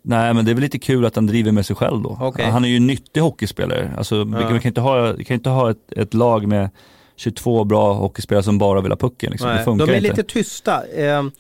[0.02, 2.18] Nej men det är väl lite kul att han driver med sig själv då.
[2.22, 2.46] Okay.
[2.46, 3.92] Han är ju en nyttig hockeyspelare.
[3.98, 4.24] Alltså, ja.
[4.24, 6.70] vi, kan inte ha, kan inte ha ett, ett lag med
[7.18, 9.32] 22 bra hockeyspelare som bara vill ha pucken.
[9.32, 9.50] Liksom.
[9.50, 10.10] Det funkar de är inte.
[10.10, 10.84] lite tysta.
[10.88, 11.32] Ehm,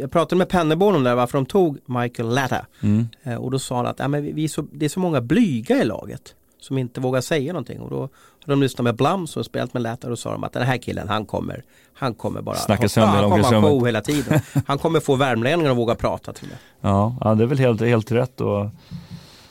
[0.00, 2.66] jag pratade med Pennerborn om det, varför de tog Michael Latta.
[2.80, 3.08] Mm.
[3.22, 5.20] Eh, och då sa han att ja, men vi är så, det är så många
[5.20, 7.80] blyga i laget som inte vågar säga någonting.
[7.80, 8.08] Och då har
[8.46, 11.08] de lyssnat med Blam som spelat med Latta och sa de att den här killen
[11.08, 11.64] han kommer,
[11.94, 14.40] han kommer bara Snacka sönder han kommer ha hela tiden.
[14.66, 16.48] Han kommer få värmlänningar att våga prata till
[16.80, 18.40] Ja, ja, det är väl helt, helt rätt.
[18.40, 18.66] Och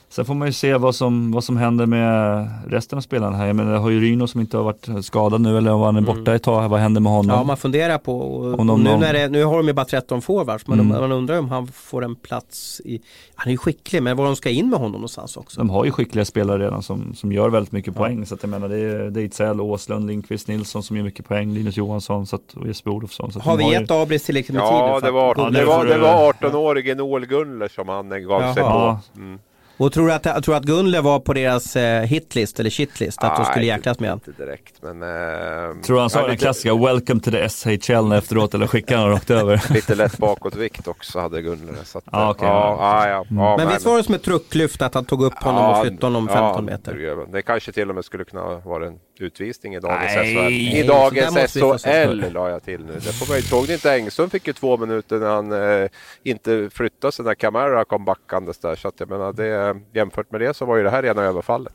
[0.10, 3.48] Sen får man ju se vad som, vad som händer med resten av spelarna här.
[3.48, 6.02] Jag menar, har ju Ryno som inte har varit skadad nu eller var han är
[6.02, 6.36] borta mm.
[6.36, 6.70] ett tag.
[6.70, 7.38] Vad händer med honom?
[7.38, 8.20] Ja, man funderar på.
[8.20, 11.02] Och, och nu, när det, nu har de ju bara 13 forwards, men mm.
[11.02, 13.02] man undrar om han får en plats i...
[13.36, 15.60] Han är ju skicklig, men var de ska in med honom någonstans också.
[15.60, 18.02] De har ju skickliga spelare redan som, som gör väldigt mycket ja.
[18.02, 18.26] poäng.
[18.26, 21.78] Så att jag menar, det är Dejtsell, Åslund, Lindqvist, Nilsson som gör mycket poäng, Linus
[21.78, 23.32] Johansson så att, och Jesper Olofsson.
[23.32, 25.08] Så har vi gett Abris tillräckligt med ja, tid?
[25.08, 28.54] Det var, ja, det, var, det var 18-årige Noel Gunler som han gav Jaha.
[28.54, 29.00] sig på.
[29.16, 29.40] Mm.
[29.78, 33.24] Och tror du att, tror att Gunle var på deras eh, hitlist eller shitlist?
[33.24, 35.04] Att ah, de skulle jäklas med Inte direkt men...
[35.04, 36.42] Eh, tror du han sa den lite...
[36.42, 39.64] klassiska “Welcome to the SHL” efteråt eller skickade han rakt över?
[39.74, 41.74] lite lätt bakåtvikt också hade Gunle.
[41.84, 42.48] Så att, ah, okay.
[42.48, 43.36] ja, ah, ja, mm.
[43.36, 46.06] Men, men visst var det som ett trucklyft att han tog upp honom och flyttade
[46.06, 46.94] honom 15 meter?
[46.94, 50.54] Det, det kanske till och med skulle kunna vara en utvisning i dagens SHL.
[50.54, 52.94] I dagens SHL la jag till nu.
[52.94, 55.90] Det får man, såg ni inte Engström fick ju två minuter när han eh,
[56.24, 58.76] inte flyttade sig när Camara kom backandes där.
[58.76, 61.74] Så att jag menar, det, jämfört med det så var ju det här rena överfallet.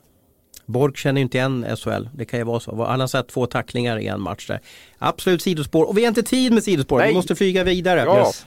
[0.65, 2.09] Borg känner ju inte igen SHL.
[2.13, 2.85] Det kan ju vara så.
[2.85, 4.59] Han har sett två tacklingar i en match där.
[4.97, 5.89] Absolut sidospår.
[5.89, 6.97] Och vi har inte tid med sidospår.
[6.97, 7.07] Nej.
[7.07, 7.99] Vi måste flyga vidare.
[7.99, 8.19] Ja.
[8.19, 8.45] Yes.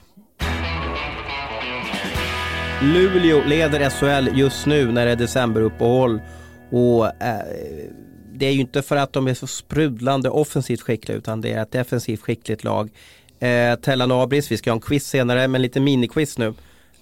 [2.82, 6.20] Luleå leder SHL just nu när det är decemberuppehåll.
[6.70, 7.40] Och eh,
[8.32, 11.62] det är ju inte för att de är så sprudlande offensivt skickliga utan det är
[11.62, 12.90] ett defensivt skickligt lag.
[13.40, 16.54] Eh, Tellan Abris, vi ska ha en quiz senare men lite miniquiz nu.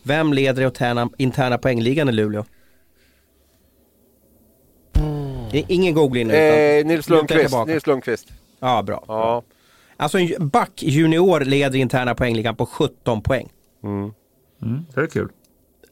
[0.06, 2.44] Vem leder interna, interna poängligan i Luleå?
[4.96, 5.64] Mm.
[5.68, 6.34] Ingen googling nu.
[6.34, 7.54] Eh, Nils Lundqvist.
[7.66, 8.28] Nils Lundqvist.
[8.60, 9.04] Ja, bra.
[9.08, 9.42] Ja.
[9.96, 13.48] Alltså en back junior leder interna poängligan på 17 poäng.
[13.84, 14.12] Mm.
[14.62, 15.28] Mm, det är kul.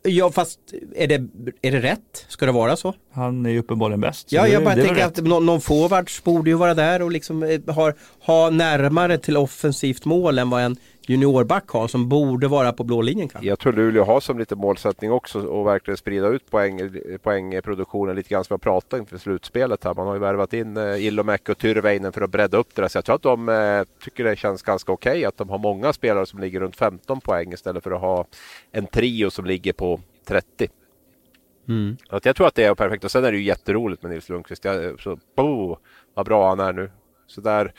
[0.03, 0.59] Ja fast
[0.95, 1.15] är det,
[1.63, 2.27] är det rätt?
[2.29, 2.95] Ska det vara så?
[3.13, 4.33] Han är ju uppenbarligen bäst.
[4.33, 7.75] Ja, jag bara tänker att någon, någon forwards borde ju vara där och liksom eh,
[7.75, 10.77] har, ha närmare till offensivt mål än vad en
[11.07, 13.49] juniorback har som borde vara på blå linjen kanske.
[13.49, 16.81] Jag tror Luleå har som lite målsättning också att verkligen sprida ut poäng,
[17.23, 19.95] poängproduktionen lite grann som jag pratade inför slutspelet här.
[19.95, 22.89] Man har ju värvat in eh, Ilomäki och Tyrväinen för att bredda upp det där.
[22.89, 25.59] Så jag tror att de eh, tycker det känns ganska okej okay att de har
[25.59, 28.27] många spelare som ligger runt 15 poäng istället för att ha
[28.73, 30.69] en trio som ligger på 30.
[31.69, 31.97] Mm.
[32.09, 34.29] Att jag tror att det är perfekt och sen är det ju jätteroligt med Nils
[34.29, 34.65] Lundqvist.
[34.65, 35.79] Jag, så, oh,
[36.15, 36.91] vad bra han är nu.
[37.27, 37.73] Så där,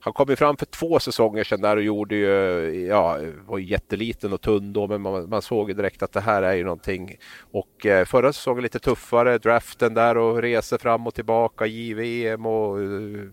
[0.00, 4.32] han kom ju fram för två säsonger sedan där och gjorde ju, ja, var jätteliten
[4.32, 7.16] och tunn då, men man, man såg ju direkt att det här är ju någonting.
[7.52, 12.78] Och eh, förra säsongen lite tuffare, draften där och resor fram och tillbaka, JVM och
[12.78, 13.28] uh,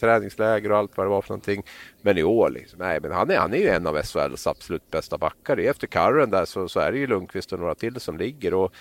[0.00, 1.62] träningsläger och allt vad det var för någonting.
[2.02, 4.90] Men i år, liksom, nej, men han är, han är ju en av SHLs absolut
[4.90, 5.56] bästa backar.
[5.56, 8.54] Efter Karren där så, så är det ju Lundqvist och några till som ligger.
[8.54, 8.74] Och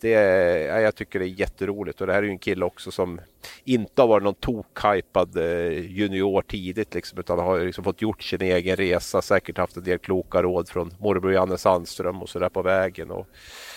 [0.00, 2.90] det är, jag tycker det är jätteroligt och det här är ju en kille också
[2.90, 3.20] som
[3.64, 8.42] inte har varit någon tok-hypad eh, junior tidigt liksom, utan har liksom fått gjort sin
[8.42, 12.62] egen resa, säkert haft en del kloka råd från morbror Janne Sandström och sådär på
[12.62, 13.10] vägen.
[13.10, 13.26] Och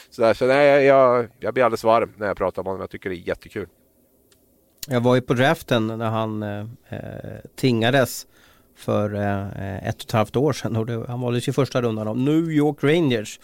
[0.09, 0.33] så där.
[0.33, 3.15] så nej, jag, jag blir alldeles varm när jag pratar om honom, jag tycker det
[3.15, 3.67] är jättekul.
[4.87, 8.27] Jag var ju på draften när han eh, eh tingades
[8.75, 11.81] för eh, eh ett och ett halvt år sedan och det, han valdes i första
[11.81, 13.39] rundan av New York Rangers.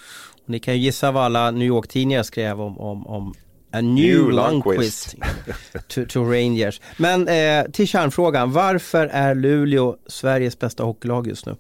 [0.48, 3.34] Och ni kan ju gissa vad alla New York-tidningar skrev om, om, om
[3.72, 5.15] A new, new Lundqvist
[5.88, 6.82] to, to, Rangers.
[6.98, 11.56] Men eh, till kärnfrågan, varför är Luleå Sveriges bästa hockeylag just nu?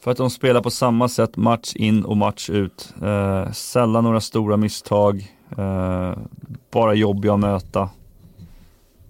[0.00, 2.94] För att de spelar på samma sätt match in och match ut.
[3.02, 6.18] Eh, sällan några stora misstag, eh,
[6.70, 7.90] bara jobbiga att möta.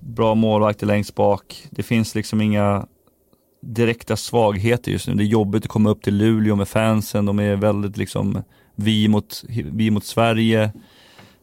[0.00, 1.66] Bra målvakter längst bak.
[1.70, 2.86] Det finns liksom inga
[3.60, 5.14] direkta svagheter just nu.
[5.14, 7.26] Det är jobbigt att komma upp till Luleå med fansen.
[7.26, 8.42] De är väldigt liksom
[8.74, 10.64] vi mot, vi mot Sverige.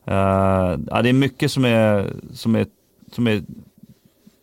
[0.07, 2.65] Uh, ja, det är mycket som är, som är,
[3.11, 3.43] som är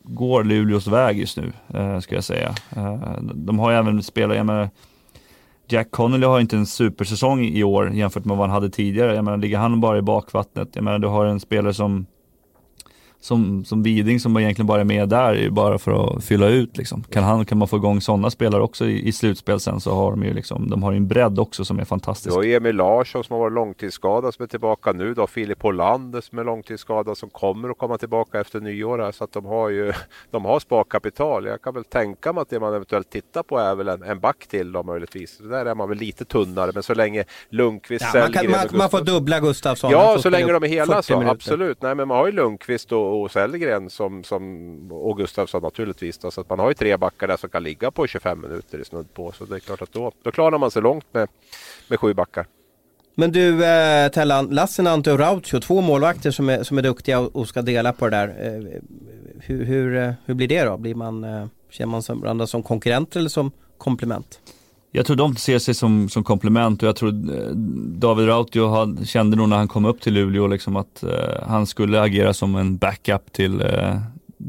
[0.02, 2.54] går Luleås väg just nu, uh, ska jag säga.
[2.76, 4.70] Uh, de har ju även spelat, jag menar,
[5.68, 9.14] Jack Connolly har inte en supersäsong i år jämfört med vad han hade tidigare.
[9.14, 10.68] Jag menar, ligger han bara i bakvattnet?
[10.72, 12.06] Jag menar, du har en spelare som
[13.20, 16.76] som, som Widing som egentligen bara är med där är bara för att fylla ut
[16.76, 17.02] liksom.
[17.02, 20.10] Kan, han, kan man få igång sådana spelare också i, i slutspel sen så har
[20.10, 22.30] de ju liksom, de har en bredd också som är fantastisk.
[22.30, 25.26] Du har Emil Larsson som har varit långtidsskadad som är tillbaka nu då.
[25.26, 29.12] Filip Hollander som är långtidsskadad som kommer att komma tillbaka efter nyår här.
[29.12, 29.92] Så att de har ju,
[30.30, 31.46] de har sparkapital.
[31.46, 34.20] Jag kan väl tänka mig att det man eventuellt tittar på är väl en, en
[34.20, 35.36] back till då möjligtvis.
[35.36, 38.66] Så där är man väl lite tunnare men så länge Lundqvist, ja, man, kan, man,
[38.72, 39.90] man, får dubbla Gustafsson.
[39.90, 41.32] Ja, så länge de är hela så, minuter.
[41.32, 41.82] absolut.
[41.82, 46.18] Nej men man har ju Lundqvist och och Sellgren som, som, och Gustafsson naturligtvis.
[46.18, 48.78] Då, så att man har ju tre backar där som kan ligga på 25 minuter
[48.78, 49.32] i snudd på.
[49.32, 51.28] Så det är klart att då, då klarar man sig långt med,
[51.88, 52.46] med sju backar.
[53.14, 57.48] Men du eh, Tellan, Lassinantti och Rautio, två målvakter som är, som är duktiga och
[57.48, 58.28] ska dela på det där.
[58.28, 58.80] Eh,
[59.40, 60.76] hur, hur, eh, hur blir det då?
[60.76, 64.40] Blir man, eh, känner man varandra som konkurrenter eller som komplement?
[64.90, 67.50] Jag tror de ser sig som, som komplement och jag tror eh,
[67.98, 72.00] David Rautio kände nog när han kom upp till Luleå liksom att eh, han skulle
[72.00, 73.96] agera som en backup till, eh,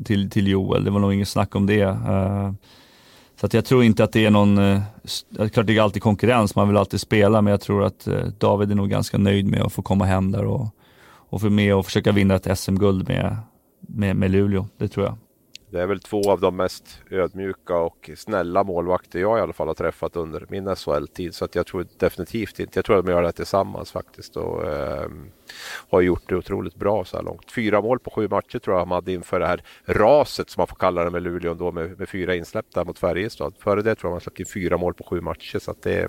[0.05, 0.83] till, till Joel.
[0.83, 1.81] Det var nog inget snack om det.
[1.81, 2.51] Eh,
[3.39, 4.81] så att jag tror inte att det är någon, eh,
[5.53, 8.71] klart det är alltid konkurrens, man vill alltid spela, men jag tror att eh, David
[8.71, 10.67] är nog ganska nöjd med att få komma hem där och,
[11.05, 13.37] och få med och försöka vinna ett SM-guld med,
[13.79, 14.67] med, med Luleå.
[14.77, 15.17] Det tror jag.
[15.71, 19.67] Det är väl två av de mest ödmjuka och snälla målvakter jag i alla fall
[19.67, 21.35] har träffat under min SHL-tid.
[21.35, 24.67] Så att jag tror definitivt inte, jag tror att de gör det tillsammans faktiskt och
[24.67, 25.09] eh,
[25.89, 27.51] har gjort det otroligt bra så här långt.
[27.51, 30.67] Fyra mål på sju matcher tror jag de hade inför det här raset som man
[30.67, 33.53] får kalla det med Luleå då med, med fyra insläppta mot Färjestad.
[33.59, 35.93] Före det tror jag man släppte in fyra mål på sju matcher så att det
[35.93, 36.07] är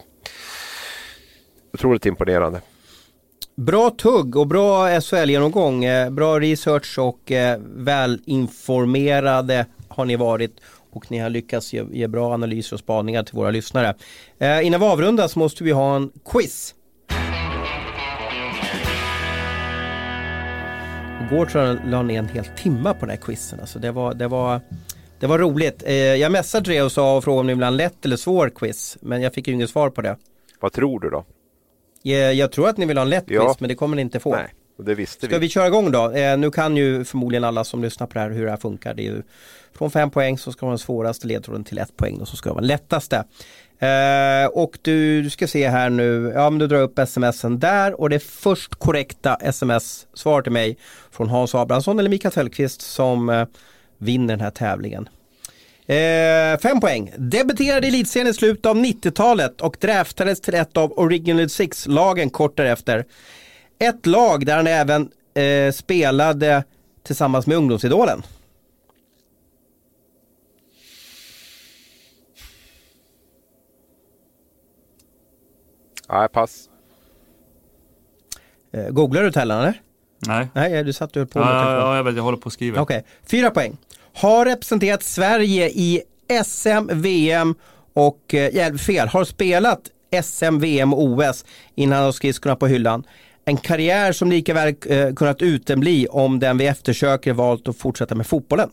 [1.72, 2.60] otroligt imponerande.
[3.60, 5.84] Bra tugg och bra SHL-genomgång.
[5.84, 10.60] Eh, bra research och eh, välinformerade har ni varit
[10.90, 13.94] och ni har lyckats ge, ge bra analyser och spaningar till våra lyssnare.
[14.38, 16.74] Eh, innan vi avrundar så måste vi ha en quiz.
[21.26, 23.60] Igår tror jag la ner en hel timme på den här quizen.
[23.60, 24.60] Alltså det, var, det, var,
[25.18, 25.82] det var roligt.
[25.86, 28.16] Eh, jag messade dig och sa och frågade om det vill ha en lätt eller
[28.16, 28.98] svår quiz.
[29.00, 30.16] Men jag fick ju inget svar på det.
[30.60, 31.24] Vad tror du då?
[32.02, 33.46] Jag, jag tror att ni vill ha en lätt Ja.
[33.46, 34.34] quiz men det kommer ni inte få.
[34.34, 35.40] Nej, och det visste Ska vi.
[35.40, 36.10] vi köra igång då?
[36.10, 38.94] Eh, nu kan ju förmodligen alla som lyssnar på det här hur det här funkar.
[38.94, 39.22] Det är ju
[39.78, 42.50] från fem poäng så ska man den svåraste ledtråden till ett poäng och så ska
[42.50, 43.24] vara den lättaste.
[43.78, 48.00] Eh, och du, du ska se här nu, ja men du drar upp smsen där
[48.00, 50.76] och det först korrekta sms-svar till mig
[51.10, 53.46] från Hans Abrahamsson eller Mikael Tellqvist som eh,
[53.98, 55.08] vinner den här tävlingen.
[55.90, 57.12] Eh, fem poäng.
[57.18, 62.56] Debuterade i elitserien i slutet av 90-talet och draftades till ett av Original Six-lagen kort
[62.56, 63.04] därefter.
[63.78, 66.64] Ett lag där han även eh, spelade
[67.02, 68.22] tillsammans med ungdomsidolen.
[76.08, 76.68] Nej, pass.
[78.72, 79.80] Eh, googlar du Tellan eller?
[80.26, 80.48] Nej.
[80.54, 82.52] Nej, du satt och höll på Ja, ja, ja, jag vet, jag håller på att
[82.52, 82.80] skriva.
[82.80, 83.76] Okej, fyra poäng.
[84.20, 86.02] Har representerat Sverige i
[86.44, 87.54] SM, VM
[87.92, 89.80] och, eh, fel, har spelat
[90.22, 91.44] SM, VM och OS
[91.74, 93.04] innan han har skridskorna på hyllan.
[93.44, 98.14] En karriär som lika väl eh, kunnat utebli om den vi eftersöker valt att fortsätta
[98.14, 98.70] med fotbollen.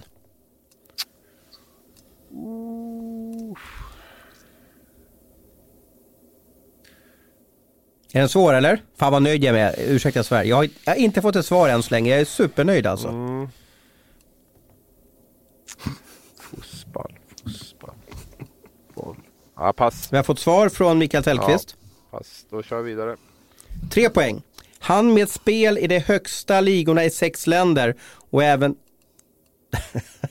[8.14, 8.82] Är den svår eller?
[8.98, 10.50] Fan vad nöjd jag är med, ursäkta Sverige.
[10.50, 13.08] Jag har, jag har inte fått ett svar än så länge, jag är supernöjd alltså.
[13.08, 13.48] Mm
[16.98, 17.20] fotboll.
[18.96, 19.16] Boll.
[19.58, 20.08] Ja, pass.
[20.12, 21.76] Vi har fått svar från Mikael Tellqvist.
[22.12, 22.46] Pass.
[22.50, 23.16] Då kör vi vidare.
[23.92, 24.42] Tre poäng.
[24.80, 27.96] Han med spel i de högsta ligorna i sex länder
[28.30, 28.76] och även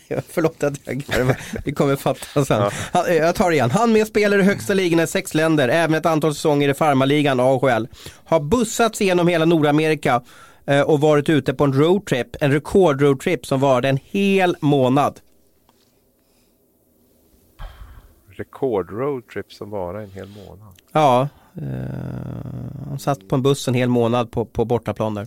[0.29, 1.37] Förlåt att jag garvar.
[1.65, 2.71] Vi kommer fatta sen.
[2.93, 3.71] Han, eh, jag tar det igen.
[3.71, 7.41] Han med spel i högsta ligorna i sex länder, även ett antal säsonger i farmarligan
[7.41, 7.89] AHL.
[8.25, 10.23] Har bussats igenom hela Nordamerika
[10.67, 15.21] eh, och varit ute på en roadtrip, en rekord-roadtrip som varade en hel månad.
[18.39, 20.75] Rekord roadtrip som varar en hel månad.
[20.93, 21.63] Ja, eh,
[22.89, 25.27] han satt på en buss en hel månad på, på bortaplan där.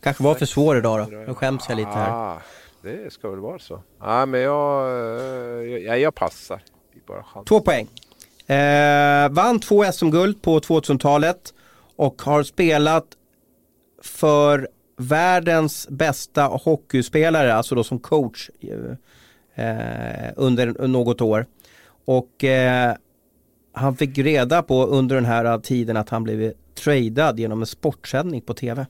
[0.00, 1.16] Kanske var för svår idag då.
[1.16, 2.10] Nu skäms jag lite här.
[2.10, 2.42] Ah,
[2.82, 3.82] det ska väl vara så.
[4.00, 6.62] Ja, men jag, eh, jag, jag passar.
[7.48, 7.88] Två poäng.
[8.46, 11.54] Eh, vann två SM-guld på 2000-talet
[11.96, 13.06] och har spelat
[14.02, 18.50] för världens bästa hockeyspelare, alltså då som coach
[19.56, 21.46] eh, under något år.
[22.04, 22.94] Och eh,
[23.72, 28.40] han fick reda på under den här tiden att han blivit tradad genom en sportsändning
[28.40, 28.86] på tv.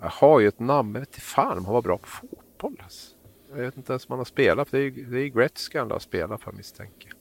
[0.00, 2.06] Jag har ju ett namn, men jag vet inte fan om han var bra på
[2.06, 2.80] fotboll.
[2.82, 3.10] Alltså.
[3.50, 4.68] Jag vet inte ens om han har spelat.
[4.70, 7.12] Det är det är Gretzky han har spelat för misstänker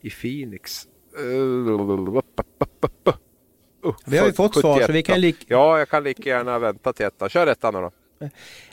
[0.00, 0.88] I Phoenix.
[1.20, 2.20] Uh,
[4.06, 6.92] Vi har ju fått svar, så vi kan lik- Ja, jag kan lika gärna vänta
[6.92, 7.28] till ettan.
[7.28, 7.90] Kör ettan nu då.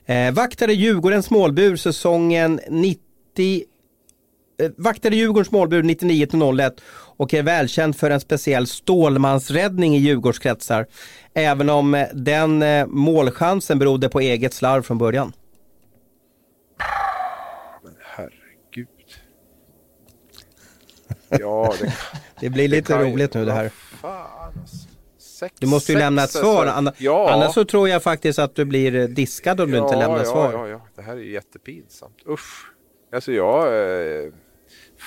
[0.06, 3.64] Eh, vaktade Djurgårdens målbur säsongen 90
[4.60, 6.82] eh, Vaktade Djurgårdens målbur 99 till 01
[7.18, 10.86] och är välkänd för en speciell Stålmansräddning i Djurgårdskretsar.
[11.34, 15.34] Även om eh, den eh, målchansen berodde på eget slarv från början.
[18.16, 18.88] Herregud.
[21.30, 21.94] Ja, det,
[22.40, 23.70] Det blir lite ju- roligt nu det här.
[23.70, 24.28] Fan,
[24.60, 24.88] alltså.
[25.36, 27.34] Sex, Du måste ju sex lämna ett svar, så- ja.
[27.34, 30.26] annars så tror jag faktiskt att du blir eh, diskad om du inte lämnar ja,
[30.26, 30.54] svar.
[30.54, 32.18] Ja, ja, det här är ju jättepinsamt.
[32.30, 32.72] Usch.
[33.14, 33.68] Alltså jag...
[33.68, 34.32] Eh,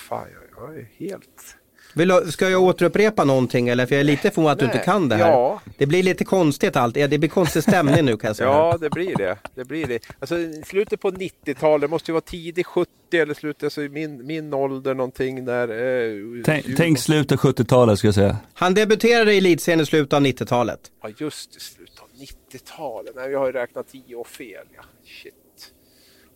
[0.09, 1.57] fan, jag, jag är helt...
[1.99, 3.87] Vill ska jag återupprepa någonting eller?
[3.87, 5.31] För jag är lite förvånad att du inte kan det här.
[5.31, 5.61] Ja.
[5.79, 6.97] Det blir lite konstigt allt.
[6.97, 8.49] Ja, det blir konstig stämning nu kan jag säga.
[8.59, 9.39] Ja, det blir det.
[9.55, 9.99] det, blir det.
[10.19, 14.55] Alltså, slutet på 90-talet, det måste ju vara tidigt 70 eller slutet, alltså min, min
[14.55, 15.69] ålder någonting där.
[15.69, 18.37] Eh, Tänk, tänk slutet 70-talet ska jag säga.
[18.55, 20.81] Han debuterade i elitserien i slutet av 90-talet.
[21.03, 22.09] Ja, just i slutet av
[22.53, 23.13] 90-talet.
[23.17, 24.67] Nej, vi har ju räknat 10 år fel.
[24.77, 24.83] Ja.
[25.05, 25.35] Shit.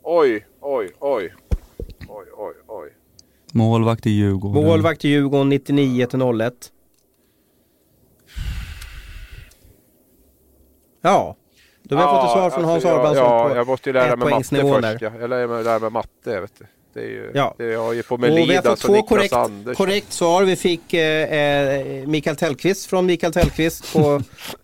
[0.03, 1.35] Oj, oj, oj.
[2.09, 2.89] Oj, oj, oj.
[3.53, 4.65] Målvakt i Djurgården.
[4.65, 6.73] Målvakt i Djurgården 99 till 01.
[11.03, 11.37] Ja,
[11.83, 13.93] då har vi fått ett svar från Hans alltså, Abrahamsson ja, på jag måste ju
[13.93, 15.03] lära mig matte först.
[15.03, 15.11] Ja.
[15.21, 16.67] Jag lär mig, lära mig matte, vet du.
[16.95, 17.55] Det är ju, Ja.
[17.59, 20.43] det jag ju på Och har fått och två Niklas korrekt, korrekt svar.
[20.43, 24.23] Vi fick eh, eh, Mikael Tellqvist från Mikael Tellqvist på,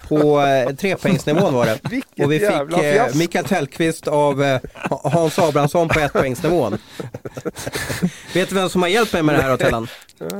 [0.09, 1.79] på eh, trepoängsnivån var det.
[1.91, 3.15] Vilket Och vi fick eh.
[3.15, 4.61] Mikael Tellqvist av eh,
[4.91, 6.79] Ha- Hans Abrahamsson på ettpoängsnivån.
[8.35, 9.89] Vet du vem som har hjälpt mig med det här Tellan?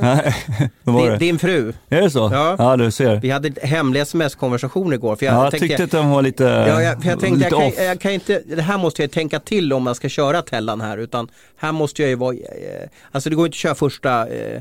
[0.01, 0.35] Nej,
[0.83, 1.19] vad var Din, det?
[1.19, 1.73] din fru.
[1.89, 2.31] Är det så?
[2.33, 2.57] Ja.
[2.59, 3.17] Ja, du ser.
[3.17, 5.17] Vi hade hemlig sms-konversation igår.
[5.17, 7.45] För jag, Ja, jag tänkte, tyckte att den var lite, Ja, jag, för jag tänkte,
[7.45, 7.77] lite jag off.
[7.77, 10.81] kan, jag kan inte, det här måste jag tänka till om man ska köra Tellan
[10.81, 10.99] här.
[10.99, 14.61] Utan här måste jag ju vara, eh, alltså det går inte att köra första, eh,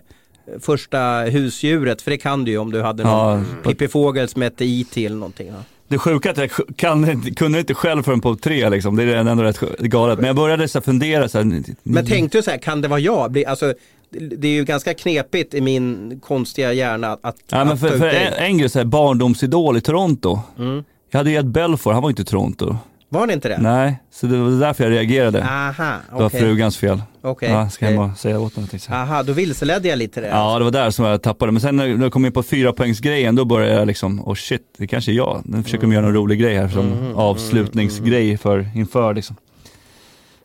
[0.60, 2.02] första husdjuret.
[2.02, 4.98] För det kan du ju om du hade någon Ja, Pippi Fågel som hette IT
[4.98, 5.48] eller någonting.
[5.48, 5.64] Ja.
[5.88, 8.95] Det sjuka är att jag kan, kunde inte själv förrän på tre liksom.
[8.95, 10.19] Det är ändå rätt galet.
[10.19, 12.88] Men jag började så här fundera så här, Men tänkte du så här, kan det
[12.88, 13.44] vara jag?
[13.44, 13.73] Alltså,
[14.10, 17.94] det är ju ganska knepigt i min konstiga hjärna att, Ja, men att för, ta
[17.94, 20.39] ut för en, en grej, så här, barndomsidol i Toronto.
[20.57, 20.84] Mm.
[21.11, 22.77] Jag hade ju Ed Belfour, han var inte i Toronto.
[23.10, 23.58] Var det inte det?
[23.58, 25.44] Nej, så det var därför jag reagerade.
[25.44, 27.02] Aha, Det var frugans fel.
[27.22, 27.50] Okej.
[27.52, 28.68] Ja, ska hem och säga åt henne.
[28.68, 29.00] tänkte jag.
[29.02, 30.28] Aha, då vilseledde jag lite det.
[30.28, 31.52] Ja, det var där som jag tappade.
[31.52, 34.62] Men sen när jag kom in på fyra poängsgrejen då började jag liksom, oh shit,
[34.78, 35.42] det kanske är jag.
[35.46, 37.16] Nu försöker de göra någon rolig grej här som Mm.
[37.16, 39.36] avslutningsgrej för, inför liksom.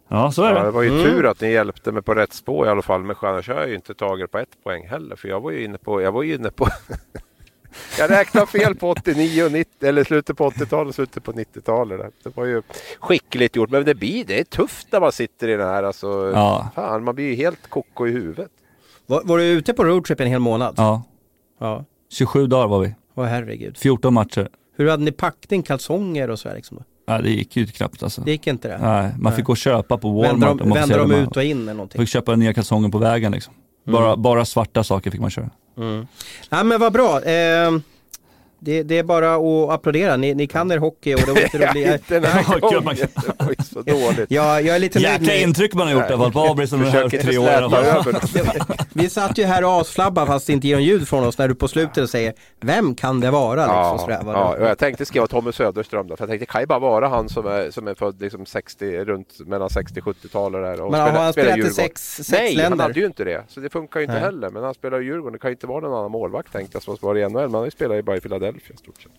[0.08, 0.70] Ja, så är Ja, det det.
[0.70, 1.02] var ju Mm.
[1.04, 3.02] tur att ni hjälpte mig på rätt spår i alla fall.
[3.02, 5.16] Men annars har jag ju inte tagit på ett poäng heller.
[5.16, 6.02] För jag var ju inne på...
[6.02, 6.68] Jag var ju inne på...
[7.98, 11.98] jag räknade fel på 89 och 90, eller slutet på 80-talet och slutet på 90-talet.
[11.98, 12.10] där.
[12.22, 12.62] Det var ju
[13.00, 13.70] skickligt gjort.
[13.70, 15.82] Men det, blir, det är tufft när man sitter i den här.
[15.82, 16.70] Alltså, Ja.
[16.74, 18.50] Fan, man blir ju helt koko i huvudet.
[19.06, 20.74] Var, var du ute på roadtrip en hel månad?
[20.76, 21.02] Ja,
[21.60, 21.84] Ja.
[22.12, 22.94] 27 dagar var vi.
[23.14, 23.78] Åh herregud.
[23.78, 24.48] 14 matcher.
[24.76, 26.76] Hur hade ni packning, kalsonger och så här liksom?
[26.76, 26.84] Då?
[27.06, 28.20] Ja, det gick ju knappt alltså.
[28.20, 28.78] Det gick inte det?
[28.78, 30.32] Nej, man fick gå och köpa på Walmart.
[30.32, 31.08] Vände om de, man vände de.
[31.08, 32.00] Man ut och in eller någonting?
[32.00, 33.54] Fick köpa nya kalsonger på vägen liksom.
[33.84, 35.50] Bara, bara svarta saker fick man köra.
[36.50, 37.22] Ja men vad bra.
[37.22, 37.70] Eh,
[38.64, 40.16] det, det är bara att applådera.
[40.16, 41.86] Ni, ni kan er hockey och det var inte roligt.
[41.92, 42.84] Inte den här Ja, kul, gången.
[42.84, 44.26] man- Det var ju så dåligt.
[44.30, 45.42] Ja, jag är lite nöjd Jäkla med...
[45.42, 47.48] intryck man har gjort i alla fall på Abris under de här Försök inte tre
[47.48, 48.86] över.
[48.98, 51.48] Vi satt ju här och asflabbade fast det inte ger någon ljud från oss när
[51.48, 53.92] du på slutet säger Vem kan det vara?
[53.92, 56.60] Liksom, Ja, ja, och jag tänkte skriva Tommy Söderström då, för jag tänkte det kan
[56.60, 60.06] ju bara vara han som är, som är född liksom 60, runt mellan 60 och
[60.06, 60.80] 70-talet där.
[60.84, 62.84] Och Men har han spelat i sex, sex Nej, han länder?
[62.84, 63.42] hade ju inte det.
[63.48, 64.22] Så det funkar ju inte Nej.
[64.22, 64.50] heller.
[64.50, 65.32] Men han spelar i Djurgården.
[65.32, 67.48] Det kan ju inte vara någon annan målvakt tänkte jag som var i NHL.
[67.48, 69.12] Men han spelar ju bara i Philadelphia i stort sett.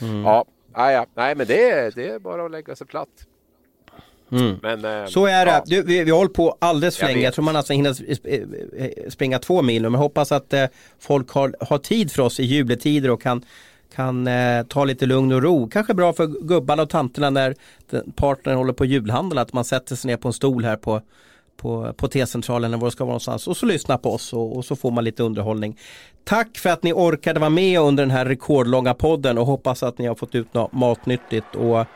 [0.00, 0.22] Mm.
[0.24, 0.44] Ja,
[0.76, 1.06] nej, ja.
[1.14, 3.08] nej men det är, det är bara att lägga sig platt.
[4.28, 5.08] Men, eh, Mm.
[5.08, 5.52] Så är det.
[5.52, 5.62] ja.
[5.66, 7.18] Du, vi, vi har hållit på alldeles för Jag länge.
[7.18, 7.24] vet.
[7.24, 9.82] Jag tror man alltså hinner sp- springa två mil.
[9.82, 10.64] Men jag hoppas att eh,
[10.98, 13.44] folk har, har tid för oss i jubletider och kan,
[13.94, 15.68] kan eh, ta lite lugn och ro.
[15.68, 17.54] Kanske bra för gubbarna och tanterna när
[18.16, 19.38] partnern håller på julhandel.
[19.38, 21.02] Att man sätter sig ner på en stol här på
[21.62, 24.56] på, på T-centralen eller var det ska vara någonstans och så lyssna på oss och,
[24.56, 25.78] och så får man lite underhållning.
[26.24, 29.98] Tack för att ni orkade vara med under den här rekordlånga podden och hoppas att
[29.98, 31.86] ni har fått ut något matnyttigt och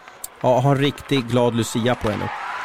[0.40, 2.55] ja, ha en riktigt glad Lucia på er nu.